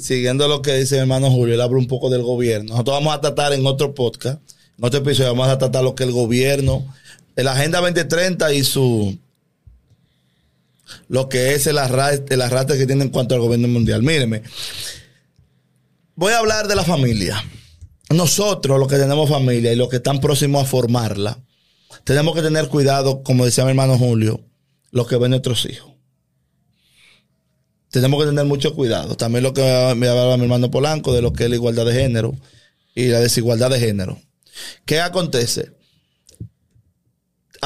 siguiendo 0.00 0.48
lo 0.48 0.62
que 0.62 0.74
dice 0.74 0.96
mi 0.96 1.00
hermano 1.02 1.30
Julio, 1.30 1.54
él 1.54 1.60
habla 1.60 1.78
un 1.78 1.86
poco 1.86 2.10
del 2.10 2.22
gobierno. 2.22 2.72
Nosotros 2.72 2.96
vamos 2.96 3.14
a 3.14 3.20
tratar 3.20 3.52
en 3.52 3.66
otro 3.66 3.94
podcast, 3.94 4.40
en 4.78 4.84
otro 4.84 5.00
episodio, 5.00 5.30
vamos 5.30 5.48
a 5.48 5.58
tratar 5.58 5.82
lo 5.82 5.94
que 5.94 6.04
el 6.04 6.12
gobierno, 6.12 6.86
la 7.34 7.52
Agenda 7.52 7.80
2030 7.80 8.52
y 8.52 8.64
su 8.64 9.18
lo 11.08 11.28
que 11.28 11.54
es 11.54 11.66
el 11.66 11.78
arrastre, 11.78 12.34
el 12.34 12.42
arrastre 12.42 12.78
que 12.78 12.86
tiene 12.86 13.04
en 13.04 13.10
cuanto 13.10 13.34
al 13.34 13.40
gobierno 13.40 13.68
mundial. 13.68 14.02
Míreme, 14.02 14.42
voy 16.14 16.32
a 16.32 16.38
hablar 16.38 16.68
de 16.68 16.76
la 16.76 16.84
familia 16.84 17.42
nosotros, 18.10 18.78
los 18.78 18.88
que 18.88 18.96
tenemos 18.96 19.28
familia 19.28 19.72
y 19.72 19.76
los 19.76 19.88
que 19.88 19.96
están 19.96 20.20
próximos 20.20 20.62
a 20.62 20.66
formarla, 20.66 21.38
tenemos 22.04 22.34
que 22.34 22.42
tener 22.42 22.68
cuidado, 22.68 23.22
como 23.22 23.44
decía 23.44 23.64
mi 23.64 23.70
hermano 23.70 23.98
Julio, 23.98 24.40
los 24.90 25.08
que 25.08 25.16
ven 25.16 25.30
nuestros 25.30 25.66
hijos. 25.66 25.92
Tenemos 27.90 28.20
que 28.20 28.28
tener 28.28 28.44
mucho 28.44 28.74
cuidado. 28.74 29.16
También 29.16 29.42
lo 29.42 29.54
que 29.54 29.62
me 29.96 30.08
hablaba 30.08 30.36
mi 30.36 30.44
hermano 30.44 30.70
Polanco 30.70 31.12
de 31.14 31.22
lo 31.22 31.32
que 31.32 31.44
es 31.44 31.50
la 31.50 31.56
igualdad 31.56 31.86
de 31.86 31.94
género 31.94 32.34
y 32.94 33.08
la 33.08 33.20
desigualdad 33.20 33.70
de 33.70 33.80
género. 33.80 34.20
¿Qué 34.84 35.00
acontece? 35.00 35.75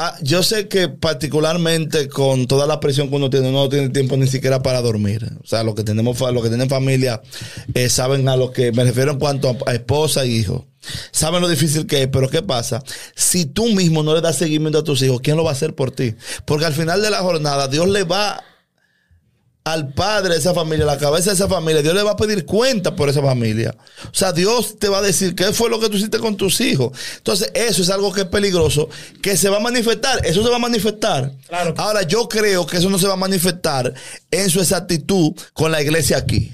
Ah, 0.02 0.16
yo 0.22 0.42
sé 0.42 0.66
que 0.66 0.88
particularmente 0.88 2.08
con 2.08 2.46
toda 2.46 2.66
la 2.66 2.80
presión 2.80 3.10
que 3.10 3.16
uno 3.16 3.28
tiene, 3.28 3.50
uno 3.50 3.64
no 3.64 3.68
tiene 3.68 3.90
tiempo 3.90 4.16
ni 4.16 4.26
siquiera 4.26 4.62
para 4.62 4.80
dormir. 4.80 5.28
O 5.44 5.46
sea, 5.46 5.62
los 5.62 5.74
que 5.74 5.84
tenemos, 5.84 6.16
que 6.16 6.48
tienen 6.48 6.70
familia 6.70 7.20
eh, 7.74 7.90
saben 7.90 8.26
a 8.30 8.34
lo 8.34 8.50
que 8.50 8.72
me 8.72 8.84
refiero 8.84 9.12
en 9.12 9.18
cuanto 9.18 9.58
a, 9.66 9.74
esposa 9.74 10.24
y 10.24 10.36
hijo. 10.36 10.66
Saben 11.10 11.42
lo 11.42 11.48
difícil 11.48 11.86
que 11.86 12.04
es, 12.04 12.08
pero 12.08 12.30
¿qué 12.30 12.40
pasa? 12.40 12.82
Si 13.14 13.44
tú 13.44 13.66
mismo 13.74 14.02
no 14.02 14.14
le 14.14 14.22
das 14.22 14.36
seguimiento 14.36 14.78
a 14.78 14.84
tus 14.84 15.02
hijos, 15.02 15.20
¿quién 15.20 15.36
lo 15.36 15.44
va 15.44 15.50
a 15.50 15.52
hacer 15.52 15.74
por 15.74 15.90
ti? 15.90 16.14
Porque 16.46 16.64
al 16.64 16.72
final 16.72 17.02
de 17.02 17.10
la 17.10 17.18
jornada, 17.18 17.68
Dios 17.68 17.86
le 17.86 18.04
va 18.04 18.42
al 19.64 19.92
padre 19.92 20.34
de 20.34 20.40
esa 20.40 20.54
familia, 20.54 20.84
a 20.84 20.94
la 20.94 20.98
cabeza 20.98 21.30
de 21.30 21.36
esa 21.36 21.48
familia, 21.48 21.82
Dios 21.82 21.94
le 21.94 22.02
va 22.02 22.12
a 22.12 22.16
pedir 22.16 22.46
cuenta 22.46 22.96
por 22.96 23.08
esa 23.08 23.20
familia. 23.20 23.74
O 24.04 24.14
sea, 24.14 24.32
Dios 24.32 24.78
te 24.78 24.88
va 24.88 24.98
a 24.98 25.02
decir 25.02 25.34
qué 25.34 25.52
fue 25.52 25.68
lo 25.68 25.78
que 25.78 25.88
tú 25.88 25.96
hiciste 25.96 26.18
con 26.18 26.36
tus 26.36 26.60
hijos. 26.60 26.98
Entonces, 27.18 27.50
eso 27.54 27.82
es 27.82 27.90
algo 27.90 28.12
que 28.12 28.22
es 28.22 28.26
peligroso, 28.26 28.88
que 29.22 29.36
se 29.36 29.50
va 29.50 29.58
a 29.58 29.60
manifestar. 29.60 30.24
Eso 30.24 30.42
se 30.42 30.48
va 30.48 30.56
a 30.56 30.60
manifestar. 30.60 31.32
Ahora, 31.76 32.02
yo 32.02 32.28
creo 32.28 32.66
que 32.66 32.78
eso 32.78 32.88
no 32.88 32.98
se 32.98 33.06
va 33.06 33.14
a 33.14 33.16
manifestar 33.16 33.92
en 34.30 34.50
su 34.50 34.60
exactitud 34.60 35.32
con 35.52 35.70
la 35.70 35.82
iglesia 35.82 36.16
aquí. 36.16 36.50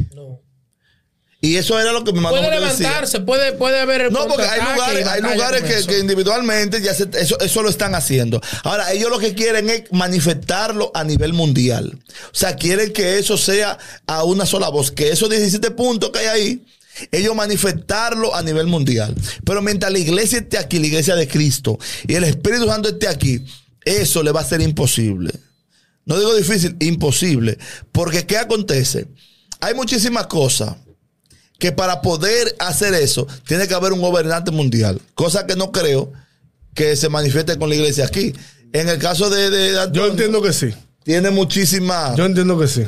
Y 1.46 1.56
eso 1.56 1.78
era 1.78 1.92
lo 1.92 2.02
que 2.02 2.12
me 2.12 2.20
mandó 2.20 2.40
Puede 2.40 2.58
levantarse, 2.58 3.20
puede, 3.20 3.52
puede 3.52 3.78
haber. 3.78 4.10
no, 4.10 4.26
porque 4.26 4.42
hay 4.42 4.60
lugares, 4.60 5.06
hay 5.06 5.22
lugares 5.22 5.86
que, 5.86 5.98
individualmente 6.00 6.82
ya 6.82 6.90
eso, 6.90 7.38
eso 7.38 7.62
lo 7.62 7.68
están 7.68 7.94
haciendo. 7.94 8.40
Ahora, 8.64 8.92
ellos 8.92 9.10
lo 9.10 9.20
que 9.20 9.34
quieren 9.34 9.70
es 9.70 9.84
manifestarlo 9.92 10.90
a 10.92 11.04
nivel 11.04 11.34
mundial. 11.34 11.96
O 12.32 12.34
sea, 12.34 12.56
quieren 12.56 12.92
que 12.92 13.18
eso 13.18 13.38
sea 13.38 13.78
a 14.08 14.24
una 14.24 14.44
sola 14.44 14.70
voz, 14.70 14.90
que 14.90 15.10
esos 15.10 15.30
17 15.30 15.70
puntos 15.70 16.10
que 16.10 16.18
hay 16.18 16.26
ahí, 16.26 16.66
ellos 17.12 17.36
manifestarlo 17.36 18.34
a 18.34 18.42
nivel 18.42 18.66
mundial. 18.66 19.14
Pero 19.44 19.62
mientras 19.62 19.92
la 19.92 20.00
iglesia 20.00 20.38
esté 20.38 20.58
aquí, 20.58 20.80
la 20.80 20.88
iglesia 20.88 21.14
de 21.14 21.28
Cristo, 21.28 21.78
y 22.08 22.14
el 22.16 22.24
Espíritu 22.24 22.66
Santo 22.66 22.88
esté 22.88 23.06
aquí, 23.06 23.44
eso 23.84 24.24
le 24.24 24.32
va 24.32 24.40
a 24.40 24.44
ser 24.44 24.60
imposible. 24.62 25.30
No 26.06 26.18
digo 26.18 26.34
difícil, 26.34 26.76
imposible. 26.80 27.56
Porque 27.92 28.26
¿qué 28.26 28.36
acontece? 28.36 29.06
hay 29.60 29.74
muchísimas 29.74 30.26
cosas 30.26 30.76
que 31.58 31.72
para 31.72 32.02
poder 32.02 32.54
hacer 32.58 32.94
eso 32.94 33.26
tiene 33.46 33.66
que 33.66 33.74
haber 33.74 33.92
un 33.92 34.00
gobernante 34.00 34.50
mundial, 34.50 35.00
cosa 35.14 35.46
que 35.46 35.56
no 35.56 35.72
creo 35.72 36.12
que 36.74 36.96
se 36.96 37.08
manifieste 37.08 37.58
con 37.58 37.70
la 37.70 37.74
iglesia 37.74 38.04
aquí. 38.04 38.34
En 38.72 38.88
el 38.88 38.98
caso 38.98 39.30
de, 39.30 39.88
yo 39.92 40.06
entiendo 40.06 40.42
que 40.42 40.52
sí. 40.52 40.74
Tiene 41.02 41.30
muchísima. 41.30 42.14
Yo 42.16 42.26
entiendo 42.26 42.58
que 42.58 42.66
sí. 42.66 42.82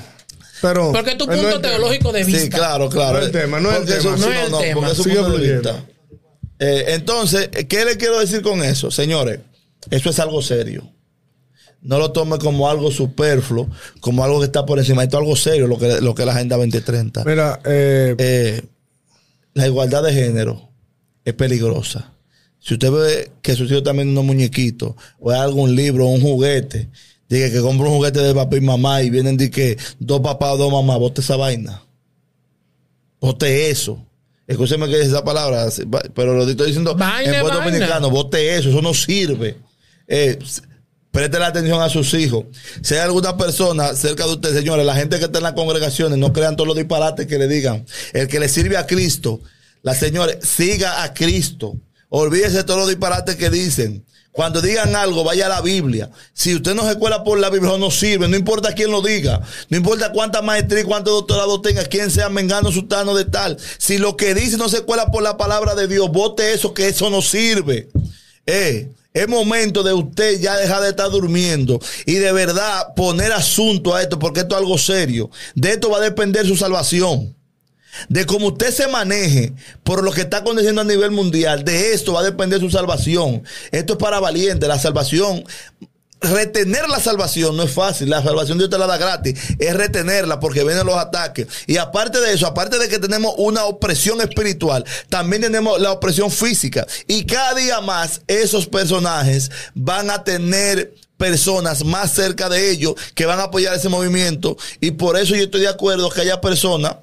Pero 0.60 0.92
porque 0.92 1.14
tu 1.14 1.26
punto 1.26 1.60
teológico 1.60 2.12
de 2.12 2.24
vista. 2.24 2.42
Sí, 2.42 2.50
claro, 2.50 2.88
claro. 2.88 3.12
No 3.12 3.20
es 3.20 3.26
el 3.26 3.32
tema, 3.32 3.60
no 3.60 3.70
es 3.70 3.78
el 3.78 3.86
tema. 3.86 4.16
no, 4.16 4.32
es 4.32 4.48
el 4.48 4.58
tema. 4.58 5.30
Porque 5.30 5.60
eh, 6.58 6.84
entonces, 6.88 7.48
¿qué 7.68 7.84
le 7.84 7.96
quiero 7.96 8.18
decir 8.18 8.42
con 8.42 8.64
eso? 8.64 8.90
Señores, 8.90 9.40
eso 9.90 10.10
es 10.10 10.18
algo 10.18 10.42
serio. 10.42 10.92
No 11.80 11.98
lo 11.98 12.10
tome 12.10 12.38
como 12.38 12.68
algo 12.68 12.90
superfluo, 12.90 13.68
como 14.00 14.24
algo 14.24 14.40
que 14.40 14.46
está 14.46 14.66
por 14.66 14.78
encima. 14.78 15.04
Esto 15.04 15.18
es 15.18 15.22
algo 15.22 15.36
serio, 15.36 15.66
lo 15.66 15.78
que, 15.78 16.00
lo 16.00 16.14
que 16.14 16.22
es 16.22 16.26
la 16.26 16.32
Agenda 16.32 16.56
2030. 16.56 17.24
Mira, 17.24 17.60
eh, 17.64 18.14
eh, 18.18 18.62
la 19.54 19.66
igualdad 19.66 20.02
de 20.02 20.12
género 20.12 20.70
es 21.24 21.34
peligrosa. 21.34 22.12
Si 22.58 22.74
usted 22.74 22.90
ve 22.90 23.30
que 23.42 23.54
su 23.54 23.64
hijo 23.64 23.82
también 23.82 24.08
unos 24.08 24.24
muñequitos, 24.24 24.94
o 25.20 25.30
hay 25.30 25.40
algún 25.40 25.74
libro, 25.74 26.06
o 26.06 26.10
un 26.10 26.20
juguete, 26.20 26.88
diga 27.28 27.50
que 27.50 27.60
compra 27.60 27.88
un 27.88 27.96
juguete 27.96 28.20
de 28.20 28.34
papá 28.34 28.56
y 28.56 28.60
mamá 28.60 29.02
y 29.02 29.10
vienen 29.10 29.36
de 29.36 29.50
que 29.50 29.78
dos 30.00 30.20
papás 30.20 30.54
o 30.54 30.56
dos 30.56 30.72
mamás, 30.72 30.98
bote 30.98 31.20
esa 31.20 31.36
vaina. 31.36 31.82
Bote 33.20 33.70
eso. 33.70 34.04
Escúcheme 34.46 34.88
que 34.88 35.00
es 35.00 35.08
esa 35.08 35.22
palabra, 35.22 35.66
pero 36.14 36.34
lo 36.34 36.48
estoy 36.48 36.68
diciendo 36.68 36.92
en 36.92 37.40
buen 37.42 37.54
dominicano, 37.54 38.10
bote 38.10 38.56
eso, 38.56 38.70
eso 38.70 38.80
no 38.80 38.94
sirve. 38.94 39.56
Eh, 40.06 40.38
preste 41.18 41.40
la 41.40 41.48
atención 41.48 41.82
a 41.82 41.88
sus 41.88 42.14
hijos. 42.14 42.44
Si 42.80 42.94
hay 42.94 43.00
alguna 43.00 43.36
persona 43.36 43.92
cerca 43.94 44.24
de 44.24 44.34
usted, 44.34 44.54
señores, 44.54 44.86
la 44.86 44.94
gente 44.94 45.18
que 45.18 45.24
está 45.24 45.38
en 45.38 45.44
las 45.44 45.54
congregaciones, 45.54 46.16
no 46.16 46.32
crean 46.32 46.54
todos 46.54 46.68
los 46.68 46.76
disparates 46.76 47.26
que 47.26 47.38
le 47.38 47.48
digan. 47.48 47.84
El 48.12 48.28
que 48.28 48.38
le 48.38 48.48
sirve 48.48 48.76
a 48.76 48.86
Cristo, 48.86 49.40
la 49.82 49.96
señores, 49.96 50.38
siga 50.48 51.02
a 51.02 51.14
Cristo. 51.14 51.74
Olvídese 52.08 52.62
todos 52.62 52.78
los 52.78 52.88
disparates 52.88 53.34
que 53.34 53.50
dicen. 53.50 54.04
Cuando 54.30 54.62
digan 54.62 54.94
algo, 54.94 55.24
vaya 55.24 55.46
a 55.46 55.48
la 55.48 55.60
Biblia. 55.60 56.08
Si 56.34 56.54
usted 56.54 56.76
no 56.76 56.88
se 56.88 56.94
cuela 56.94 57.24
por 57.24 57.40
la 57.40 57.50
Biblia, 57.50 57.76
no 57.78 57.90
sirve. 57.90 58.28
No 58.28 58.36
importa 58.36 58.72
quién 58.72 58.92
lo 58.92 59.02
diga. 59.02 59.40
No 59.70 59.76
importa 59.76 60.12
cuánta 60.12 60.40
maestría 60.40 60.84
cuánto 60.84 61.10
doctorado 61.10 61.60
tenga, 61.60 61.84
quién 61.86 62.12
sea 62.12 62.28
mengano, 62.28 62.70
sultano 62.70 63.16
de 63.16 63.24
tal. 63.24 63.58
Si 63.78 63.98
lo 63.98 64.16
que 64.16 64.34
dice 64.34 64.56
no 64.56 64.68
se 64.68 64.82
cuela 64.82 65.10
por 65.10 65.24
la 65.24 65.36
palabra 65.36 65.74
de 65.74 65.88
Dios, 65.88 66.12
vote 66.12 66.52
eso, 66.52 66.74
que 66.74 66.86
eso 66.86 67.10
no 67.10 67.22
sirve. 67.22 67.88
Eh, 68.46 68.88
es 69.20 69.28
momento 69.28 69.82
de 69.82 69.92
usted 69.92 70.40
ya 70.40 70.56
dejar 70.56 70.82
de 70.82 70.90
estar 70.90 71.10
durmiendo 71.10 71.80
y 72.06 72.14
de 72.14 72.32
verdad 72.32 72.94
poner 72.94 73.32
asunto 73.32 73.94
a 73.94 74.02
esto, 74.02 74.18
porque 74.18 74.40
esto 74.40 74.54
es 74.54 74.60
algo 74.60 74.78
serio. 74.78 75.30
De 75.54 75.72
esto 75.72 75.90
va 75.90 75.98
a 75.98 76.02
depender 76.02 76.46
su 76.46 76.56
salvación 76.56 77.34
de 78.08 78.26
cómo 78.26 78.48
usted 78.48 78.70
se 78.70 78.86
maneje 78.86 79.52
por 79.82 80.04
lo 80.04 80.12
que 80.12 80.22
está 80.22 80.38
aconteciendo 80.38 80.80
a 80.80 80.84
nivel 80.84 81.10
mundial, 81.10 81.64
de 81.64 81.92
esto 81.92 82.12
va 82.12 82.20
a 82.20 82.24
depender 82.24 82.60
su 82.60 82.70
salvación. 82.70 83.42
Esto 83.72 83.94
es 83.94 83.98
para 83.98 84.20
valientes, 84.20 84.68
la 84.68 84.78
salvación. 84.78 85.44
Retener 86.20 86.88
la 86.88 86.98
salvación 86.98 87.56
no 87.56 87.62
es 87.62 87.70
fácil, 87.70 88.10
la 88.10 88.22
salvación 88.22 88.58
Dios 88.58 88.70
te 88.70 88.78
la 88.78 88.88
da 88.88 88.96
gratis, 88.96 89.38
es 89.58 89.76
retenerla 89.76 90.40
porque 90.40 90.64
vienen 90.64 90.84
los 90.84 90.96
ataques. 90.96 91.46
Y 91.68 91.76
aparte 91.76 92.20
de 92.20 92.32
eso, 92.32 92.46
aparte 92.46 92.78
de 92.78 92.88
que 92.88 92.98
tenemos 92.98 93.34
una 93.38 93.64
opresión 93.66 94.20
espiritual, 94.20 94.84
también 95.08 95.42
tenemos 95.42 95.80
la 95.80 95.92
opresión 95.92 96.30
física. 96.30 96.86
Y 97.06 97.24
cada 97.24 97.54
día 97.54 97.80
más 97.80 98.22
esos 98.26 98.66
personajes 98.66 99.50
van 99.74 100.10
a 100.10 100.24
tener 100.24 100.92
personas 101.16 101.84
más 101.84 102.12
cerca 102.12 102.48
de 102.48 102.70
ellos 102.70 102.94
que 103.14 103.26
van 103.26 103.38
a 103.38 103.44
apoyar 103.44 103.74
ese 103.74 103.88
movimiento. 103.88 104.56
Y 104.80 104.92
por 104.92 105.16
eso 105.18 105.36
yo 105.36 105.44
estoy 105.44 105.60
de 105.62 105.68
acuerdo 105.68 106.10
que 106.10 106.22
haya 106.22 106.40
personas 106.40 106.96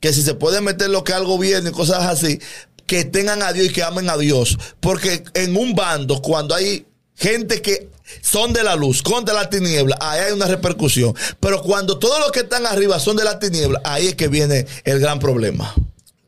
que 0.00 0.12
si 0.12 0.22
se 0.22 0.34
puede 0.34 0.60
meter 0.60 0.90
lo 0.90 1.04
que 1.04 1.12
al 1.12 1.24
gobierno 1.24 1.68
y 1.70 1.72
cosas 1.72 2.04
así, 2.04 2.40
que 2.86 3.04
tengan 3.04 3.42
a 3.42 3.52
Dios 3.52 3.66
y 3.66 3.72
que 3.72 3.82
amen 3.82 4.10
a 4.10 4.16
Dios. 4.16 4.58
Porque 4.80 5.24
en 5.34 5.56
un 5.56 5.74
bando, 5.74 6.20
cuando 6.20 6.54
hay 6.54 6.86
gente 7.22 7.62
que 7.62 7.88
son 8.20 8.52
de 8.52 8.64
la 8.64 8.74
luz 8.74 9.02
contra 9.02 9.34
la 9.34 9.48
tiniebla, 9.48 9.96
ahí 10.00 10.20
hay 10.20 10.32
una 10.32 10.46
repercusión. 10.46 11.14
Pero 11.40 11.62
cuando 11.62 11.98
todos 11.98 12.18
los 12.18 12.32
que 12.32 12.40
están 12.40 12.66
arriba 12.66 12.98
son 12.98 13.16
de 13.16 13.24
la 13.24 13.38
tiniebla, 13.38 13.80
ahí 13.84 14.08
es 14.08 14.14
que 14.16 14.28
viene 14.28 14.66
el 14.84 14.98
gran 14.98 15.18
problema. 15.18 15.72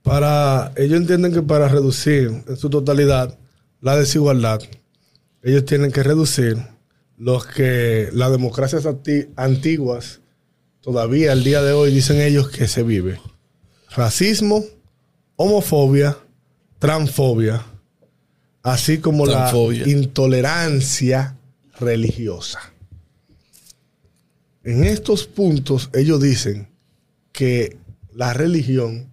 Para, 0.02 0.72
ellos 0.76 1.00
entienden 1.00 1.32
que 1.32 1.42
para 1.42 1.68
reducir 1.68 2.44
en 2.46 2.56
su 2.56 2.70
totalidad 2.70 3.36
la 3.80 3.96
desigualdad, 3.96 4.60
ellos 5.42 5.64
tienen 5.64 5.90
que 5.90 6.02
reducir 6.02 6.56
los 7.18 7.46
que 7.46 8.08
las 8.12 8.30
democracias 8.30 8.86
antiguas 9.36 10.20
todavía 10.80 11.32
al 11.32 11.42
día 11.42 11.62
de 11.62 11.72
hoy 11.72 11.92
dicen 11.92 12.20
ellos 12.20 12.48
que 12.50 12.68
se 12.68 12.82
vive 12.82 13.18
racismo, 13.94 14.64
homofobia, 15.36 16.16
transfobia, 16.78 17.64
así 18.64 18.98
como 18.98 19.26
la 19.26 19.52
intolerancia 19.86 21.36
religiosa. 21.78 22.60
En 24.64 24.84
estos 24.84 25.26
puntos 25.26 25.90
ellos 25.92 26.20
dicen 26.20 26.68
que 27.30 27.76
la 28.14 28.32
religión 28.32 29.12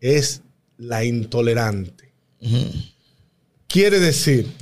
es 0.00 0.42
la 0.76 1.04
intolerante. 1.04 2.12
Quiere 3.68 4.00
decir 4.00 4.52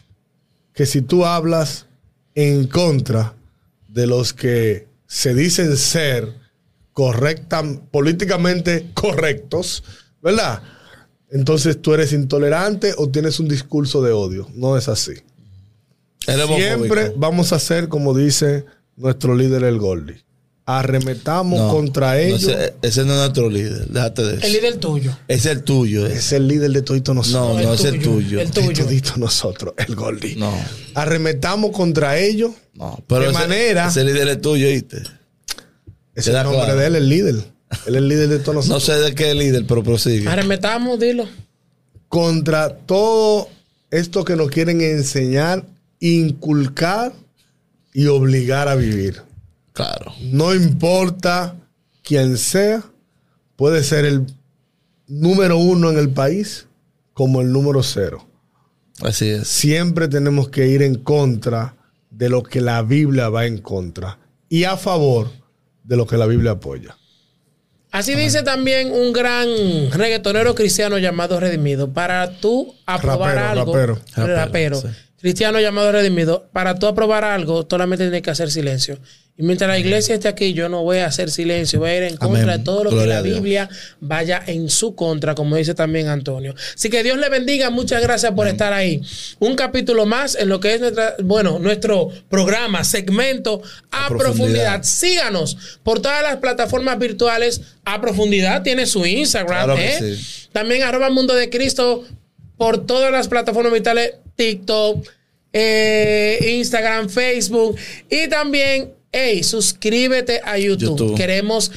que 0.75 0.85
si 0.85 1.01
tú 1.01 1.25
hablas 1.25 1.87
en 2.35 2.67
contra 2.67 3.35
de 3.89 4.07
los 4.07 4.35
que 4.35 4.89
se 5.07 5.35
dicen 5.35 5.77
ser 5.79 6.35
correcta, 6.93 7.63
políticamente 7.91 8.91
correctos, 8.93 9.83
¿verdad? 10.23 10.63
Entonces 11.33 11.81
tú 11.81 11.95
eres 11.95 12.13
intolerante 12.13 12.93
o 12.99 13.09
tienes 13.09 13.41
un 13.41 13.49
discurso 13.49 14.03
de 14.03 14.13
odio. 14.13 14.49
No 14.55 14.77
es 14.77 14.89
así. 14.89 15.15
Siempre 16.19 17.13
vamos 17.17 17.53
a 17.53 17.57
hacer 17.57 17.89
como 17.89 18.15
dice 18.15 18.67
nuestro 18.97 19.35
líder 19.35 19.65
el 19.65 19.79
Goldie. 19.79 20.23
Arremetamos 20.65 21.73
contra 21.73 22.21
ellos. 22.21 22.47
ese, 22.83 23.05
no 23.05 23.15
es 23.15 23.19
nuestro 23.19 23.51
líder, 23.51 23.89
déjate 23.89 24.23
de 24.23 24.35
eso. 24.37 24.47
El 24.47 24.53
líder 24.53 24.77
tuyo. 24.77 25.19
Es 25.27 25.47
el 25.47 25.65
tuyo. 25.65 26.07
Es 26.07 26.33
el 26.33 26.47
líder 26.47 26.71
de 26.71 26.83
todito 26.83 27.15
nosotros. 27.15 27.57
No, 27.57 27.61
no, 27.61 27.75
es 27.75 27.85
el 27.85 28.01
tuyo. 28.01 28.41
El 28.41 28.51
tuyo. 28.51 28.85
De 28.87 29.03
nosotros, 29.17 29.75
el 29.79 29.97
Goldie. 29.97 30.37
No. 30.37 30.53
Arremetamos 30.95 31.73
contra 31.73 32.19
ellos. 32.19 32.53
No, 32.75 33.03
pero 33.09 33.27
de 33.27 33.33
manera. 33.33 33.89
Ese 33.89 34.05
líder 34.05 34.29
es 34.29 34.41
tuyo, 34.41 34.69
¿viste? 34.69 35.03
Es 36.15 36.29
el 36.29 36.35
nombre 36.35 36.75
de 36.77 36.87
él, 36.87 36.97
el 36.97 37.09
líder. 37.09 37.52
Él 37.87 37.95
es 37.95 37.97
el 37.97 38.09
líder 38.09 38.29
de 38.29 38.39
todos 38.39 38.57
nosotros. 38.67 38.89
No 38.89 38.95
sé 38.95 39.01
de 39.01 39.15
qué 39.15 39.35
líder, 39.35 39.67
pero 39.67 39.83
prosigue. 39.83 40.29
Arremetamos, 40.29 40.99
dilo. 40.99 41.27
Contra 42.09 42.77
todo 42.77 43.49
esto 43.91 44.25
que 44.25 44.37
nos 44.37 44.51
quieren 44.51 44.81
enseñar, 44.81 45.65
inculcar 46.01 47.13
y 47.93 48.07
obligar 48.07 48.69
a 48.69 48.75
vivir. 48.75 49.23
Claro. 49.73 50.13
No 50.21 50.55
importa 50.55 51.57
quién 52.03 52.37
sea, 52.37 52.83
puede 53.57 53.83
ser 53.83 54.05
el 54.05 54.27
número 55.07 55.57
uno 55.57 55.91
en 55.91 55.99
el 55.99 56.11
país 56.11 56.67
como 57.13 57.41
el 57.41 57.53
número 57.53 57.83
cero. 57.83 58.27
Así 59.01 59.29
es. 59.29 59.49
Siempre 59.49 60.09
tenemos 60.09 60.49
que 60.49 60.69
ir 60.69 60.83
en 60.83 60.97
contra 60.97 61.77
de 62.11 62.29
lo 62.29 62.43
que 62.43 62.61
la 62.61 62.83
Biblia 62.83 63.29
va 63.29 63.47
en 63.47 63.59
contra 63.59 64.19
y 64.49 64.65
a 64.65 64.77
favor 64.77 65.31
de 65.83 65.97
lo 65.97 66.07
que 66.07 66.17
la 66.17 66.27
Biblia 66.27 66.53
apoya. 66.53 66.97
Así 67.93 68.15
dice 68.15 68.43
también 68.43 68.91
un 68.91 69.13
gran 69.13 69.47
reggaetonero 69.93 70.55
cristiano 70.55 70.97
llamado 70.97 71.39
Redimido. 71.39 71.93
Para 71.93 72.39
tú 72.39 72.75
aprobar 72.87 73.37
algo, 73.37 73.77
rapero, 74.17 74.83
cristiano 75.23 75.61
llamado 75.61 75.93
Redimido, 75.93 76.49
para 76.53 76.75
tú 76.75 76.89
aprobar 76.89 77.23
algo, 77.25 77.65
solamente 77.71 78.05
tienes 78.05 78.23
que 78.23 78.31
hacer 78.31 78.51
silencio. 78.51 78.99
Y 79.39 79.45
mientras 79.45 79.69
la 79.69 79.79
iglesia 79.79 80.17
esté 80.17 80.27
aquí, 80.27 80.53
yo 80.53 80.69
no 80.69 80.83
voy 80.83 80.99
a 80.99 81.07
hacer 81.07 81.31
silencio, 81.31 81.79
voy 81.79 81.91
a 81.91 81.97
ir 81.97 82.03
en 82.03 82.17
contra 82.17 82.59
de 82.59 82.65
todo 82.65 82.85
lo 82.85 82.91
que 82.91 83.07
la 83.07 83.23
Biblia 83.23 83.71
vaya 84.01 84.43
en 84.45 84.69
su 84.69 84.97
contra, 84.97 85.37
como 85.37 85.55
dice 85.57 85.75
también 85.75 86.09
Antonio. 86.09 86.55
Así 86.75 86.91
que 86.91 87.05
Dios 87.05 87.17
le 87.19 87.29
bendiga, 87.29 87.71
muchas 87.71 88.03
gracias 88.03 88.33
por 88.33 88.49
estar 88.49 88.73
ahí. 88.73 89.01
Un 89.39 89.55
capítulo 89.55 90.07
más 90.07 90.35
en 90.35 90.49
lo 90.49 90.59
que 90.59 90.75
es 90.75 90.81
nuestra, 90.81 91.15
bueno, 91.23 91.61
nuestro 91.61 92.11
programa, 92.29 92.83
segmento 92.83 93.63
a, 93.93 94.09
profundidad. 94.09 94.83
Síganos 94.83 95.79
por 95.85 96.03
todas 96.03 96.23
las 96.23 96.37
plataformas 96.39 96.99
virtuales. 96.99 97.63
A 97.85 98.01
profundidad 98.01 98.63
tiene 98.63 98.87
su 98.87 99.07
Instagram, 99.07 99.71
¿eh? 99.79 100.19
También 100.53 100.83
arroba 100.83 101.11
Mundo 101.11 101.35
de 101.35 101.49
Cristo 101.49 102.05
por 102.57 102.87
todas 102.87 103.11
las 103.11 103.29
plataformas 103.29 103.73
virtuales, 103.73 104.15
TikTok, 104.37 105.07
eh, 105.53 106.39
Instagram, 106.59 107.09
Facebook 107.09 107.77
y 108.09 108.29
también 108.29 108.93
hey, 109.13 109.45
suscríbete 109.45 110.41
a 110.43 110.59
YouTube. 110.59 111.17
Queremos 111.17 111.71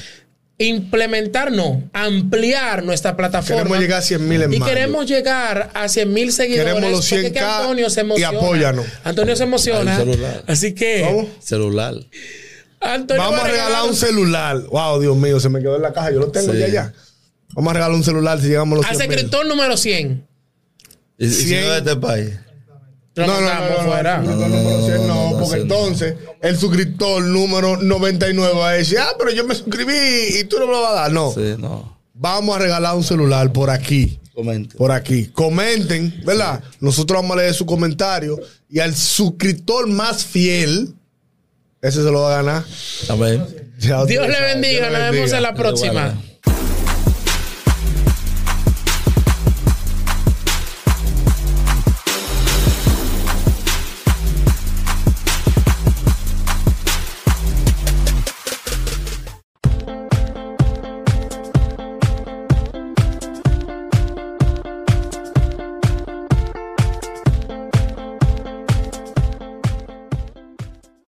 implementar, 0.57 1.51
no, 1.51 1.83
ampliar 1.91 2.83
nuestra 2.83 3.17
plataforma. 3.17 3.63
Queremos 3.63 3.79
llegar 3.79 3.99
a 3.99 4.01
100 4.01 4.27
mil 4.27 4.53
Y 4.53 4.61
queremos 4.61 5.05
llegar 5.05 5.69
a 5.73 5.89
100 5.89 6.13
mil 6.13 6.31
seguidores. 6.31 6.73
Queremos 6.73 6.91
los 6.91 7.05
100 7.05 7.23
porque 7.23 7.39
Antonio 7.39 7.89
se 7.89 8.01
emociona. 8.01 8.33
Y 8.33 8.37
apóyanos. 8.37 8.85
Antonio 9.03 9.35
se 9.35 9.43
emociona. 9.43 10.03
Así 10.47 10.73
que. 10.73 11.05
¿Cómo? 11.05 11.29
Celular. 11.39 11.95
Vamos 12.79 13.39
a 13.39 13.47
regalar 13.47 13.83
un 13.83 13.95
celular. 13.95 14.61
Wow, 14.69 15.01
Dios 15.01 15.17
mío, 15.17 15.39
se 15.39 15.49
me 15.49 15.59
quedó 15.59 15.75
en 15.75 15.81
la 15.81 15.91
caja. 15.91 16.11
Yo 16.11 16.19
lo 16.19 16.31
tengo 16.31 16.53
ya 16.53 16.67
ya. 16.67 16.93
Vamos 17.53 17.71
a 17.71 17.73
regalar 17.73 17.95
un 17.95 18.03
celular 18.03 18.39
si 18.39 18.47
llegamos 18.47 18.73
a 18.73 18.81
los 18.81 18.85
Al 18.85 18.97
suscriptor 18.97 19.45
número 19.45 19.75
100. 19.75 20.27
¿Y, 21.17 21.29
si 21.29 21.55
no 21.55 21.69
de 21.69 21.77
este 21.77 21.95
país? 21.95 22.31
No, 23.15 23.27
no, 23.27 23.41
no, 23.41 24.21
no, 24.21 24.21
no, 24.21 25.07
no, 25.07 25.39
porque 25.39 25.61
entonces 25.61 26.15
el 26.41 26.57
suscriptor 26.57 27.23
número 27.23 27.77
99 27.77 28.53
va 28.57 28.69
a 28.71 28.73
decir, 28.73 28.97
ah, 28.99 29.13
pero 29.17 29.31
yo 29.31 29.45
me 29.45 29.55
suscribí 29.55 29.93
y 30.37 30.43
tú 30.43 30.59
no 30.59 30.65
me 30.67 30.73
lo 30.73 30.81
vas 30.81 30.91
a 30.91 30.95
dar. 30.95 31.11
No. 31.13 31.31
Sí, 31.31 31.55
no. 31.57 31.97
Vamos 32.13 32.55
a 32.55 32.59
regalar 32.59 32.95
un 32.95 33.03
celular 33.03 33.53
por 33.53 33.69
aquí. 33.69 34.19
Comenten. 34.33 34.77
Por 34.77 34.91
aquí. 34.91 35.27
Comenten, 35.27 36.21
¿verdad? 36.25 36.61
Nosotros 36.81 37.21
vamos 37.21 37.37
a 37.37 37.41
leer 37.41 37.53
su 37.53 37.65
comentario 37.65 38.37
y 38.69 38.79
al 38.79 38.93
suscriptor 38.93 39.87
más 39.87 40.25
fiel, 40.25 40.93
ese 41.81 42.03
se 42.03 42.11
lo 42.11 42.21
va 42.21 42.33
a 42.33 42.43
ganar. 42.43 42.65
Amén. 43.07 43.45
Dios 43.77 44.27
le 44.27 44.41
bendiga. 44.41 44.89
Nos 44.89 45.11
vemos 45.11 45.31
en 45.31 45.41
la 45.41 45.53
próxima. 45.53 46.21